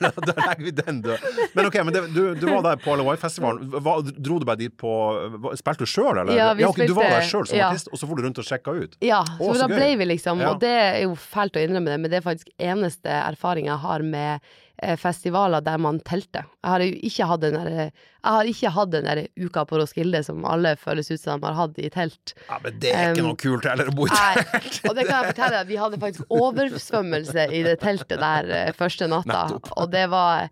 [0.00, 1.26] Da legger vi den død.
[1.54, 3.70] Men ok, men det, du, du var der på Hawaii-festivalen.
[4.18, 4.92] Dro du bare dit på
[5.58, 6.32] Spilte du sjøl, eller?
[6.36, 7.70] Ja, vi ok, Du var der sjøl som ja.
[7.70, 8.96] artist, og så for du rundt og sjekka ut?
[9.04, 9.76] Ja, Å, så, så da gøy.
[9.78, 12.50] ble vi liksom, og det er jo fælt å innrømme det, men det er faktisk
[12.58, 14.52] eneste erfaring jeg har med
[14.96, 16.46] festivaler der man telter.
[16.64, 17.90] Jeg har jo ikke hatt den der,
[18.24, 21.90] hatt den der uka på Roskilde som alle føles ut som de har hatt i
[21.92, 22.34] telt.
[22.48, 24.80] Ja, men det er ikke Um, noe kult heller å bo i Nei, telt.
[24.88, 28.72] og det kan jeg fortelle deg, vi hadde faktisk oversvømmelse i det teltet der eh,
[28.76, 29.72] første natta, Nettopp.
[29.76, 30.48] og det var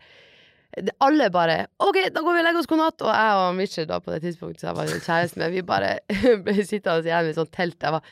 [1.03, 3.03] alle bare OK, da går vi og legger oss god natt.
[3.03, 5.95] Og jeg og Mitchell da på det tidspunktet som jeg var kjæreste med, vi bare
[6.45, 7.79] ble sittende igjen i sånt telt.
[7.83, 8.05] Jeg var,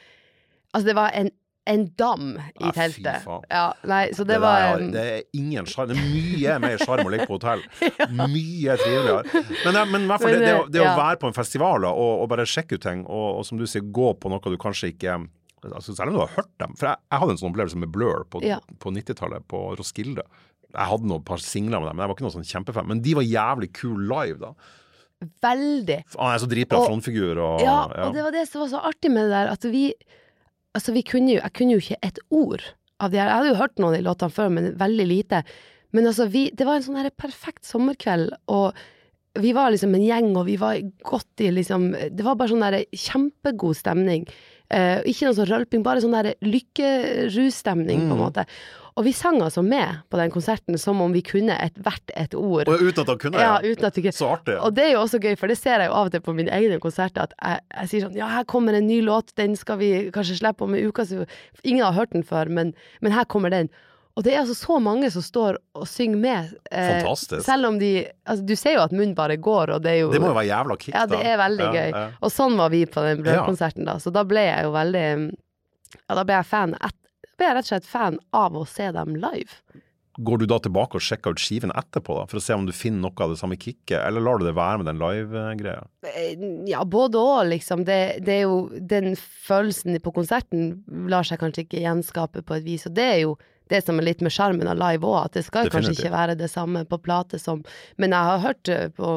[0.73, 1.31] altså, det var en,
[1.67, 2.29] en dam
[2.63, 3.25] i teltet.
[3.51, 5.91] Ja, nei, så det, Det, var der, det er ingen sjarm.
[5.91, 7.65] Det er mye mer sjarm å ligge på hotell.
[8.21, 9.43] Mye triveligere.
[9.65, 12.47] Men, ja, men det, det, å, det å være på en festival og, og bare
[12.49, 15.17] sjekke ut ting, og, og som du sier, gå på noe du kanskje ikke
[15.67, 16.75] altså, Selv om du har hørt dem.
[16.79, 18.61] For jeg, jeg hadde en sånn opplevelse med Blur på, Ja.
[18.83, 20.25] på 90-tallet, på Roskilde.
[20.77, 22.89] Jeg hadde noen par singler med dem, men jeg var ikke noe sånn kjempefan.
[22.91, 24.53] Men de var jævlig cool live, da.
[25.43, 25.99] veldig.
[26.19, 27.39] Han er så dritbra frontfigur.
[27.41, 29.87] Og, Ja, og det var det som var så artig med det der, at vi
[30.77, 32.63] Altså, vi kunne jo Jeg kunne jo ikke et ord
[33.01, 33.29] av de her.
[33.29, 35.43] Jeg hadde jo hørt noen av de låtene før, men veldig lite.
[35.97, 38.77] Men altså, vi Det var en sånn her perfekt sommerkveld, og
[39.37, 42.65] vi var liksom en gjeng, og vi var godt i liksom Det var bare sånn
[42.65, 44.25] der kjempegod stemning.
[44.73, 48.25] Eh, ikke noe sånn rølping, bare sånn der lykkerusstemning, på en Mm.
[48.25, 48.47] måte.
[48.97, 52.33] Og vi sang altså med på den konserten som om vi kunne et, hvert et
[52.35, 52.69] ord.
[52.73, 53.75] og uten at han kunne Ja, ja.
[53.87, 54.57] at Så artig.
[54.59, 56.33] og det er jo også gøy, for det ser jeg jo av og til på
[56.35, 59.55] mine egne konserter, at jeg, jeg sier sånn Ja, her kommer en ny låt, den
[59.57, 61.27] skal vi kanskje slippe om en uke, så
[61.63, 62.73] ingen har hørt den før, men,
[63.03, 63.69] men her kommer den.
[64.17, 66.55] Og det er altså så mange som står og synger med.
[66.73, 67.45] eh, Fantastisk.
[67.45, 70.11] Selv om de Altså, du ser jo at munnen bare går, og det er jo
[70.11, 71.01] Det må jo være jævla kick, da.
[71.03, 72.15] Ja, det er veldig Ja, gøy.
[72.23, 73.99] Og sånn var vi på den brødkonserten, da.
[74.01, 75.05] Så da ble jeg jo veldig
[76.09, 76.97] Ja, da ble jeg fan et,
[77.37, 79.61] ble jeg rett og slett fan av å se dem live.
[80.17, 82.73] Går du da tilbake og sjekker ut skiven etterpå, da, for å se om du
[82.73, 85.83] finner noe av det samme kicket, eller lar du det være med den live-greia?
[86.09, 87.85] Eh, Ja, både og, liksom.
[87.85, 90.81] Det, det er jo Den følelsen på konserten
[91.13, 93.37] lar seg kanskje ikke gjenskape på et vis, og det er jo
[93.69, 96.39] det som er litt med sjarmen av live òg, at det skal kanskje ikke være
[96.39, 97.65] det samme på plate som
[97.99, 99.15] Men jeg har hørt på,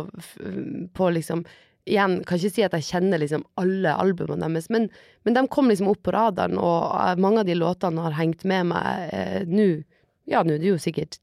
[0.97, 1.45] på liksom
[1.90, 4.88] Igjen, kan ikke si at jeg kjenner liksom alle albumene deres, men,
[5.26, 8.46] men de kom liksom opp på radaren, og eh, mange av de låtene har hengt
[8.50, 9.70] med meg eh, nå
[10.30, 11.18] Ja, nå er det jo sikkert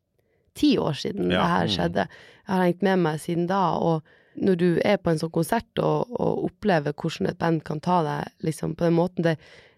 [0.59, 1.75] ti år siden Ja, det her mm.
[1.77, 2.07] skjedde.
[2.47, 4.03] Jeg har hengt med meg siden da, og
[4.37, 8.03] når du er på en sånn konsert og, og opplever hvordan et band kan ta
[8.05, 9.37] deg liksom på den måten, det,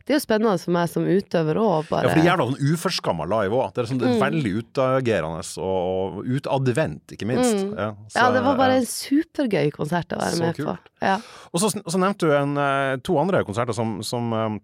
[0.09, 2.47] det er jo spennende for meg som utøver òg, bare Ja, for det er jævla
[2.49, 3.75] sånn uforskamma live òg.
[3.77, 4.21] Det er, sånn, Mm.
[4.23, 7.59] veldig utagerende og, og utadvendt, ikke minst.
[7.61, 7.75] Mm.
[7.77, 10.67] Ja, så, Ja, det var bare en supergøy konsert å være med kult.
[10.67, 11.05] på.
[11.05, 11.19] Ja.
[11.53, 14.59] Og så, så nevnte du en, eh, to andre konserter som, som, eh,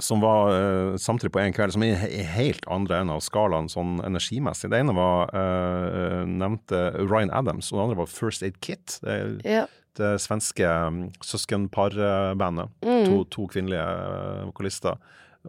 [0.00, 1.94] som var uh, samtidig på én kveld, som er
[2.32, 4.70] helt andre enden av skalaen sånn energimessig.
[4.72, 8.98] Det ene var uh, nevnte Ryan Adams, og det andre var First Aid Kit.
[9.04, 9.66] Det, er Ja.
[9.98, 12.70] Det svenske um, søskenparbandet.
[12.84, 13.04] Mm.
[13.08, 14.96] To, to kvinnelige eh, vokalister.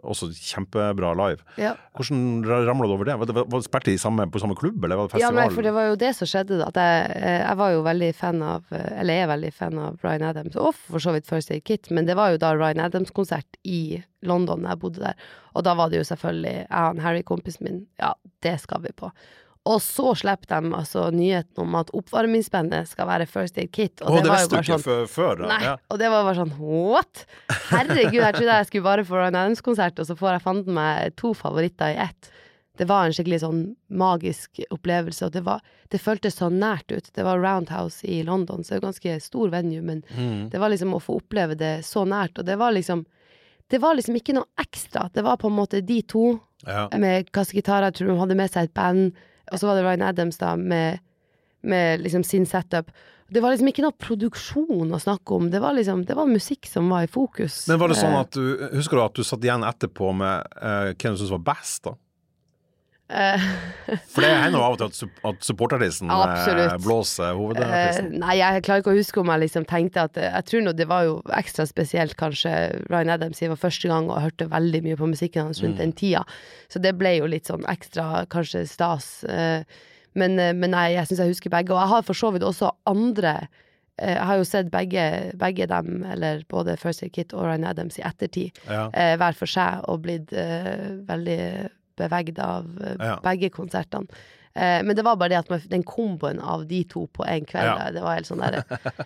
[0.02, 1.44] også kjempebra live.
[1.54, 1.74] Ja.
[1.94, 3.14] Hvordan ramla du over det?
[3.14, 5.70] Var det, var det samme, på samme klubb, eller var det Ja, nei, for det
[5.72, 6.66] var jo det som skjedde, da.
[6.72, 10.02] At jeg, eh, jeg var jo veldig fan av eh, Eller er veldig fan av
[10.02, 12.82] Ryan Adams, og for så vidt First Aid Kit, men det var jo da Ryan
[12.88, 15.30] Adams-konsert i London da jeg bodde der.
[15.54, 18.92] Og da var det jo selvfølgelig jeg og Harry, kompisen min, ja, det skal vi
[18.96, 19.12] på.
[19.66, 24.02] Og så slipper de altså nyheten om at oppvarmingsbandet skal være First Aid Kit.
[24.04, 25.38] Og oh, det var jo visste du ikke sånn- før?
[25.40, 25.46] da.
[25.48, 25.76] Nei, Ja.
[25.90, 27.24] og det var bare sånn what?
[27.70, 31.16] Herregud, jeg trodde jeg skulle bare få Ryan Adams-konsert, og så får jeg fanden meg
[31.16, 32.30] to favoritter i ett.
[32.76, 35.60] Det var en skikkelig sånn magisk opplevelse, og det, var,
[35.90, 37.08] det føltes så nært ut.
[37.14, 40.50] Det var Roundhouse i London, så det er ganske stor venue, men Mm.
[40.50, 43.06] det var liksom å få oppleve det så nært, og det var liksom
[43.70, 45.10] det var liksom ikke noe ekstra.
[45.10, 46.88] Det var på en måte de to Ja.
[46.98, 49.14] med kassegitarer, jeg tror de hadde med seg et band,
[49.50, 51.02] og så var det Ryan Adams da med,
[51.62, 52.92] med liksom sin setup.
[53.28, 56.68] Det var liksom ikke noe produksjon å snakke om, det var liksom, det var musikk
[56.70, 57.64] som var i fokus.
[57.70, 60.56] Men var det sånn Eh, at du Husker du at du satt igjen etterpå med
[60.60, 61.96] uh, hvem du syntes var best, da?
[63.10, 63.44] Eh,
[64.14, 68.12] For det hender jo av og til at, at supporterartisten eh, blåser hovedartisten.
[68.14, 70.72] Uh, nei, jeg klarer ikke å huske om jeg liksom tenkte at Jeg tror nå
[70.76, 72.52] det var jo ekstra spesielt kanskje
[72.88, 75.76] Ryan Adams var første gang og hørte veldig mye på musikken hans Mm.
[75.78, 76.24] den tida.
[76.68, 79.24] Så det ble jo litt sånn ekstra kanskje stas.
[79.28, 79.62] Uh,
[80.14, 81.72] Men, uh, men nei, jeg syns jeg husker begge.
[81.74, 83.48] Og jeg har for så vidt også andre
[83.98, 87.98] Jeg har jo sett begge, begge dem, eller både First Aid Kit og Ryan Adams,
[87.98, 88.50] i ettertid.
[88.66, 88.88] Ja.
[88.90, 90.32] hver for seg og blitt
[91.06, 93.18] veldig bevegd av eh, Ja.
[93.24, 94.06] begge konsertene.
[94.54, 97.44] Eh, men det var bare det at man, den komboen av de to på en
[97.44, 97.90] kveld, Ja.
[97.90, 98.62] det var helt sånn derre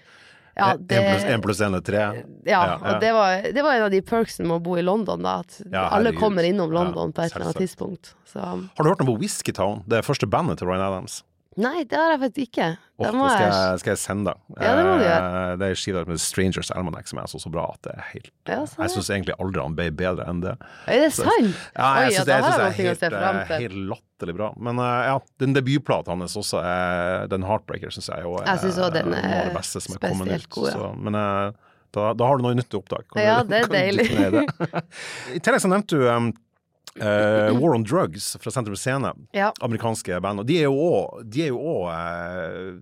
[0.58, 2.02] ja, En pluss en er tre.
[2.44, 5.22] ja, og det var, det var en av de perksene med å bo i London,
[5.22, 5.38] da.
[5.40, 8.14] At alle kommer innom London på et eller annet tidspunkt.
[8.26, 9.84] Så Har du hørt noe på Whiskeytown?
[9.88, 11.22] Det første bandet til Ryan Adams.
[11.58, 12.66] Nei, det har jeg faktisk ikke.
[12.98, 14.42] Åh, det skal jeg skal jeg sende deg.
[14.62, 15.42] Ja, det må du gjøre.
[15.58, 18.30] Det er skiva med Strangers Almanac som er så, så bra at det er helt
[18.50, 20.54] Ja, sånn, Jeg syns egentlig aldri han ble bedre enn det.
[20.86, 21.52] Er det sant?
[21.74, 24.50] Ja, jeg syns det, jeg synes det er helt, eh, helt latterlig bra.
[24.68, 28.64] Men eh, ja, den debutplata hans også, er, den Heartbreaker, syns jeg jo er Jeg
[28.66, 30.50] synes også den noe av det er beste som er kommet ut.
[30.58, 30.76] god, ja.
[30.78, 31.64] Så, men eh,
[31.96, 33.18] da, da har du noe nytt å oppdage.
[33.18, 34.10] Ja, det er deilig.
[35.36, 36.06] I tillegg så nevnte du
[37.00, 39.52] eh, War on Drugs fra Sentrum Scene, Ja.
[39.60, 40.40] amerikanske band.
[40.40, 42.74] Og de er jo òg også, eh,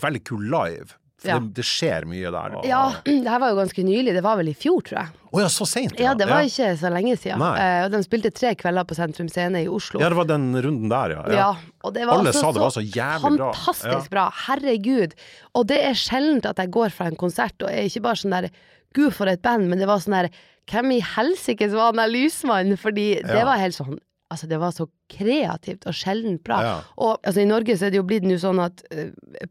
[0.00, 0.96] veldig kul live.
[1.20, 1.38] For Ja.
[1.38, 2.54] det, det skjer mye der.
[2.56, 4.14] Og- ja, det her var jo ganske nylig.
[4.16, 5.08] Det var vel i fjor, tror jeg.
[5.34, 5.98] Å ja, så seint?
[6.00, 7.42] Ja, det var ikke så lenge siden.
[7.44, 10.00] Eh, og de spilte tre kvelder på Sentrum Scene i Oslo.
[10.00, 11.22] Ja, det var den runden der, ja.
[11.36, 11.50] Ja,
[11.84, 13.52] og det var Alle altså sa det var så jævlig bra.
[13.52, 14.08] fantastisk Ja.
[14.10, 14.30] bra.
[14.46, 15.12] Herregud.
[15.54, 18.30] Og det er sjeldent at jeg går fra en konsert og er ikke bare sånn
[18.40, 18.48] der
[18.96, 20.30] Gud, for et band, men det var sånn der
[20.70, 22.78] Hvem i helsike var han der lysmannen?
[22.78, 23.44] Fordi det Ja.
[23.48, 23.98] var helt sånn
[24.30, 26.58] Altså, det var så kreativt og sjeldent bra.
[26.62, 26.74] Ja.
[27.02, 29.08] Og altså, i Norge så er det jo blitt nå sånn at uh,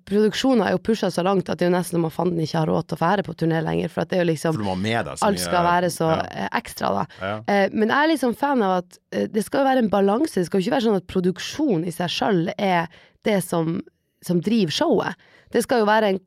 [0.08, 2.62] produksjonen er jo pusha så langt at det er jo nesten som man fanden ikke
[2.62, 5.26] har råd til å fære på turné lenger, for at det er jo liksom deg
[5.28, 6.22] Alt skal være så ja.
[6.32, 7.04] eh, ekstra, da.
[7.20, 7.34] Ja.
[7.44, 10.40] Uh, men jeg er liksom fan av at uh, det skal jo være en balanse.
[10.40, 12.88] Det skal jo ikke være sånn at produksjon i seg sjøl er
[13.28, 13.82] det som,
[14.24, 15.28] som driver showet.
[15.52, 16.20] Det skal jo være en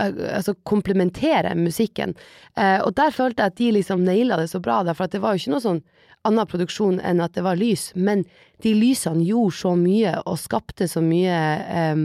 [0.00, 2.14] Altså komplementere musikken.
[2.56, 5.20] Eh, og der følte jeg at de liksom naila det så bra, der, for det
[5.22, 5.82] var jo ikke noe sånn
[6.28, 8.26] annen produksjon enn at det var lys, men
[8.64, 12.04] de lysene gjorde så mye og skapte så mye eh,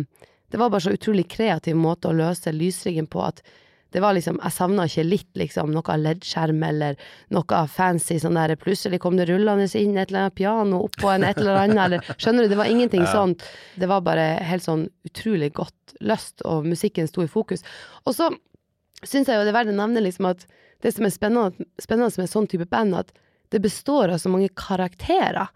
[0.51, 3.41] Det var bare så utrolig kreativ måte å løse lysriggen på at
[3.95, 6.97] det var liksom, jeg savna ikke litt liksom noe LED-skjerm eller
[7.31, 11.23] noe fancy sånn der, plutselig kom det rullende inn et eller annet piano oppå en
[11.23, 13.45] et eller annet, eller skjønner du, det var ingenting sånt.
[13.79, 17.63] Det var bare helt sånn utrolig godt løst, og musikken sto i fokus.
[18.03, 18.27] Og så
[18.99, 20.43] syns jeg jo det er verdt å nevne liksom at
[20.83, 23.15] det som er spennende, spennende med sånn type band, at
[23.55, 25.47] det består av så mange karakterer.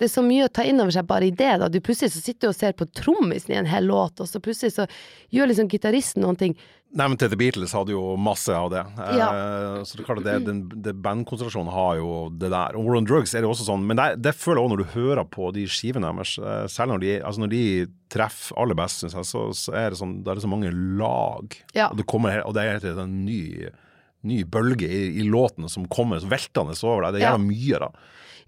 [0.00, 1.52] Det er så mye å ta inn over seg bare i det.
[1.60, 1.68] da.
[1.68, 4.40] Du Plutselig så sitter du og ser på trommisen i en hel låt, og så
[4.40, 4.86] plutselig så
[5.34, 6.54] gjør liksom gitaristen noen ting.
[6.90, 8.80] Nei, men The Beatles hadde jo masse av det.
[9.14, 9.28] Ja.
[9.28, 12.78] Eh, så det klart det, den, det bandkonsentrasjonen har jo det der.
[12.80, 14.82] Og War on Drugs er det også sånn, men det, det føler jeg også når
[14.82, 17.62] du hører på de skivene deres, eh, selv når de, altså når de
[18.10, 21.60] treffer aller best, syns jeg, så, så er det sånn, det er så mange lag.
[21.76, 21.92] Ja.
[21.92, 23.70] Og det kommer, og det er helt en ny,
[24.26, 27.20] ny bølge i, i låtene som kommer veltende over deg.
[27.20, 27.92] Det er jævla mye, da.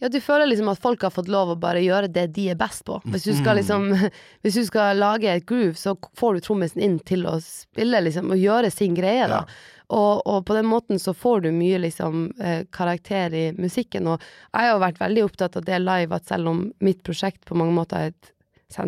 [0.02, 2.56] Ja, du føler liksom at folk har fått lov å bare gjøre det de er
[2.58, 2.96] best på.
[3.06, 3.92] Hvis du skal liksom
[4.42, 8.32] Hvis du skal lage et groove, så får du trommisen inn til å spille liksom,
[8.34, 9.44] og gjøre sin greie, da.
[9.92, 14.08] Og, og på den måten så får du mye liksom eh, karakter i musikken.
[14.08, 17.44] Og jeg har jo vært veldig opptatt av det live, at selv om mitt prosjekt
[17.46, 18.32] på mange måter er et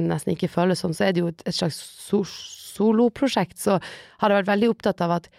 [0.01, 3.61] nesten ikke føles sånn, så er det jo et, et slags so soloprosjekt.
[3.61, 5.31] Så har jeg vært veldig opptatt av at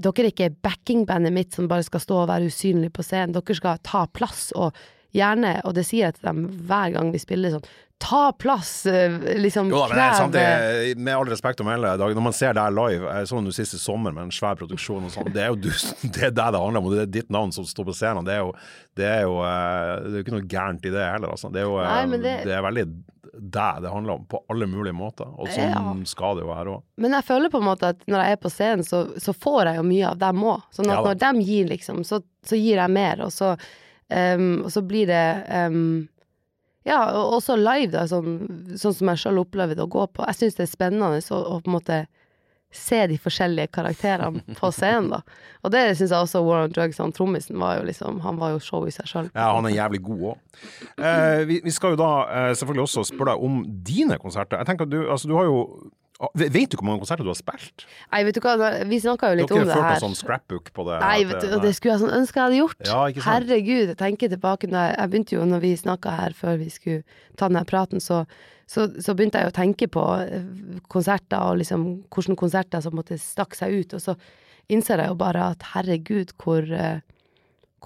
[0.00, 3.34] dere ikke er backingbandet mitt som bare skal stå og være usynlig på scenen.
[3.36, 4.76] Dere skal ta plass og
[5.16, 7.64] gjerne, og det sier jeg til dem hver gang vi spiller sånn,
[8.00, 11.66] ta plass, eh, liksom Jo da, men det er sant, det, med all respekt å
[11.68, 14.32] melde, Dag, når man ser det her live Jeg så det sist sommer med en
[14.32, 15.28] svær produksjon og sånn.
[15.34, 15.68] Det er jo du,
[16.16, 18.24] det er deg det handler om, og det er ditt navn som står på scenen.
[18.24, 18.54] Det er jo,
[18.96, 21.52] det er jo, eh, det er jo ikke noe gærent i det heller, altså.
[21.52, 22.36] Det er jo eh, Nei, det...
[22.48, 22.86] det- er veldig
[23.30, 25.28] deg det handler om, på alle mulige måter.
[25.38, 25.92] Og sånn Ja.
[26.08, 26.80] skal det jo være òg.
[27.00, 29.70] Men jeg føler på en måte at når jeg er på scenen, så, så får
[29.70, 30.64] jeg jo mye av dem òg.
[30.74, 33.52] Sånn at Ja når de gir, liksom, så, så gir jeg mer, og så,
[34.10, 35.26] ehm, og så blir det
[35.70, 36.08] um,
[36.86, 38.38] Ja, og også live, da, sånn,
[38.80, 40.24] sånn som jeg sjøl opplever det å gå på.
[40.30, 41.98] Jeg syns det er spennende å, å på en måte
[42.72, 45.20] se de forskjellige karakterene på scenen, da.
[45.64, 48.54] Og det syns jeg også War on Drugs, han trommisen, var jo liksom Han var
[48.54, 49.30] jo show i seg sjøl.
[49.34, 50.58] Ja, han er jævlig god òg.
[50.96, 54.60] Eh, vi, vi skal jo da eh, selvfølgelig også spørre deg om dine konserter.
[54.62, 55.64] Jeg tenker at du, altså, du har jo
[56.36, 57.86] Vet du hvor mange konserter du har spilt?
[58.12, 59.94] Nei, vet du hva, vi snakka jo Du har litt om ikke det ført her.
[59.94, 60.98] noen sånn scrapbook på det?
[61.00, 62.80] Nei, vet du, det skulle jeg sånn ønske jeg hadde gjort.
[62.84, 63.22] Ja, ikke?
[63.24, 66.68] Herregud, jeg tenker tilbake når jeg, jeg begynte jo, når vi snakka her før vi
[66.74, 68.18] skulle ta denne praten, så,
[68.68, 70.44] så, så begynte jeg jo å tenke på eh,
[70.92, 74.16] konserter og liksom hvilke konserter som måtte stakk seg ut, og så
[74.70, 77.00] innser jeg jo bare at herregud, hvor, eh,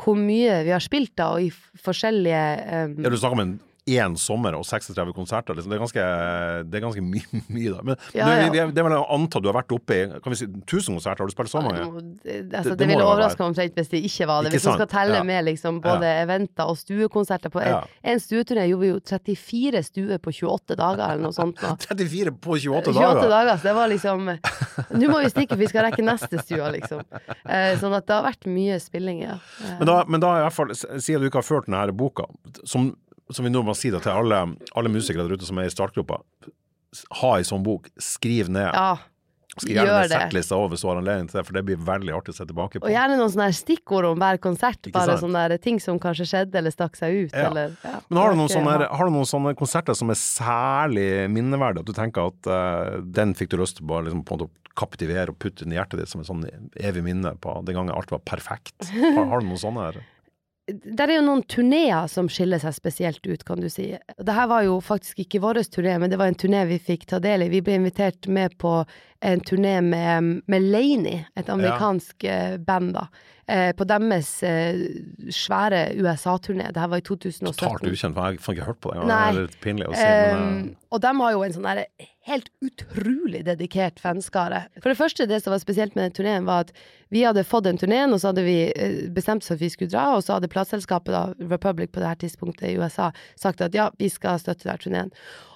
[0.02, 1.52] hvor mye vi har spilt da, og i
[1.86, 2.42] forskjellige
[2.90, 3.54] um, Ja, du snakker om en
[3.86, 5.54] én sommer og 36 konserter.
[5.54, 5.68] Liksom.
[5.70, 6.04] Det er ganske,
[6.70, 7.20] det er ganske my
[7.54, 7.82] mye, da.
[7.84, 8.46] Men Ja, ja.
[8.54, 11.20] Det, det vel å anta du har vært oppe i kan vi si, 1000 konserter?
[11.20, 11.82] Har du spilt så mange?
[12.24, 14.52] Det, altså, Det- det, ville overraske meg omtrent hvis det ikke var det.
[14.54, 15.22] Ikke Hvis vi skal telle Ja.
[15.28, 17.50] med liksom både eventer og stuekonserter.
[17.52, 17.82] På en, Ja.
[18.04, 21.60] en stueturné gjorde vi jo 34 stuer på 28 dager, eller noe sånt.
[21.60, 21.74] Da.
[21.88, 23.28] 34 på 28 28 dager!
[23.28, 24.24] dager, så det var liksom
[24.94, 27.02] Nå må vi stikke, vi skal rekke neste stua, liksom.
[27.44, 29.36] Eh, sånn at det har vært mye spilling, ja.
[29.62, 32.24] Eh, Men da, men da i hvert fall, siden du ikke har ført denne boka,
[32.64, 32.96] som,
[33.32, 34.42] som vi nå må si da til alle,
[34.76, 36.20] alle musikere der ute som er i startgropa,
[37.22, 38.70] ha ei sånn bok, skriv ned.
[38.72, 38.94] ja.
[39.54, 42.36] Skriv gjerne settlista over, så har anledning til det, for det blir veldig artig å
[42.40, 42.88] se tilbake på.
[42.88, 45.22] Og gjerne noen sånne stikkord om hver konsert, Ikke bare sant?
[45.28, 47.52] sånne ting som kanskje skjedde eller stakk seg ut, Ja.
[47.52, 48.00] eller ja.
[48.08, 51.86] Men har du, noen sånne, har du noen sånne konserter som er særlig minneverdige, at
[51.86, 54.74] du tenker at uh, den fikk du lyst til å bare liksom, på en måte
[54.74, 56.42] kaptivere og putte inn i hjertet ditt som et sånn
[56.74, 58.74] evig minne på den gangen alt var perfekt?
[58.90, 60.00] Har, har du noen sånne her?
[60.66, 63.90] Der er jo noen turneer som skiller seg spesielt ut, kan du si.
[64.16, 67.04] Det her var jo faktisk ikke vår turné, men det var en turné vi fikk
[67.10, 67.50] ta del i.
[67.52, 68.78] Vi ble invitert med på
[69.24, 72.56] en turné med, med Laney, et amerikansk ja.
[72.64, 73.08] band, da.
[73.44, 74.80] Eh, på deres eh,
[75.28, 76.70] svære USA-turné.
[76.72, 77.52] Det her var i 2017.
[77.52, 79.04] Totalt ukjent, for jeg har ikke hørt på det.
[79.04, 80.00] Det er litt pinlig å si.
[80.00, 81.82] Men, Um, eh, og de har jo en sånn der
[82.24, 84.64] helt utrolig dedikert fanskare.
[84.80, 86.70] For det første, det som var spesielt med den turneen, var at
[87.12, 89.92] vi hadde fått den turneen, og så hadde vi eh, bestemt oss at vi skulle
[89.92, 93.10] dra, og så hadde plateselskapet, da, Republic på det her tidspunktet i USA,
[93.40, 95.12] sagt at ja, vi skal støtte den turneen.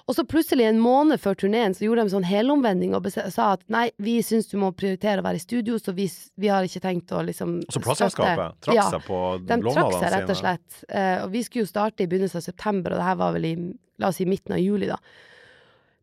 [0.09, 3.65] Og så plutselig, en måned før turneen, så gjorde de sånn helomvending og sa at
[3.69, 6.81] nei, vi syns du må prioritere å være i studio, så vi, vi har ikke
[6.85, 8.87] tenkt å liksom så plateselskapet trakk Ja.
[8.93, 10.81] seg på De trakk seg rett og slett.
[10.89, 13.49] Uh, og vi skulle jo starte i begynnelsen av september, og det her var vel
[13.51, 13.55] i
[13.99, 14.97] la oss si midten av juli, da.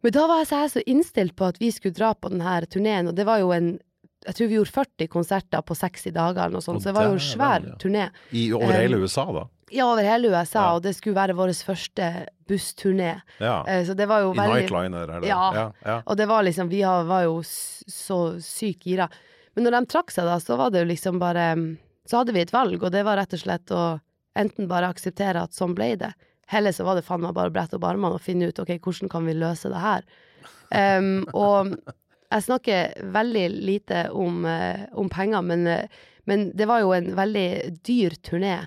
[0.07, 3.17] Men da var jeg så, innstilt på at vi skulle dra på denne turneen, og
[3.19, 3.75] det var jo en
[4.27, 7.09] jeg tror vi gjorde 40 konserter på 60 dager, eller noe sånt, så det var
[7.09, 7.75] jo en svær svær ja.
[7.79, 8.07] turné.
[8.31, 9.43] I, over Um, hele USA, da?
[9.71, 10.73] Ja, over hele USA, Ja.
[10.75, 12.09] og det skulle være vår første
[12.49, 13.21] bussturné.
[13.39, 13.65] Ja.
[13.67, 15.29] Eh, så det var jo I veldig Nightliner, eller?
[15.29, 15.45] Ja.
[15.55, 16.01] ja, ja.
[16.07, 19.09] Og det var liksom, vi var jo så sykt gira.
[19.55, 21.55] Men når de trakk seg da, så var det jo liksom bare
[22.07, 23.99] Så hadde vi et valg, og det var rett og slett å
[24.39, 26.13] enten bare akseptere at sånn ble det,
[26.53, 28.77] eller så var det faen meg bare å brette opp armene og finne ut ok,
[28.85, 30.07] hvordan kan vi løse det her.
[30.71, 31.77] Um, og
[32.33, 37.13] jeg snakker veldig lite om, uh, om penger, men, uh, men det var jo en
[37.19, 37.49] veldig
[37.87, 38.59] dyr turné.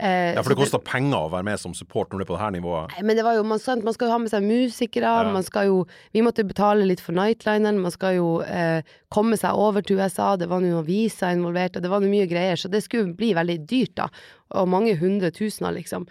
[0.00, 2.36] Uh, ja, for det koster penger å være med som support når du er på
[2.38, 2.94] det her nivået.
[2.94, 5.32] Nei, men det var jo, man, sant, man skal jo ha med seg musikere, Ja.
[5.34, 5.82] man skal jo
[6.14, 8.80] Vi måtte betale litt for nightlineren, man skal jo eh,
[9.12, 12.30] komme seg over til USA, det var noen visa involvert, og det var noe mye
[12.30, 14.08] greier, så det skulle bli veldig dyrt, da.
[14.56, 16.08] Og mange hundre tusener, liksom.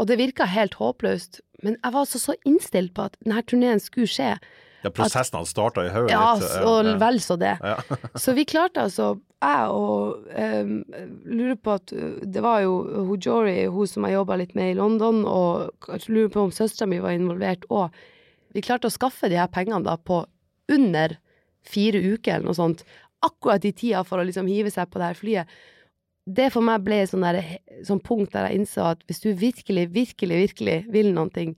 [0.00, 3.82] Og det virka helt håpløst, men jeg var altså så innstilt på at denne turneen
[3.82, 4.32] skulle skje.
[4.84, 6.56] Ja, prosessen hadde starta i hodet Ja, ditt.
[6.68, 7.54] og vel så det.
[7.62, 7.78] Ja.
[8.20, 10.74] Så vi klarte altså, jeg og um,
[11.24, 12.74] lurer på at Det var jo
[13.08, 16.52] hun Jory, hun som jeg jobba litt med i London, og jeg lurer på om
[16.52, 17.96] søstera mi var involvert òg.
[18.54, 20.20] Vi klarte å skaffe de her pengene da på
[20.72, 21.16] under
[21.64, 22.84] fire uker eller noe sånt.
[23.24, 25.56] Akkurat i tida for å liksom hive seg på det her flyet.
[26.26, 27.42] Det for meg ble sånn, der,
[27.84, 31.56] sånn punkt der jeg innså at hvis du virkelig, virkelig, virkelig vil noen ting,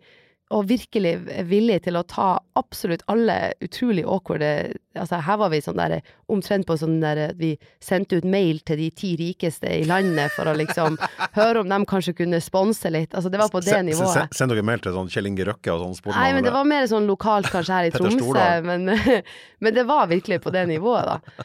[0.55, 4.51] og virkelig er villig til å ta absolutt alle utrolig awkwarde
[4.97, 5.97] Altså, her var vi sånn der
[6.33, 7.51] omtrent på sånn der at vi
[7.83, 10.95] sendte ut mail til de ti rikeste i landet for å liksom
[11.37, 13.11] høre om de kanskje kunne sponse litt.
[13.13, 14.15] Altså, det var på det nivået.
[14.15, 16.15] se- Send dere mail til sånn Kjell Inge Røkke og sånn?
[16.15, 18.87] Nei, men det var mer sånn lokalt kanskje her i Tromsø, men,
[19.67, 21.45] men det var virkelig på det nivået, da.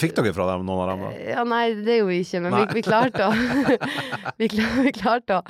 [0.00, 1.02] Fikk dere fra dem noen av dem?
[1.04, 1.24] da?
[1.34, 3.32] Ja, nei, det gjorde vi ikke, men vi, vi klarte å
[4.40, 5.42] vi, klarte, vi klarte å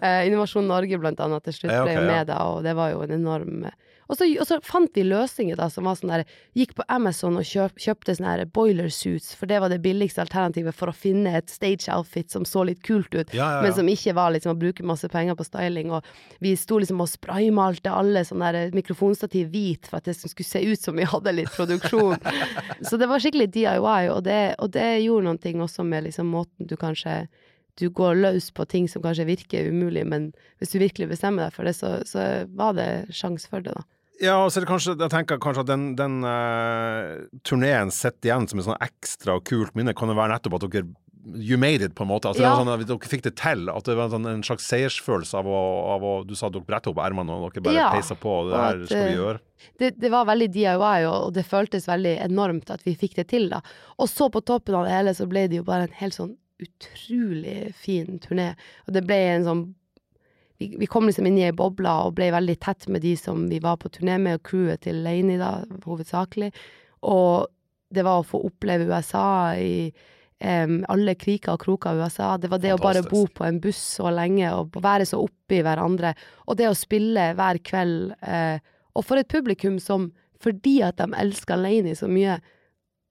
[0.00, 2.94] eh, Innovasjon Norge blant annet til slutt Ja, ble jo med da, og det var
[2.94, 6.12] jo en enorm eh, og så, og så fant vi løsninger da, som var sånn
[6.12, 6.24] der
[6.56, 10.22] Gikk på Amazon og kjøp, kjøpte sånne her boiler suits, for det var det billigste
[10.22, 13.64] alternativet for å finne et stage outfit som så litt kult ut, Ja, ja, ja.
[13.66, 15.90] men som ikke var liksom å bruke masse penger på styling.
[15.96, 16.06] Og
[16.44, 20.62] vi sto liksom og spraymalte alle sånne der mikrofonstativ hvit for at det skulle se
[20.62, 22.16] ut som vi hadde litt produksjon.
[22.88, 26.30] Så det var skikkelig DIY, og det, og det gjorde noen ting også med liksom
[26.30, 27.24] måten du kanskje
[27.76, 30.30] du går løs på ting som kanskje virker umulig, men
[30.60, 32.22] hvis du virkelig bestemmer deg for det, så, så
[32.56, 33.84] var det sjanse for det, da.
[34.22, 38.62] Ja, så det kanskje, jeg tenker kanskje at den, den uh, turneen sitter igjen som
[38.62, 40.88] et sånn ekstra kult minne, kan det være nettopp at dere
[41.26, 42.28] You made it, på en måte.
[42.30, 42.52] Altså, Ja.
[42.54, 43.64] sånn at Dere fikk det til.
[43.68, 45.62] At det var en, sånn, en slags seiersfølelse av å,
[45.96, 48.34] av å Du sa at dere bretta opp ermene og dere bare Ja, peisa på.
[48.46, 49.40] Det her at, skal vi eh, gjøre.
[49.82, 53.48] det, det var veldig DIY, og det føltes veldig enormt at vi fikk det til,
[53.50, 53.58] da.
[53.98, 56.36] Og så på toppen av det hele så ble det jo bare en helt sånn
[56.62, 58.52] utrolig fin turné.
[58.86, 59.64] Og det ble en sånn
[60.58, 63.46] vi, vi kom liksom inn i ei boble og ble veldig tett med de som
[63.50, 66.52] vi var på turné med, og crewet til Laney, da, hovedsakelig.
[67.06, 67.48] Og
[67.92, 69.90] det var å få oppleve USA i
[70.42, 72.30] um, alle kriker og kroker av USA.
[72.40, 75.60] Det var det å bare bo på en buss så lenge og være så oppi
[75.64, 76.14] hverandre.
[76.46, 78.16] Og det å spille hver kveld.
[78.24, 78.58] Uh,
[78.96, 80.10] og for et publikum som,
[80.42, 82.40] fordi at de elska Laney så mye,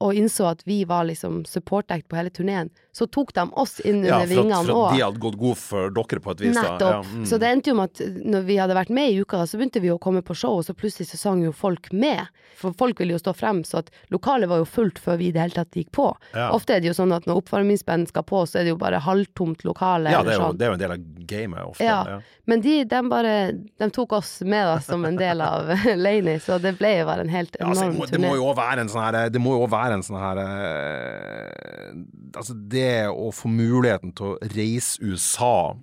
[0.04, 3.98] og innså at vi var liksom support-act på hele turneen, så tok de oss inn
[4.00, 4.96] under Ja, for at, vingene for at òg.
[4.96, 6.56] de hadde gått god for dere på et vis.
[6.56, 6.94] Nettopp.
[6.94, 7.26] Ja, mm.
[7.28, 8.02] Så det endte jo med at
[8.36, 10.64] når vi hadde vært med i uka, så begynte vi å komme på show, og
[10.68, 12.32] så plutselig så sang jo folk med.
[12.56, 15.34] For folk ville jo stå frem, så at lokalet var jo fullt før vi i
[15.36, 16.08] det hele tatt gikk på.
[16.32, 16.48] Ja.
[16.56, 19.04] Ofte er det jo sånn at når oppvarmingsband skal på, så er det jo bare
[19.04, 20.16] halvtomt lokale.
[20.16, 20.58] ja, det er, jo, sånn.
[20.62, 21.84] det er jo en del av gamet ofte.
[21.84, 22.22] Ja.
[22.46, 23.36] Men de, de bare
[23.82, 25.68] De tok oss med da, som en del av
[26.06, 27.96] Laney, så det ble jo bare en helt Ja, altså, turné.
[27.98, 30.20] enorm det må jo òg være en sånn her Det må jo være en sånn
[30.22, 31.90] her eh,
[32.36, 35.76] Altså, det å få muligheten til å reise USA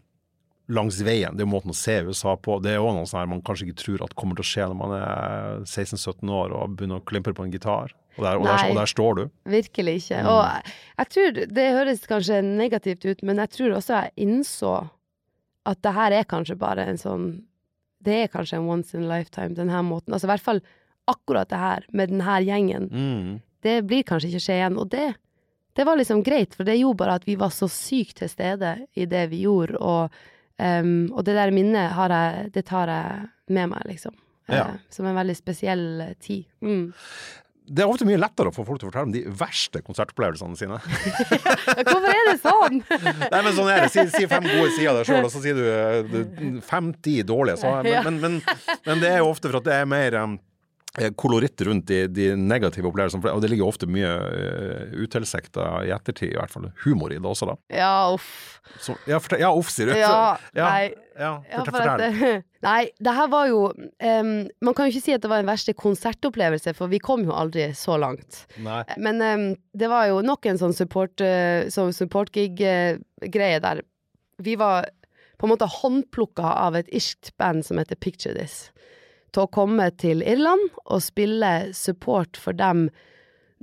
[0.72, 2.58] langs veien, det er jo måten å se USA på.
[2.62, 4.78] Det er jo noe sånn man kanskje ikke tror at kommer til å skje når
[4.78, 7.94] man er 16-17 år og begynner å klimpre på en gitar.
[8.18, 9.22] Og der, og der, og der står du.
[9.48, 10.18] Virkelig ikke.
[10.20, 10.28] Mm.
[10.28, 14.74] Og jeg, tror Det høres kanskje negativt ut, men jeg tror også jeg innså
[15.68, 17.26] at det her er kanskje bare en sånn
[18.02, 20.12] Det er kanskje en once in a lifetime, den her måten.
[20.12, 20.60] Altså i hvert fall
[21.08, 22.88] akkurat det her, med den her gjengen.
[22.90, 23.40] Mm.
[23.62, 24.78] Det blir kanskje ikke skje igjen.
[24.82, 25.12] Og det,
[25.76, 28.74] det var liksom greit, for det gjorde bare at vi var så sykt til stede
[28.96, 30.10] i det vi gjorde, og,
[30.58, 34.12] um, og det der minnet har jeg Det tar jeg med meg, liksom.
[34.48, 34.66] Eh, Ja.
[34.90, 36.44] som en veldig spesiell tid.
[36.60, 36.92] Mm.
[37.72, 40.56] Det er ofte mye lettere å få folk til å fortelle om de verste konsertopplevelsene
[40.58, 40.80] sine.
[41.86, 42.80] Hvorfor er det sånn?
[43.32, 43.90] Nei, men sånn er det.
[43.94, 47.20] Si, si fem gode sider av deg sjøl, og så sier du eh, du- fem-ti
[47.24, 47.62] dårlige.
[47.86, 50.34] Men, men, men, men det er jo ofte for at det er mer um,
[51.16, 53.32] koloritt rundt de, de negative opplevelsene.
[53.32, 57.28] Og det ligger ofte mye uh, utilsikta i ettertid, i hvert fall humor i det
[57.28, 57.56] også, da.
[57.72, 58.60] Ja, uff.
[58.78, 59.94] Så, ja, fortell, ja, uff, sier du.
[59.98, 60.92] Ja, ja, nei.
[61.18, 61.72] Ja, fortell.
[61.72, 62.42] for at, fortell.
[62.68, 64.30] nei, det her var jo um,
[64.64, 67.34] Man kan jo ikke si at det var en verste konsertopplevelse, for vi kom jo
[67.36, 68.44] aldri så langt.
[68.64, 68.82] Nei.
[69.02, 69.46] Men um,
[69.76, 73.82] det var jo nok en sånn support, uh, sånn support-gig-greie der
[74.42, 74.88] vi var
[75.38, 78.70] på en måte håndplukka av et irskt band som heter Picture This,
[79.32, 82.88] til å komme til Irland og spille support for dem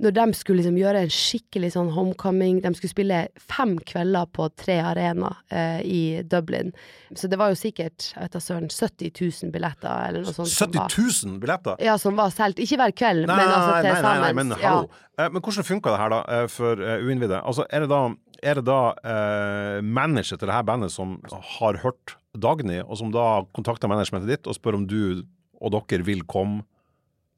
[0.00, 2.62] når de skulle liksom gjøre en skikkelig sånn homecoming.
[2.64, 3.16] De skulle spille
[3.52, 6.70] fem kvelder på tre arenaer eh, i Dublin.
[7.12, 10.48] Så det var jo sikkert jeg vet da søren, 70 000 billetter eller noe sånt.
[10.48, 10.94] som 70 var-
[11.34, 11.82] 000 billetter?
[11.84, 12.62] Ja, som var solgt.
[12.64, 14.88] Ikke hver kveld, Nei, men altså til nei, nei, nei, men hallo.
[15.20, 17.42] Eh, Men hvordan funka det her, da, eh, for uh, uinnvidde?
[17.44, 17.98] Altså, er det da,
[18.40, 21.18] er det da eh, manager til det her bandet som
[21.58, 25.26] har hørt Dagny, og som da kontakter managementet ditt og spør om du
[25.60, 26.64] og dere vil komme?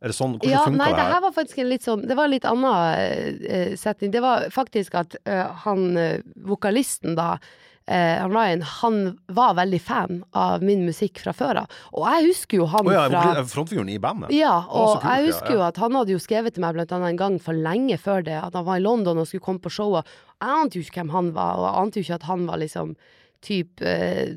[0.02, 0.36] Er det sånn?
[0.38, 1.20] Hvordan Ja, funka nei, det det her?
[1.22, 4.10] var faktisk en litt sånn Det var en litt annen uh, setning.
[4.10, 7.36] Det var faktisk at uh, han eh, vokalisten da
[7.90, 8.98] Uh, Ryan, han
[9.34, 11.78] var veldig fan av min musikk fra før av.
[11.90, 14.30] Og jeg husker jo han oh, ja, fra frontfiguren i bandet?
[14.30, 16.94] ja, og kult, jeg ja, husker jo at han hadde jo skrevet til meg blant
[16.94, 19.64] annet en gang for lenge før det, at han var i London og skulle komme
[19.64, 20.06] på showet.
[20.38, 22.62] Jeg ante jo ikke hvem han var, og jeg ante jo ikke at han var
[22.62, 22.94] liksom
[23.42, 24.32] type uh,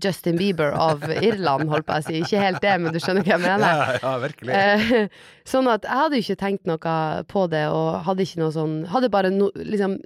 [0.00, 2.18] Justin Bieber av Irland, holdt på å si.
[2.22, 3.64] Ikke helt det, men du skjønner hva jeg mener.
[3.64, 4.54] Ja, ja, virkelig.
[4.54, 6.96] Uh, sånn at jeg hadde jo ikke tenkt noe
[7.30, 9.96] på det, og hadde ikke noe sånn Hadde bare no, liksom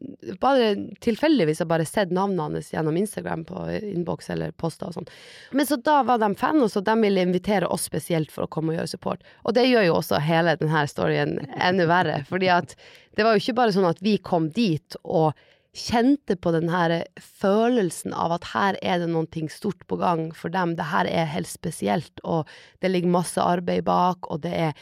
[0.43, 0.71] Bare
[1.05, 5.11] tilfeldigvis bare sett navnet hans gjennom Instagram på innboks eller poster og sånn.
[5.57, 8.51] Men så da var de fan, og så de ville invitere oss spesielt for å
[8.53, 9.27] komme og gjøre support.
[9.45, 12.75] Og det gjør jo også hele denne storyen enda verre, fordi at
[13.19, 15.33] det var jo ikke bare sånn at vi kom dit og
[15.79, 16.93] kjente på den her
[17.23, 20.75] følelsen av at her er det noe stort på gang for dem.
[20.77, 22.49] Det her er helt spesielt, og
[22.83, 24.73] det ligger masse arbeid bak, og det er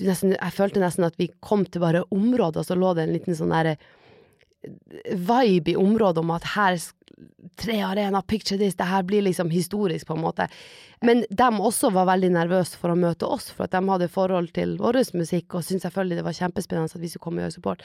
[0.00, 3.16] nesten, Jeg følte nesten at vi kom til bare området, og så lå det en
[3.16, 3.76] liten sånn derre
[4.62, 6.78] vibe i området om at her
[7.60, 10.46] Tre arena, picture this, det her blir liksom historisk, på en måte.
[11.06, 14.48] Men de også var veldig nervøse for å møte oss, for at de hadde forhold
[14.56, 17.56] til vår musikk, og syntes selvfølgelig det var kjempespennende at vi skulle komme og gjøre
[17.58, 17.84] support.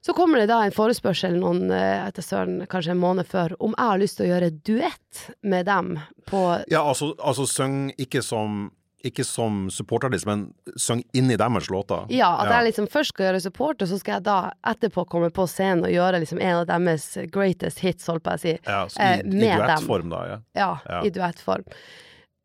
[0.00, 3.74] Så kommer det da en forespørsel noen, eh, etter søren, kanskje en måned før, om
[3.76, 5.98] jeg har lyst til å gjøre duett med dem
[6.30, 8.70] på Ja, altså, altså syng ikke som
[9.04, 12.04] ikke som supportartist, men syng inn i deres låter.
[12.12, 15.30] Ja, at jeg liksom først skal gjøre support, og så skal jeg da etterpå komme
[15.32, 18.58] på scenen og gjøre liksom en av deres greatest hits, holdt på å si.
[18.66, 20.22] Ja, i, eh, i duettform, da.
[20.28, 20.38] Ja.
[20.58, 21.02] Ja, ja.
[21.08, 21.64] i duettform.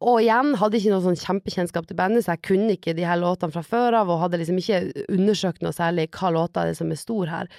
[0.03, 3.19] Og igjen hadde ikke noe sånn kjempekjennskap til bandet, så jeg kunne ikke de her
[3.21, 6.91] låtene fra før av, og hadde liksom ikke undersøkt noe særlig hva låta er som
[6.91, 7.51] er stor her.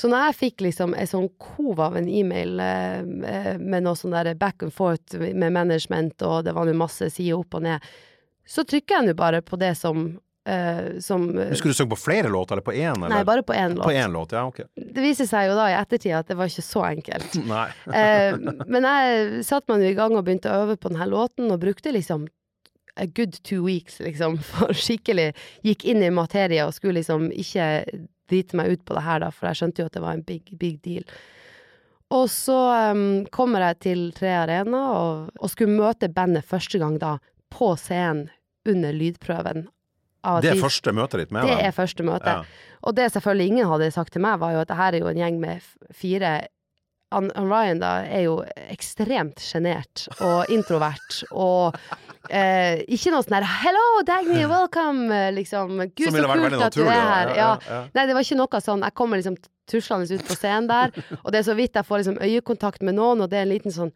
[0.00, 3.98] Så når jeg fikk liksom en sånn kov av en e-mail eh, eh med noe
[3.98, 7.66] sånn der back and forth med management, og det var nå masse sider opp og
[7.68, 7.84] ned,
[8.48, 12.00] så trykker jeg nå bare på det som Uh, som uh, Skulle du synge på
[12.02, 12.98] flere låter, eller på én?
[12.98, 13.84] Nei, bare på én låt.
[13.86, 14.66] På én låt, ja, okay.
[14.74, 17.38] Det viser seg jo da i ettertid at det var ikke så enkelt.
[17.92, 18.34] Uh,
[18.72, 21.92] men jeg satte meg i gang og begynte å øve på denne låten, og brukte
[21.94, 22.26] liksom
[22.96, 25.32] a good two weeks, liksom, for skikkelig
[25.66, 27.68] Gikk inn i materie og skulle liksom ikke
[28.30, 30.24] drite meg ut på det her, da, for jeg skjønte jo at det var en
[30.26, 31.06] big, big deal.
[32.12, 32.58] Og så
[32.92, 37.16] um, kommer jeg til Tre Arena og, og skulle møte bandet første gang da,
[37.52, 38.28] på scenen
[38.68, 39.66] under lydprøven.
[40.42, 41.52] Det er første møtet ditt med dem?
[41.52, 42.38] Det er første møte.
[42.40, 42.72] Ja.
[42.82, 45.10] Og det selvfølgelig ingen hadde sagt til meg, var jo at det her er jo
[45.10, 46.34] en gjeng med fire
[47.12, 48.36] han, Ryan da er jo
[48.72, 51.76] ekstremt sjenert og introvert og
[52.30, 55.76] eh, ikke noe sånn her 'hello, Dagny, welcome', liksom.
[55.92, 57.34] Gud, så kult at du er her.
[57.36, 57.82] Ja, ja.
[57.92, 58.86] Nei, det var ikke noe sånn.
[58.86, 59.36] Jeg kommer liksom
[59.68, 62.98] tuslende ut på scenen der, og det er så vidt jeg får liksom øyekontakt med
[62.98, 63.92] noen, og det er en liten sånn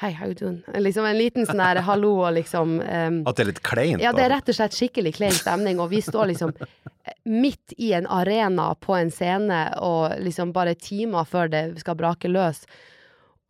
[0.00, 0.62] Hei, how you doing?
[0.74, 3.98] Liksom en liten sånn der hallo og liksom um, At det er litt kleint?
[3.98, 7.74] Ja, det er rett og slett skikkelig klein stemning, og vi står liksom eh, midt
[7.74, 12.62] i en arena på en scene og liksom bare timer før det skal brake løs.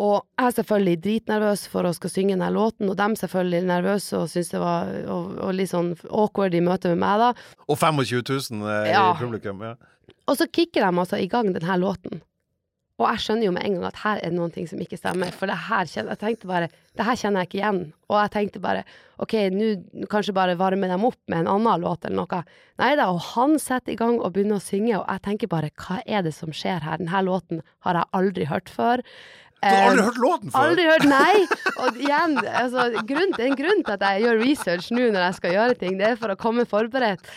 [0.00, 4.22] Og jeg er selvfølgelig dritnervøs for å skal synge denne låten, og dem selvfølgelig nervøse
[4.22, 7.60] og syns det var og, og litt sånn awkward i møte med meg, da.
[7.68, 9.04] Og 25 000 eh, ja.
[9.10, 9.76] i publikum, ja.
[10.24, 12.22] Og så kicker de altså i gang denne låten.
[12.98, 15.30] Og jeg skjønner jo med en gang at her er noen ting som ikke stemmer,
[15.30, 16.68] for det her kjenner jeg tenkte bare
[16.98, 17.80] Det her kjenner jeg ikke igjen.
[18.10, 18.80] Og jeg tenkte bare
[19.22, 22.40] OK, nå kanskje bare varme dem opp med en annen låt eller noe.
[22.82, 25.70] Nei da, og han setter i gang og begynner å synge, og jeg tenker bare
[25.78, 26.98] hva er det som skjer her?
[26.98, 29.04] Denne låten har jeg aldri hørt før.
[29.58, 30.64] Du har aldri hørt låten før?
[30.64, 31.46] Aldri hørt, nei!
[31.84, 35.28] Og igjen, altså, grunn, det er en grunn til at jeg gjør research nå når
[35.28, 35.98] jeg skal gjøre ting.
[35.98, 37.30] Det er for å komme forberedt.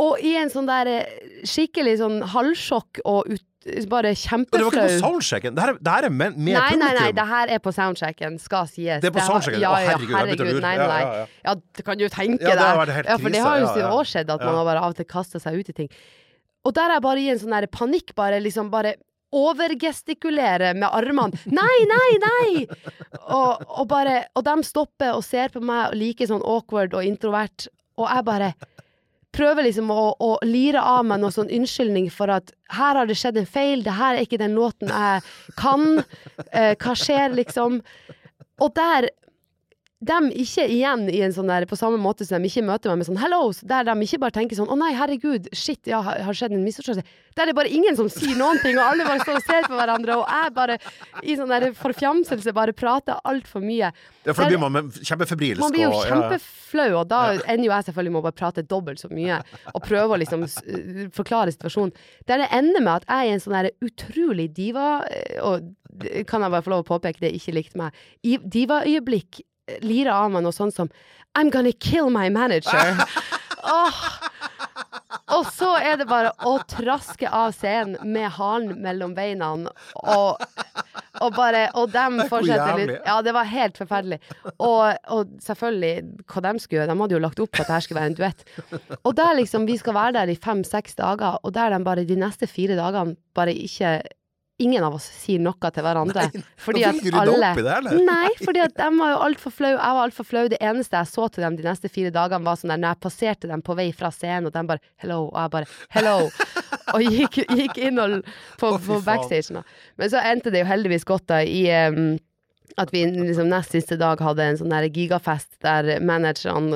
[0.00, 1.16] Og i en sånn der eh,
[1.48, 3.44] skikkelig sånn halvsjokk og ut
[3.90, 4.58] bare kjempeflau.
[4.58, 5.54] Det var ikke på soundchecken?
[5.56, 6.82] Det her, det her er med, med nei, publikum?
[6.82, 9.02] Nei, nei, det her er på soundchecken, skal sies.
[9.02, 9.62] Det er på soundchecken?
[9.62, 10.98] Ja, ja, herregud, herregud nei, nei.
[11.02, 11.54] Ja, ja, ja.
[11.78, 12.92] det kan du tenke ja, deg.
[13.06, 15.08] Ja, for det har jo ja, år skjedd at man har bare av og til
[15.08, 15.94] kasta seg ut i ting.
[16.66, 18.96] Og der er jeg bare i en sånn der panikk, bare liksom bare
[19.32, 21.38] overgestikulere med armene.
[21.48, 22.66] Nei, nei, nei!
[23.22, 27.70] Og, og, bare Og de stopper og ser på meg like sånn awkward og introvert,
[27.96, 28.52] og jeg bare
[29.32, 33.16] prøver liksom å, å, lire av meg noen sånn unnskyldning for at her har det
[33.20, 35.24] skjedd en feil, det her er ikke den låten jeg
[35.60, 36.04] kan.
[36.52, 37.80] Eh, hva skjer, liksom?
[38.62, 39.08] Og der
[40.02, 43.02] de ikke igjen i en sånn der, på samme måte som de ikke møter meg
[43.02, 46.34] med sånn 'hello', der de ikke bare tenker sånn 'å nei, herregud, shit, ja, har
[46.34, 47.06] skjedd en misforståelse'.
[47.36, 49.62] Der er det bare ingen som sier noen ting, og alle bare står og ser
[49.70, 50.78] på hverandre, og jeg bare
[51.22, 53.92] i sånn der forfjamselse bare prater altfor mye.
[54.26, 55.60] Ja, for da blir man kjempefebrilsk.
[55.62, 56.42] Man blir jo
[56.72, 59.40] kjempeflau, og da ender jo jeg selvfølgelig med å bare prate dobbelt så mye,
[59.74, 60.46] og prøve å liksom
[61.12, 61.92] forklare situasjonen.
[62.26, 65.72] Der det ender med at jeg er en sånn der utrolig diva, eh, og
[66.26, 69.42] kan jeg bare få lov å påpeke det, ikke likte meg, divaøyeblikk
[69.84, 70.90] lirer av meg noe sånt som
[71.38, 72.98] I'm gonna kill my manager.
[73.64, 74.00] oh.
[75.32, 80.42] Og så er det bare å traske av scenen med halen mellom beina og,
[81.22, 84.20] og bare Og dem fortsetter litt Ja, det var helt forferdelig.
[84.56, 85.92] Og, og, selvfølgelig,
[86.28, 88.18] hva de skulle gjøre, de hadde jo lagt opp at at dette skulle være en
[88.18, 88.44] duett.
[89.02, 92.18] Og der liksom, vi skal være der i fem-seks dager, og der de bare de
[92.18, 94.00] neste fire dagene bare ikke
[94.58, 96.26] ingen av oss sier noe til hverandre.
[96.32, 98.00] Nei, fordi at alle opp i det, eller?
[98.06, 99.72] Nei, fordi at de var jo altfor flau.
[99.72, 100.44] Jeg var altfor flau.
[100.52, 103.02] Det eneste jeg så til dem de neste fire dagene, var sånn der når jeg
[103.06, 106.30] passerte dem på vei fra scenen, og de bare 'hello', og jeg bare 'hello',
[106.94, 108.20] og gikk, gikk inn og,
[108.60, 109.62] på, på backstagen.
[109.96, 112.18] Men så endte det jo heldigvis godt da i um,
[112.80, 116.72] at vi liksom nest siste dag hadde en sånn gigafest der manageren,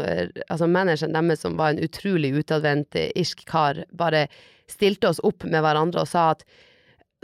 [0.49, 4.27] altså manageren deres, som var en utrolig utadvendt irsk kar, bare
[4.69, 6.45] stilte oss opp med hverandre og sa at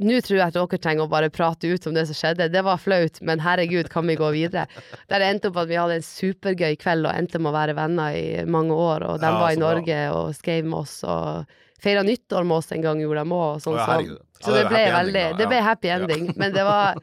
[0.07, 2.51] nå tror jeg at dere trenger å bare prate ut om det som skjedde.
[2.53, 4.67] Det var flaut, men herregud, kan vi gå videre?
[5.11, 7.77] Der det endte opp at vi hadde en supergøy kveld og endte med å være
[7.79, 9.07] venner i mange år.
[9.11, 9.69] Og de Ja, var i i bra.
[9.73, 11.47] Norge og skrev med oss og
[11.83, 13.63] feira nyttår med oss en gang, gjorde de òg.
[13.65, 16.25] Sånn, ja, så så det ble veldig Det ble happy ending.
[16.37, 16.99] Men det var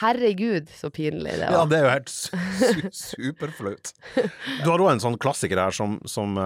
[0.00, 1.54] Herregud, så pinlig det var.
[1.56, 3.92] Ja, det er jo helt su su superflaut.
[4.64, 6.36] Du har òg en sånn klassiker her som, som,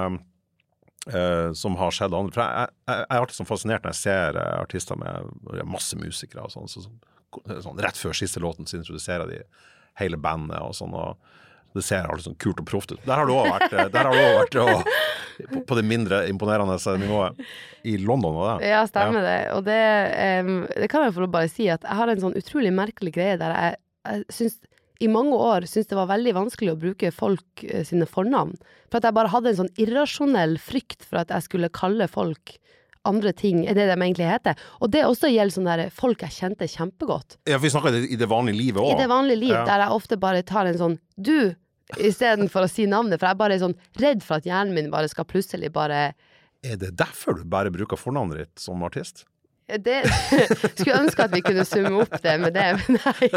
[1.09, 2.35] eh, eh, som har skjedd andre.
[2.37, 5.99] For jeg, jeg, jeg er alltid sånn fascinert når jeg ser uh, artister med masse
[5.99, 6.71] musikere og sånn.
[6.71, 9.43] Så, så, sånn rett før siste låten så introduserer de
[10.01, 10.97] hele bandet og sånn.
[10.97, 11.21] og
[11.73, 13.03] det ser alltid sånn kult og proft ut.
[13.05, 14.95] Der har du òg vært, eh, der har du også vært og,
[15.53, 17.45] på, på det mindre imponerende nivået.
[17.87, 18.73] I London, og det?
[18.73, 19.39] Ja, stemmer det.
[19.55, 19.85] Og det,
[20.43, 23.39] um, det kan jeg få bare si at jeg har en sånn utrolig merkelig greie
[23.41, 23.79] der jeg,
[24.11, 24.59] jeg syns
[25.01, 28.57] i mange år syntes det var veldig vanskelig å bruke folk eh, sine fornavn.
[28.91, 32.59] For at jeg bare hadde en sånn irrasjonell frykt for at jeg skulle kalle folk
[33.09, 34.59] andre ting enn det de egentlig heter.
[34.85, 37.39] Og det også gjelder sånne der folk jeg kjente kjempegodt.
[37.49, 38.93] Ja, for vi snakker i det, vanlige livet òg.
[38.93, 39.65] I det vanlige liv, Ja.
[39.65, 41.55] der jeg ofte bare tar en sånn du,
[41.97, 43.19] istedenfor å si navnet.
[43.19, 46.13] For jeg er bare sånn redd for at hjernen min bare skal plutselig bare
[46.63, 49.25] Er det derfor du bare bruker fornavnet ditt som artist?
[49.79, 50.01] Det
[50.81, 53.31] Skulle ønske at vi kunne summe opp det med det, men nei.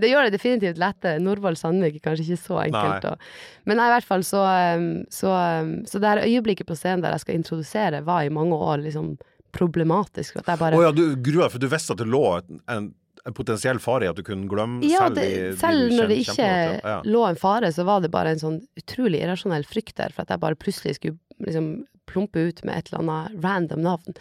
[0.00, 1.20] Det gjør det definitivt lettere.
[1.22, 3.06] Norvald Sandvik er kanskje ikke så enkelt.
[3.10, 3.28] Og,
[3.68, 4.42] Men nei, i hvert fall så,
[4.78, 8.32] um, så um, Så det her øyeblikket på scenen der jeg skal introdusere, var i
[8.32, 9.14] mange år liksom
[9.54, 10.40] problematisk.
[10.42, 12.90] At jeg bare oh, ja, du grua for du visste at det lå en, en,
[13.24, 16.12] en potensiell fare i at du kunne glemme Ja, selv, det, de, de selv når
[16.12, 16.52] det ikke.
[16.82, 17.00] Ja.
[17.06, 20.34] lå en fare, så var det bare en sånn utrolig irrasjonell frykt der, for at
[20.34, 21.74] jeg bare plutselig skulle liksom
[22.10, 24.18] plumpe ut med et eller annet random navn.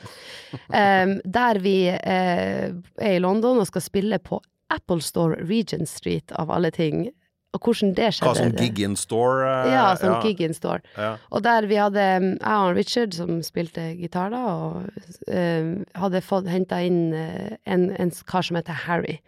[0.70, 4.42] Um, der vi uh, er i London og skal spille på
[4.74, 7.12] Apple Store Regent Street, av alle ting.
[7.54, 9.46] Og hvordan det skjedde Hva som gig in store?
[9.46, 10.82] Uh, Ja, sånn gig in store.
[10.98, 11.12] Ja.
[11.30, 14.88] Og der vi hadde jeg og Richard som spilte gitar da, og
[15.30, 19.20] uh, hadde fått henta inn eh, en, en kar som heter Harry.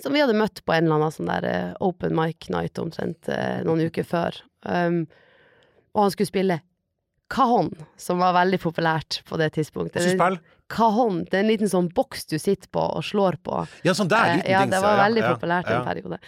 [0.00, 3.30] Som vi hadde møtt på en eller annen sånn der open mic night omtrent
[3.64, 4.36] noen uker før.
[4.60, 5.06] Um,
[5.96, 6.58] og han skulle spille
[7.32, 10.18] cajon, som var veldig populært på det tidspunktet.
[10.72, 13.62] Cajon, det er en liten sånn boks du sitter på og slår på.
[13.86, 15.80] Ja, sånn der Eh, liten ja, det var veldig ja, populært ja.
[15.80, 16.20] en periode.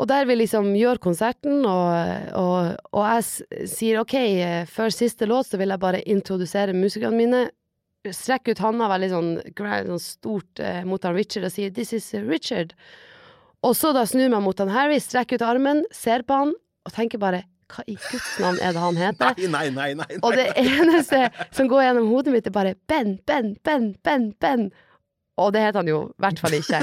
[0.00, 5.28] Og der vi liksom gjør konserten, og, og, og jeg sier ok, eh, før siste
[5.28, 7.42] låt så vil jeg bare introdusere musikerne mine.
[8.08, 12.12] Strekk ut handa veldig sånn, sånn stort eh, mot han Richard og sier 'this is
[12.14, 12.72] Richard'.
[13.60, 16.54] Og så da snur jeg meg mot han Harry, strekker ut armen, ser på han
[16.88, 17.44] og tenker bare
[17.74, 19.40] hva i Guds navn er det han heter?
[19.52, 20.06] Nei, nei, nei.
[20.12, 21.22] nei, Og det eneste
[21.56, 24.68] som går gjennom hodet mitt, er bare Ben, Ben, Ben, Ben, Ben.
[25.40, 26.82] Og det heter han jo i hvert fall ikke.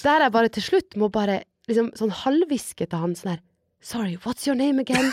[0.00, 3.46] Der jeg bare til slutt må bare liksom sånn halvhviske til han sånn her
[3.80, 5.08] Sorry, what's your name again?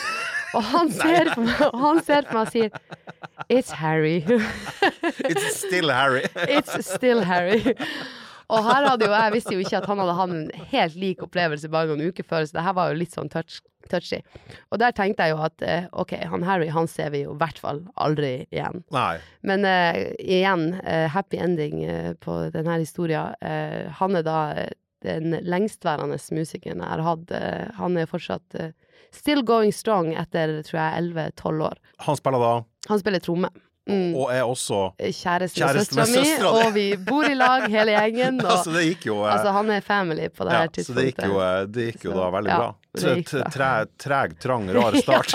[0.57, 2.69] Og han ser på meg, og han ser på meg og sier
[3.47, 4.17] It's Harry.
[5.29, 6.25] It's still Harry.
[6.49, 7.61] It's still Harry.
[8.53, 11.23] Og her hadde jo jeg visste jo ikke at han hadde hatt en helt lik
[11.25, 13.57] opplevelse bare noen uker før, så det her var jo litt sånn touch,
[13.91, 14.21] touchy.
[14.71, 17.39] Og der tenkte jeg jo at eh, ok, han Harry han ser vi jo i
[17.41, 18.83] hvert fall aldri igjen.
[18.95, 19.17] Nei.
[19.47, 23.35] Men eh, igjen, eh, happy ending eh, på denne historien.
[23.43, 24.39] Eh, han er da
[25.05, 27.29] den lengstværende musikeren jeg har hatt.
[27.77, 28.55] Han er fortsatt
[29.13, 31.77] still going strong etter, tror jeg, 11-12 år.
[32.07, 32.53] Han spiller da,
[32.89, 33.51] Han spiller tromme.
[33.87, 34.15] Mm.
[34.19, 37.93] og er også Kjæreste med Kjæreste med søstera mi, og vi bor i lag, hele
[37.95, 38.41] gjengen.
[38.43, 40.73] Og, Altså, det gikk jo eh, altså, han er family på det ja, her Så
[40.73, 41.13] det tidspunktet.
[41.13, 42.67] gikk jo, eh, det gikk jo Så, da veldig ja, bra.
[42.73, 42.83] bra.
[44.01, 45.33] Treg, trang, rar start.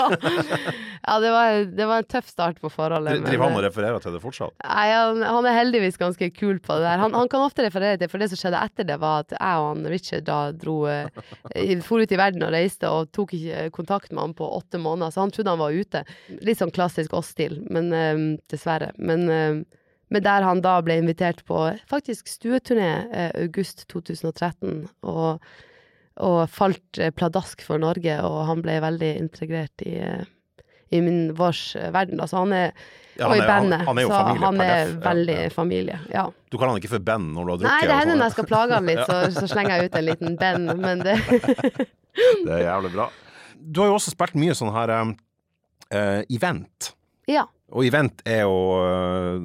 [1.07, 3.21] ja, det var, det var en tøff start på forholdet.
[3.23, 4.55] Driver han og eh, refererer til det fortsatt?
[4.67, 6.99] Nei, han, han er heldigvis ganske kul på det der.
[7.03, 9.63] Han, han kan ofte referere til, for det som skjedde etter det, var at jeg
[9.63, 10.77] og han Richard da dro
[11.87, 15.13] For ut i verden og reiste, og tok ikke kontakt med han på åtte måneder,
[15.15, 16.03] så han trodde han var ute.
[16.43, 18.91] Litt sånn klassisk oss-stil, men eh, dessverre.
[18.97, 19.61] Men, eh,
[20.13, 25.43] men der han da ble invitert på faktisk stueturné eh, august 2013, og,
[26.21, 29.97] og falt eh, pladask for Norge, og han ble veldig integrert i
[30.93, 32.19] i min vårs verden.
[32.21, 32.67] Altså han er
[33.17, 33.81] Ja, han i og i bandet.
[33.87, 35.49] han er jo så familie han er def, veldig ja.
[35.53, 35.97] familie.
[36.09, 36.23] Ja.
[36.49, 37.73] Du kaller han ikke for Ben når du har drukket?
[37.73, 39.97] Nei, det hender sånn, når jeg skal plage han litt, så, så slenger jeg ut
[39.99, 41.17] en liten Ben, men det
[42.45, 43.07] Det er jævlig bra.
[43.57, 46.91] Du har jo også spilt mye sånn her eh, event.
[47.29, 47.47] Ja.
[47.73, 49.41] Og event er jo øh,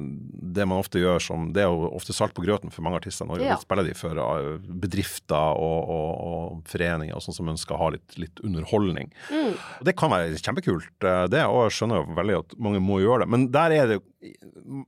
[0.53, 3.25] det man ofte gjør som Det er jo ofte salt på grøten for mange artister.
[3.25, 3.55] Når Ja.
[3.61, 7.89] spiller de for øh, bedrifter og, og, og foreninger og sånn som ønsker å ha
[7.95, 9.09] litt, litt underholdning.
[9.33, 9.55] Mm.
[9.89, 13.25] Det kan være kjempekult, øh, det, og jeg skjønner jo veldig at mange må gjøre
[13.25, 13.29] det.
[13.33, 13.99] Men der er det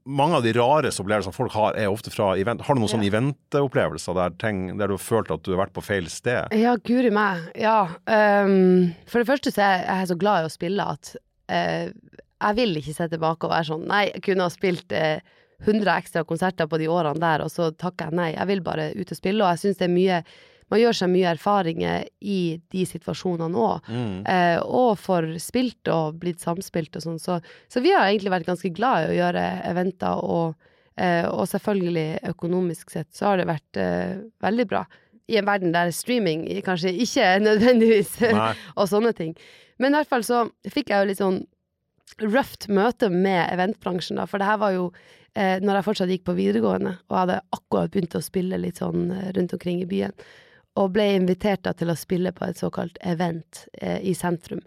[0.06, 2.60] Mange av de rareste opplevelsene folk har, er ofte fra event.
[2.68, 5.74] Har du noen sånne eventopplevelser der, ting- der du har følt at du har vært
[5.78, 6.52] på feil sted?
[6.60, 7.46] Ja, guri meg.
[7.56, 7.78] Ja.
[8.12, 11.14] Um, for det første så er jeg så glad i å spille at
[11.48, 11.94] eh,
[12.42, 15.22] jeg vil ikke se tilbake og være sånn Nei, jeg kunne ha spilt eh,
[15.62, 18.32] 100 ekstra konserter på de årene der, og så takker jeg nei.
[18.34, 20.24] Jeg vil bare ut og spille, og jeg syns det er mye
[20.72, 22.42] man gjør seg mye erfaringer i
[22.72, 23.88] de situasjonene òg.
[23.92, 24.14] Mm.
[24.24, 27.20] Eh, og får spilt og blitt samspilt og sånn.
[27.20, 30.56] Så, så, vi har egentlig vært ganske glad i å gjøre eventer, og,
[30.96, 34.86] eh, og selvfølgelig økonomisk sett så har det vært eh, veldig bra.
[35.32, 38.16] I en verden der streaming kanskje ikke nødvendigvis
[38.80, 39.36] og sånne ting.
[39.82, 41.44] Men i hvert fall så fikk jeg jo litt sånn
[42.20, 44.28] røft møte med eventbransjen, da.
[44.30, 44.86] For det her var jo
[45.34, 49.12] eh, når jeg fortsatt gikk på videregående og hadde akkurat begynt å spille litt sånn
[49.16, 50.16] eh, rundt omkring i byen
[50.80, 54.62] og ble invitert da, til å spille på et såkalt event eh, i sentrum.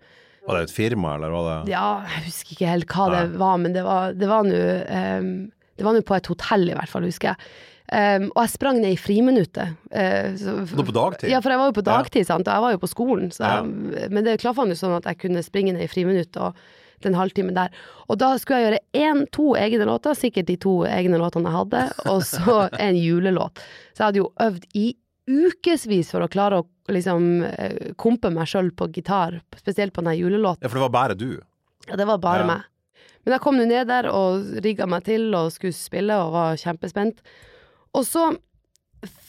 [0.44, 3.20] Var det et firma, eller var det Ja, jeg husker ikke helt hva Nei.
[3.22, 5.30] det var, men det var, det var nå um,
[5.78, 7.54] Det var nå på et hotell, i hvert fall, husker jeg.
[7.88, 9.80] Um, og jeg sprang ned i friminuttet.
[9.88, 11.32] Uh, så, på dagtid?
[11.32, 12.28] Ja, for jeg var jo på dagtid, ja.
[12.28, 13.32] sant, og jeg var jo på skolen.
[13.32, 16.60] Jeg, men det klaffa nå sånn at jeg kunne springe ned i friminuttet og
[17.02, 17.72] den halvtimen der.
[18.08, 21.58] Og da skulle jeg gjøre én, to egne låter, sikkert de to egne låtene jeg
[21.58, 23.64] hadde, og så en julelåt.
[23.94, 24.86] Så jeg hadde jo øvd i
[25.24, 30.18] ukevis for å klare å liksom eh, kompe meg sjøl på gitar, spesielt på den
[30.18, 30.66] julelåten.
[30.66, 31.30] Ja, for det var bare du?
[31.88, 32.48] Ja, det var bare ja.
[32.52, 32.70] meg.
[33.24, 36.58] Men jeg kom nå ned der og rigga meg til og skulle spille og var
[36.60, 37.22] kjempespent.
[37.96, 38.26] Og så,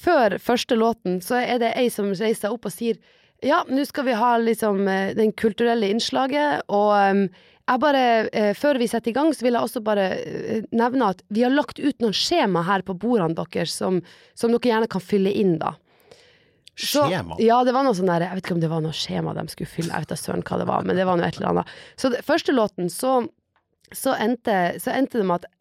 [0.04, 3.00] før første låten, så er det ei som reiser seg opp og sier
[3.44, 7.26] ja, nå skal vi ha liksom eh, den kulturelle innslaget, og um,
[7.66, 11.10] jeg bare, eh, Før vi setter i gang, så vil jeg også bare eh, nevne
[11.16, 14.02] at vi har lagt ut noen skjema her på bordene deres som,
[14.38, 15.74] som dere gjerne kan fylle inn, da.
[16.76, 17.38] Så, skjema?
[17.40, 19.46] Ja, det var noe sånn der Jeg vet ikke om det var noe skjema de
[19.48, 21.54] skulle fylle, jeg vet da søren hva det var, men det var noe et eller
[21.54, 21.76] annet.
[21.96, 23.18] Så det, første låten, så,
[23.92, 25.52] så, endte, så endte det med at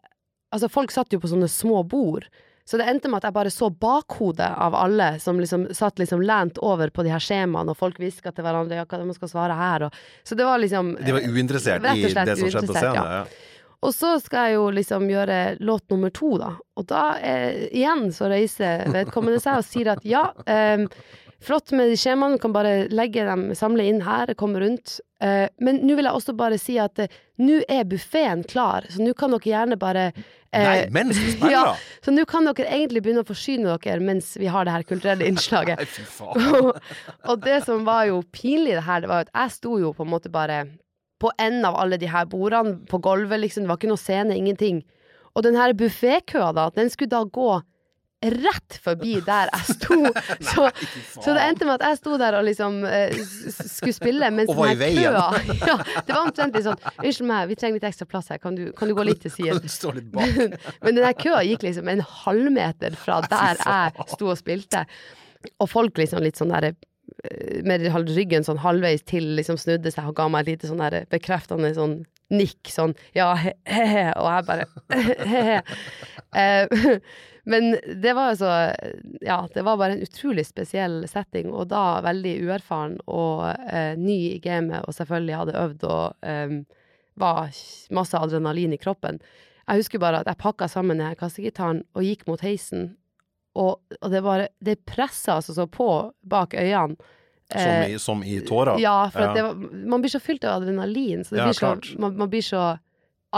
[0.53, 2.29] Altså, folk satt jo på sånne små bord.
[2.65, 6.23] Så det endte med at jeg bare så bakhodet av alle som liksom satt liksom
[6.25, 9.31] lent over på de her skjemaene, og folk hviska til hverandre ja, hva de skal
[9.31, 12.79] svare her, og Så det var liksom De var uinteressert i det som skjedde på
[12.79, 12.97] scenen?
[12.97, 13.19] Ja.
[13.21, 13.51] ja.
[13.85, 16.55] Og så skal jeg jo liksom gjøre låt nummer to, da.
[16.79, 20.87] Og da eh, igjen så reiser vedkommende seg og sier at ja, eh,
[21.45, 24.99] flott med de skjemaene, kan bare legge dem, samle inn her, komme rundt.
[25.23, 29.03] Eh, men nå vil jeg også bare si at eh, nå er buffeen klar, så
[29.03, 31.53] nå kan dere gjerne bare eh, Nei, mens du spiller?
[31.55, 34.87] Ja, så nå kan dere egentlig begynne å forsyne dere mens vi har det her
[34.87, 35.81] kulturelle innslaget.
[35.81, 36.49] Nei, fy faen.
[36.59, 36.81] og,
[37.31, 40.07] og det som var jo pinlig det her, det var at jeg sto jo på
[40.07, 40.65] en måte bare
[41.21, 43.63] på enden av alle de her bordene, på gulvet, liksom.
[43.63, 44.81] Det var ikke noe scene, ingenting.
[45.35, 47.61] Og den her buffékøa, da, den skulle da gå
[48.25, 49.97] rett forbi der jeg sto.
[50.49, 50.69] Så,
[51.19, 53.17] så, det endte med at jeg sto der og liksom uh,
[53.51, 55.03] skulle spille mens var i veien.
[55.03, 58.39] køa ja, Det var omtrent litt sånn Unnskyld meg, vi trenger litt ekstra plass her,
[58.41, 59.61] kan du, kan du gå litt til siden?
[60.15, 64.85] Men, men den der køa gikk liksom en halvmeter fra der jeg sto og spilte.
[65.59, 66.73] Og folk liksom litt sånn derre
[67.23, 67.85] Eh, med
[68.15, 71.71] ryggen sånn halvveis til, liksom snudde seg og ga meg et lite sånn der bekreftende
[71.77, 71.99] sånn
[72.33, 74.65] nikk, sånn ja, he-he, og jeg bare
[75.29, 75.59] he-he.
[77.45, 78.49] Men det var altså
[79.21, 84.19] Ja, det var bare en utrolig spesiell setting, og da veldig uerfaren og eh, ny
[84.33, 86.59] i gamet, og selvfølgelig hadde øvd og eh,
[87.15, 87.63] var
[87.95, 89.21] masse adrenalin i kroppen.
[89.65, 92.93] Jeg husker bare at jeg pakka sammen denne kassegitaren og gikk mot heisen
[93.55, 95.89] og, og det bare Det pressa altså så på
[96.21, 96.97] bak øynene.
[97.45, 98.79] Som i, eh, som i tårer?
[98.81, 99.45] Ja, for ja.
[99.45, 101.23] Var, man blir så fylt av adrenalin.
[101.23, 102.63] Så det ja, blir så, man, man, blir så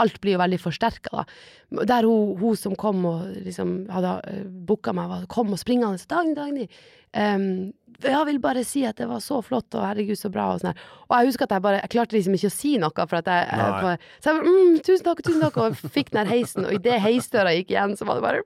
[0.00, 1.82] Alt blir jo veldig forsterka, da.
[1.88, 6.00] Der hun, hun, som kom og liksom hadde uh, booka meg, var, kom og springende
[6.08, 6.68] 'Dagny, Dagny,
[7.12, 7.50] um,
[7.98, 10.70] jeg vil bare si at det var så flott, og herregud, så bra, og sånn
[10.70, 10.82] her.
[11.08, 13.30] Og jeg husker at jeg bare Jeg klarte liksom ikke å si noe, for at
[13.32, 16.30] jeg, jeg Så jeg bare mm, tusen takk, tusen takk, og jeg fikk den her
[16.30, 18.44] heisen, og idet heisdøra gikk igjen, så var det bare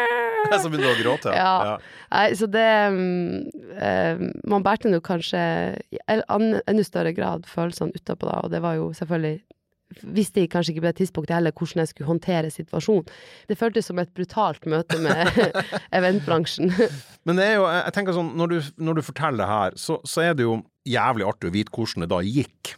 [0.62, 1.34] Så begynte du å gråte?
[1.36, 1.52] Ja.
[1.68, 1.74] ja.
[2.14, 5.42] Nei, så det um, Man bærte nå kanskje
[5.92, 9.42] i enda større grad følelsene utapå da, og det var jo selvfølgelig
[10.02, 13.08] visste jeg kanskje ikke på det tidspunktet heller hvordan jeg skulle håndtere situasjonen.
[13.48, 15.28] Det føltes som et brutalt møte med
[15.98, 16.72] eventbransjen.
[17.24, 18.56] Men det er jo, jeg tenker sånn, når du,
[18.88, 20.58] når du forteller det her, så, så, er det jo
[20.88, 22.74] jævlig artig å vite hvordan det da gikk.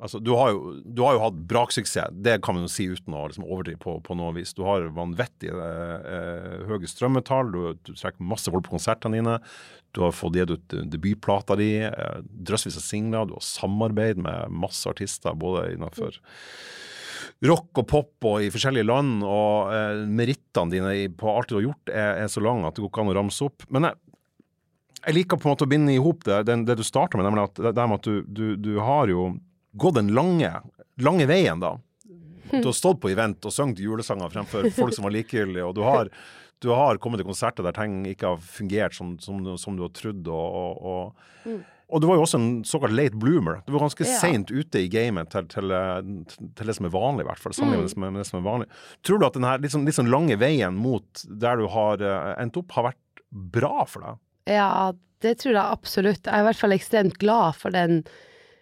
[0.00, 3.14] Altså, du, har jo, du har jo hatt braksuksess, det kan man jo si uten
[3.16, 4.54] å liksom overdrive på, på noe vis.
[4.56, 9.36] Du har vanvittig eh, eh, høye strømmetall, du, du trekker masse folk på konsertene dine.
[9.96, 12.18] Du har fått gitt ut debutplata di, eh,
[12.48, 16.20] drøssvis av singler, du har samarbeid med masse artister både innenfor
[17.44, 21.66] rock og pop og i forskjellige land, og eh, merittene dine på alt du har
[21.68, 23.66] gjort, er, er, så lange at det går ikke an å ramse opp.
[23.72, 23.98] Men jeg,
[25.02, 27.28] jeg liker på en måte å binde i hop det, det, det, du starter med,
[27.28, 29.28] nemlig at, det, med at du, du, du, har jo
[29.76, 30.50] gått den lange,
[31.02, 31.76] lange veien, da.
[32.50, 35.82] Du har stått på event og sunget julesanger fremfor folk som var likegyldige, og du
[35.82, 36.08] har,
[36.62, 39.90] du har kommet til konserter der ting ikke har fungert som, som, som du har
[39.96, 40.28] trodd.
[40.28, 41.64] og, og, og mm.
[41.86, 43.60] Og du var jo også en såkalt late bloomer.
[43.62, 44.14] Du var ganske Ja.
[44.18, 46.00] seint ute i gamet til, til, eh,
[46.58, 47.54] til det som er vanlig, i hvert fall.
[47.54, 48.66] Sammenlignet med det som er- med det som er vanlig.
[49.06, 52.42] Tror du at den liksom, sånn, litt sånn lange veien mot der du har eh,
[52.42, 54.18] endt opp, har vært bra for deg?
[54.50, 54.92] Ja,
[55.22, 56.24] det tror jeg absolutt.
[56.26, 58.02] Jeg er i hvert fall ekstremt glad for den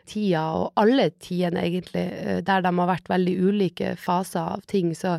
[0.07, 4.95] tida, og alle tidene egentlig, eh, der de har vært veldig ulike faser av ting.
[4.95, 5.19] Så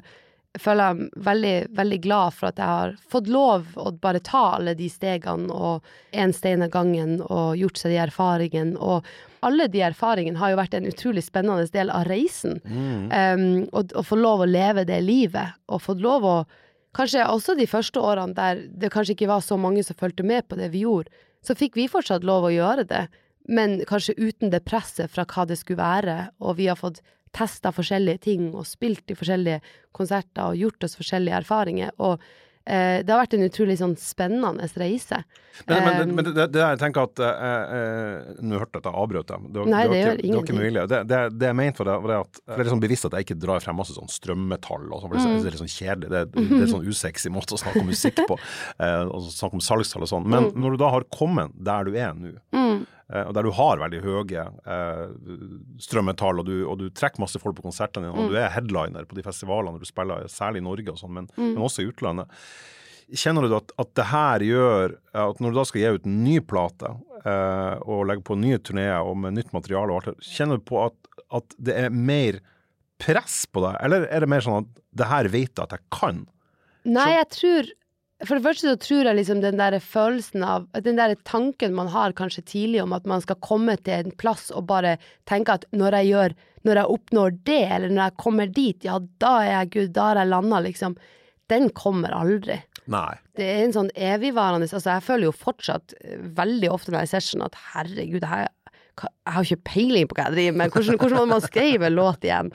[0.62, 4.44] føler jeg meg veldig, veldig glad for at jeg har fått lov å bare ta
[4.56, 5.86] alle de stegene og
[6.16, 8.78] én stein av gangen og gjort seg de erfaringene.
[8.80, 9.06] Og
[9.46, 12.62] alle de erfaringene har jo vært en utrolig spennende del av reisen.
[12.66, 16.38] Um, og, og få lov å leve det livet, og fått lov å
[16.96, 20.46] Kanskje også de første årene der det kanskje ikke var så mange som fulgte med
[20.48, 21.12] på det vi gjorde,
[21.44, 23.02] så fikk vi fortsatt lov å gjøre det,
[23.48, 27.02] men kanskje uten det presset fra hva det skulle være, og vi har fått
[27.36, 29.60] testa forskjellige ting og spilt i forskjellige
[29.96, 31.92] konserter og gjort oss forskjellige erfaringer.
[32.00, 32.14] Og
[32.64, 35.20] eh, det har vært en utrolig sånn spennende reise.
[35.68, 38.82] Men, men, Um, men det, det, det jeg tenker at eh, eh, Nå hørte jeg
[38.84, 39.44] at jeg avbrøt deg.
[39.56, 40.58] Det, Nei, det, gjør ingenting.
[40.92, 43.28] Det, det, det jeg mente, det, var at for det er sånn bevisst at jeg
[43.28, 45.36] ikke drar frem masse sånn strømmetall og sånt, for det, Mm.
[45.38, 46.10] er- det litt sånn kjedelig.
[46.16, 46.24] Det,
[46.56, 48.40] det er sånn usexy måte å snakke om musikk på,
[48.84, 50.28] eh, og snakke om salgstall og sånn.
[50.28, 52.84] Men når du da har kommet der du er nå, Mm,
[53.28, 55.10] og der du har veldig høye eh,
[55.86, 59.06] strømmetall, og du, og du trekker masse folk på konsertene dine, og du er headliner
[59.06, 62.32] på de festivalene du spiller, særlig i Norge og sånn, men, men også i utlandet.
[63.14, 66.24] Kjenner du at, at det her gjør at når du da skal gi ut en
[66.26, 66.90] ny plate
[67.22, 70.66] eh, og legge på nye turneer og med nytt materiale og alt det, kjenner du
[70.66, 70.98] på at,
[71.38, 72.42] at det er mer
[72.98, 75.86] press på deg, eller er det mer sånn at det her vet jeg at jeg
[75.94, 76.26] kan?
[76.90, 77.70] Nei, jeg tror
[78.24, 81.90] For det første så tror jeg liksom den der følelsen av Den der tanken man
[81.92, 84.96] har kanskje tidlig om at man skal komme til en plass og bare
[85.28, 86.36] tenke at når jeg gjør
[86.66, 90.08] Når jeg oppnår det, eller når jeg kommer dit, ja, da er jeg Gud, da
[90.08, 90.96] har jeg landa, liksom.
[91.52, 92.56] Den kommer aldri.
[92.90, 93.12] Nei.
[93.38, 97.12] Det er en sånn evigvarende Altså, jeg føler jo fortsatt eh, veldig ofte når jeg
[97.12, 98.50] ser sånn at herregud, jeg,
[99.04, 100.74] jeg har ikke peiling på hva jeg driver med.
[100.74, 102.50] Hvordan, hvordan må man skrive en låt igjen?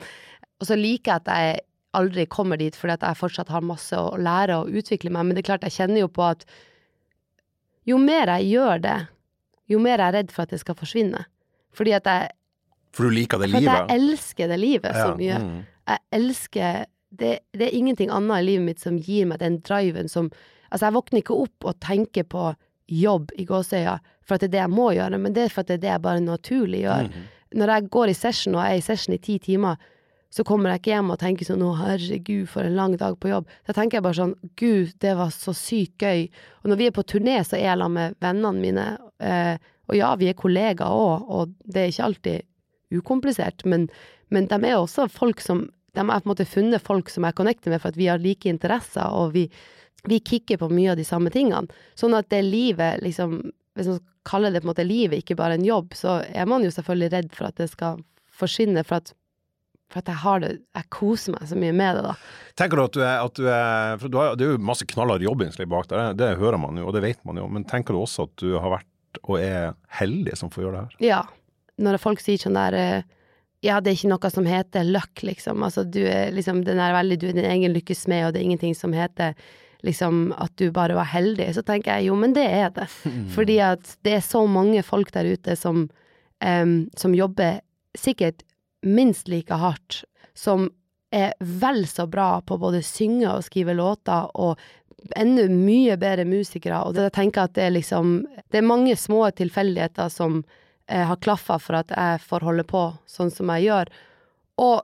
[0.59, 1.63] Og så liker jeg at jeg
[1.97, 5.25] aldri kommer dit, fordi at jeg fortsatt har masse å lære og utvikle meg.
[5.27, 6.45] Men det er klart, jeg kjenner jo på at
[7.87, 8.97] jo mer jeg gjør det,
[9.71, 11.25] jo mer jeg er redd for at det skal forsvinne.
[11.75, 12.31] Fordi at jeg,
[12.95, 15.37] For du liker det for at jeg elsker det livet så mye.
[15.39, 15.59] mm.
[15.91, 20.11] Jeg elsker det, det er ingenting annet i livet mitt som gir meg den driven
[20.11, 20.31] som
[20.71, 22.41] Altså, jeg våkner ikke opp og tenker på
[22.87, 25.65] jobb i gåseøya for at det er det jeg må gjøre, men det er for
[25.65, 27.09] at det er det jeg bare naturlig gjør.
[27.09, 27.25] Mhm.
[27.59, 29.75] Når jeg går i session og er i session i ti timer,
[30.31, 33.33] så kommer jeg ikke hjem og tenker sånn å herregud, for en lang dag på
[33.33, 33.49] jobb.
[33.67, 36.29] Da tenker jeg bare sånn gud, det var så sykt gøy.
[36.63, 38.85] Og når vi er på turné, så er jeg sammen med vennene mine,
[39.19, 39.57] eh,
[39.91, 42.47] og ja, vi er kollegaer òg, og det er ikke alltid
[42.95, 43.89] ukomplisert, men,
[44.31, 47.35] men de er også folk som De har på en måte funnet folk som jeg
[47.35, 49.41] connecter med for at vi har like interesser, og vi,
[50.07, 51.67] vi kikker på mye av de samme tingene.
[51.99, 53.41] Sånn at det livet, liksom
[53.75, 56.63] Hvis man kaller det på en måte livet, ikke bare en jobb, så er man
[56.63, 57.99] jo selvfølgelig redd for at det skal
[58.31, 59.13] forsvinne, for at,
[59.91, 62.13] for at jeg har det Jeg koser meg så mye med det, da.
[62.59, 64.87] Tenker du at du er, at du er for du har, Det er jo masse
[64.89, 67.47] knallhard jobbinnslag bak der, det hører man jo, og det vet man jo.
[67.51, 68.87] Men tenker du også at du har vært
[69.27, 71.01] og er heldig som får gjøre det her?
[71.03, 71.23] Ja.
[71.81, 73.09] Når folk sier sånn der eh,
[73.61, 75.61] Ja, det er ikke noe som heter luck, liksom.
[75.65, 78.41] Altså, du er liksom den er veldig Du er din egen lykkes smed, og det
[78.41, 79.35] er ingenting som heter
[79.85, 81.49] liksom at du bare var heldig.
[81.55, 82.87] Så tenker jeg jo, men det er det.
[83.35, 85.87] Fordi at det er så mange folk der ute som,
[86.45, 87.61] um, som jobber
[87.97, 88.45] sikkert
[88.81, 90.03] minst like hardt,
[90.33, 90.69] som
[91.11, 94.59] er vel så bra på både synge og skrive låter, og
[95.17, 96.83] enda mye bedre musikere.
[96.85, 98.21] Og jeg tenker at det er liksom
[98.51, 100.43] Det er mange små tilfeldigheter som
[100.91, 103.91] har klaffa for at jeg får holde på sånn som jeg gjør.
[104.59, 104.81] Og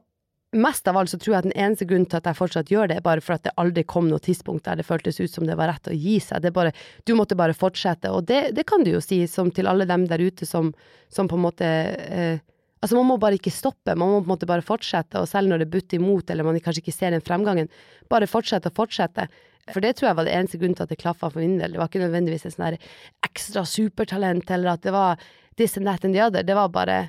[0.56, 2.90] mest av alt så tror jeg at den eneste grunnen til at jeg fortsatt gjør
[2.90, 5.48] det, er bare for at det aldri kom noe tidspunkt der det føltes ut som
[5.48, 6.42] det var rett å gi seg.
[6.42, 8.12] Det er bare Du måtte bare fortsette.
[8.12, 10.74] Og det, det kan du jo si som til alle dem der ute som,
[11.10, 12.40] som på en måte eh,
[12.82, 15.50] Altså, man må bare ikke stoppe, man må på en måte bare fortsette, og selv
[15.50, 17.72] når det butter imot, eller man kanskje ikke ser den fremgangen,
[18.12, 19.26] bare fortsette og fortsette.
[19.74, 21.74] For det tror jeg var det eneste grunnen til at det klaffa for min del.
[21.74, 22.78] Det var ikke nødvendigvis et sånn
[23.26, 25.24] ekstra supertalent, eller at det var
[25.58, 26.46] this and that and the other.
[26.46, 27.08] Det var bare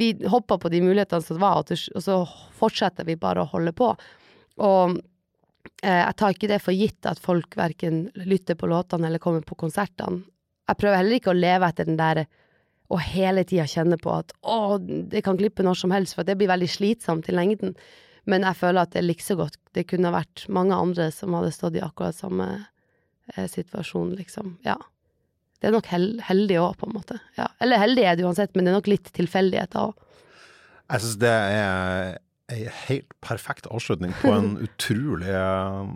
[0.00, 2.16] Vi hoppa på de mulighetene som var, og så
[2.56, 3.88] fortsetter vi bare å holde på.
[4.60, 4.94] Og
[5.82, 9.44] eh, jeg tar ikke det for gitt at folk verken lytter på låtene eller kommer
[9.44, 10.22] på konsertene.
[10.70, 12.22] Jeg prøver heller ikke å leve etter den der
[12.90, 16.36] og hele tida kjenne på at å, det kan klippe når som helst, for det
[16.40, 17.76] blir veldig slitsomt i lengden.
[18.30, 19.58] Men jeg føler at det er likså godt.
[19.76, 22.48] Det kunne vært mange andre som hadde stått i akkurat samme
[23.36, 24.56] eh, situasjon, liksom.
[24.66, 24.76] Ja.
[25.60, 27.20] Det er nok hel heldig òg, på en måte.
[27.38, 27.50] Ja.
[27.62, 30.06] Eller heldig er det uansett, men det er nok litt tilfeldigheter òg.
[30.90, 32.16] Jeg syns det er
[32.50, 35.92] ei helt perfekt avslutning på en utrolig eh,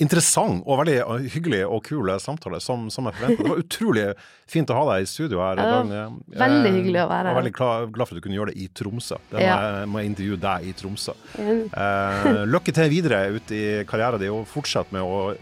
[0.00, 3.42] interessant og veldig eh, hyggelig og kul samtale, som, som jeg forventa.
[3.44, 4.04] Det var utrolig
[4.50, 5.60] fint å ha deg i studio her.
[5.60, 6.00] Ja, Dagny.
[6.40, 7.34] veldig hyggelig å være Jeg her.
[7.34, 9.18] var veldig glad, glad for at du kunne gjøre det i Tromsø.
[9.30, 9.58] Det må, Ja.
[9.80, 11.14] jeg, må jeg intervjue deg i Tromsø.
[11.38, 15.34] Eh, lykke til videre ut i karrieren din, og fortsett med å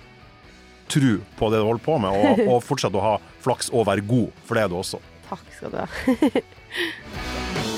[0.89, 4.07] tro på det du holder på med, og, og fortsett å ha flaks og være
[4.09, 5.01] god, for det er du også.
[5.29, 5.89] Takk skal du ha.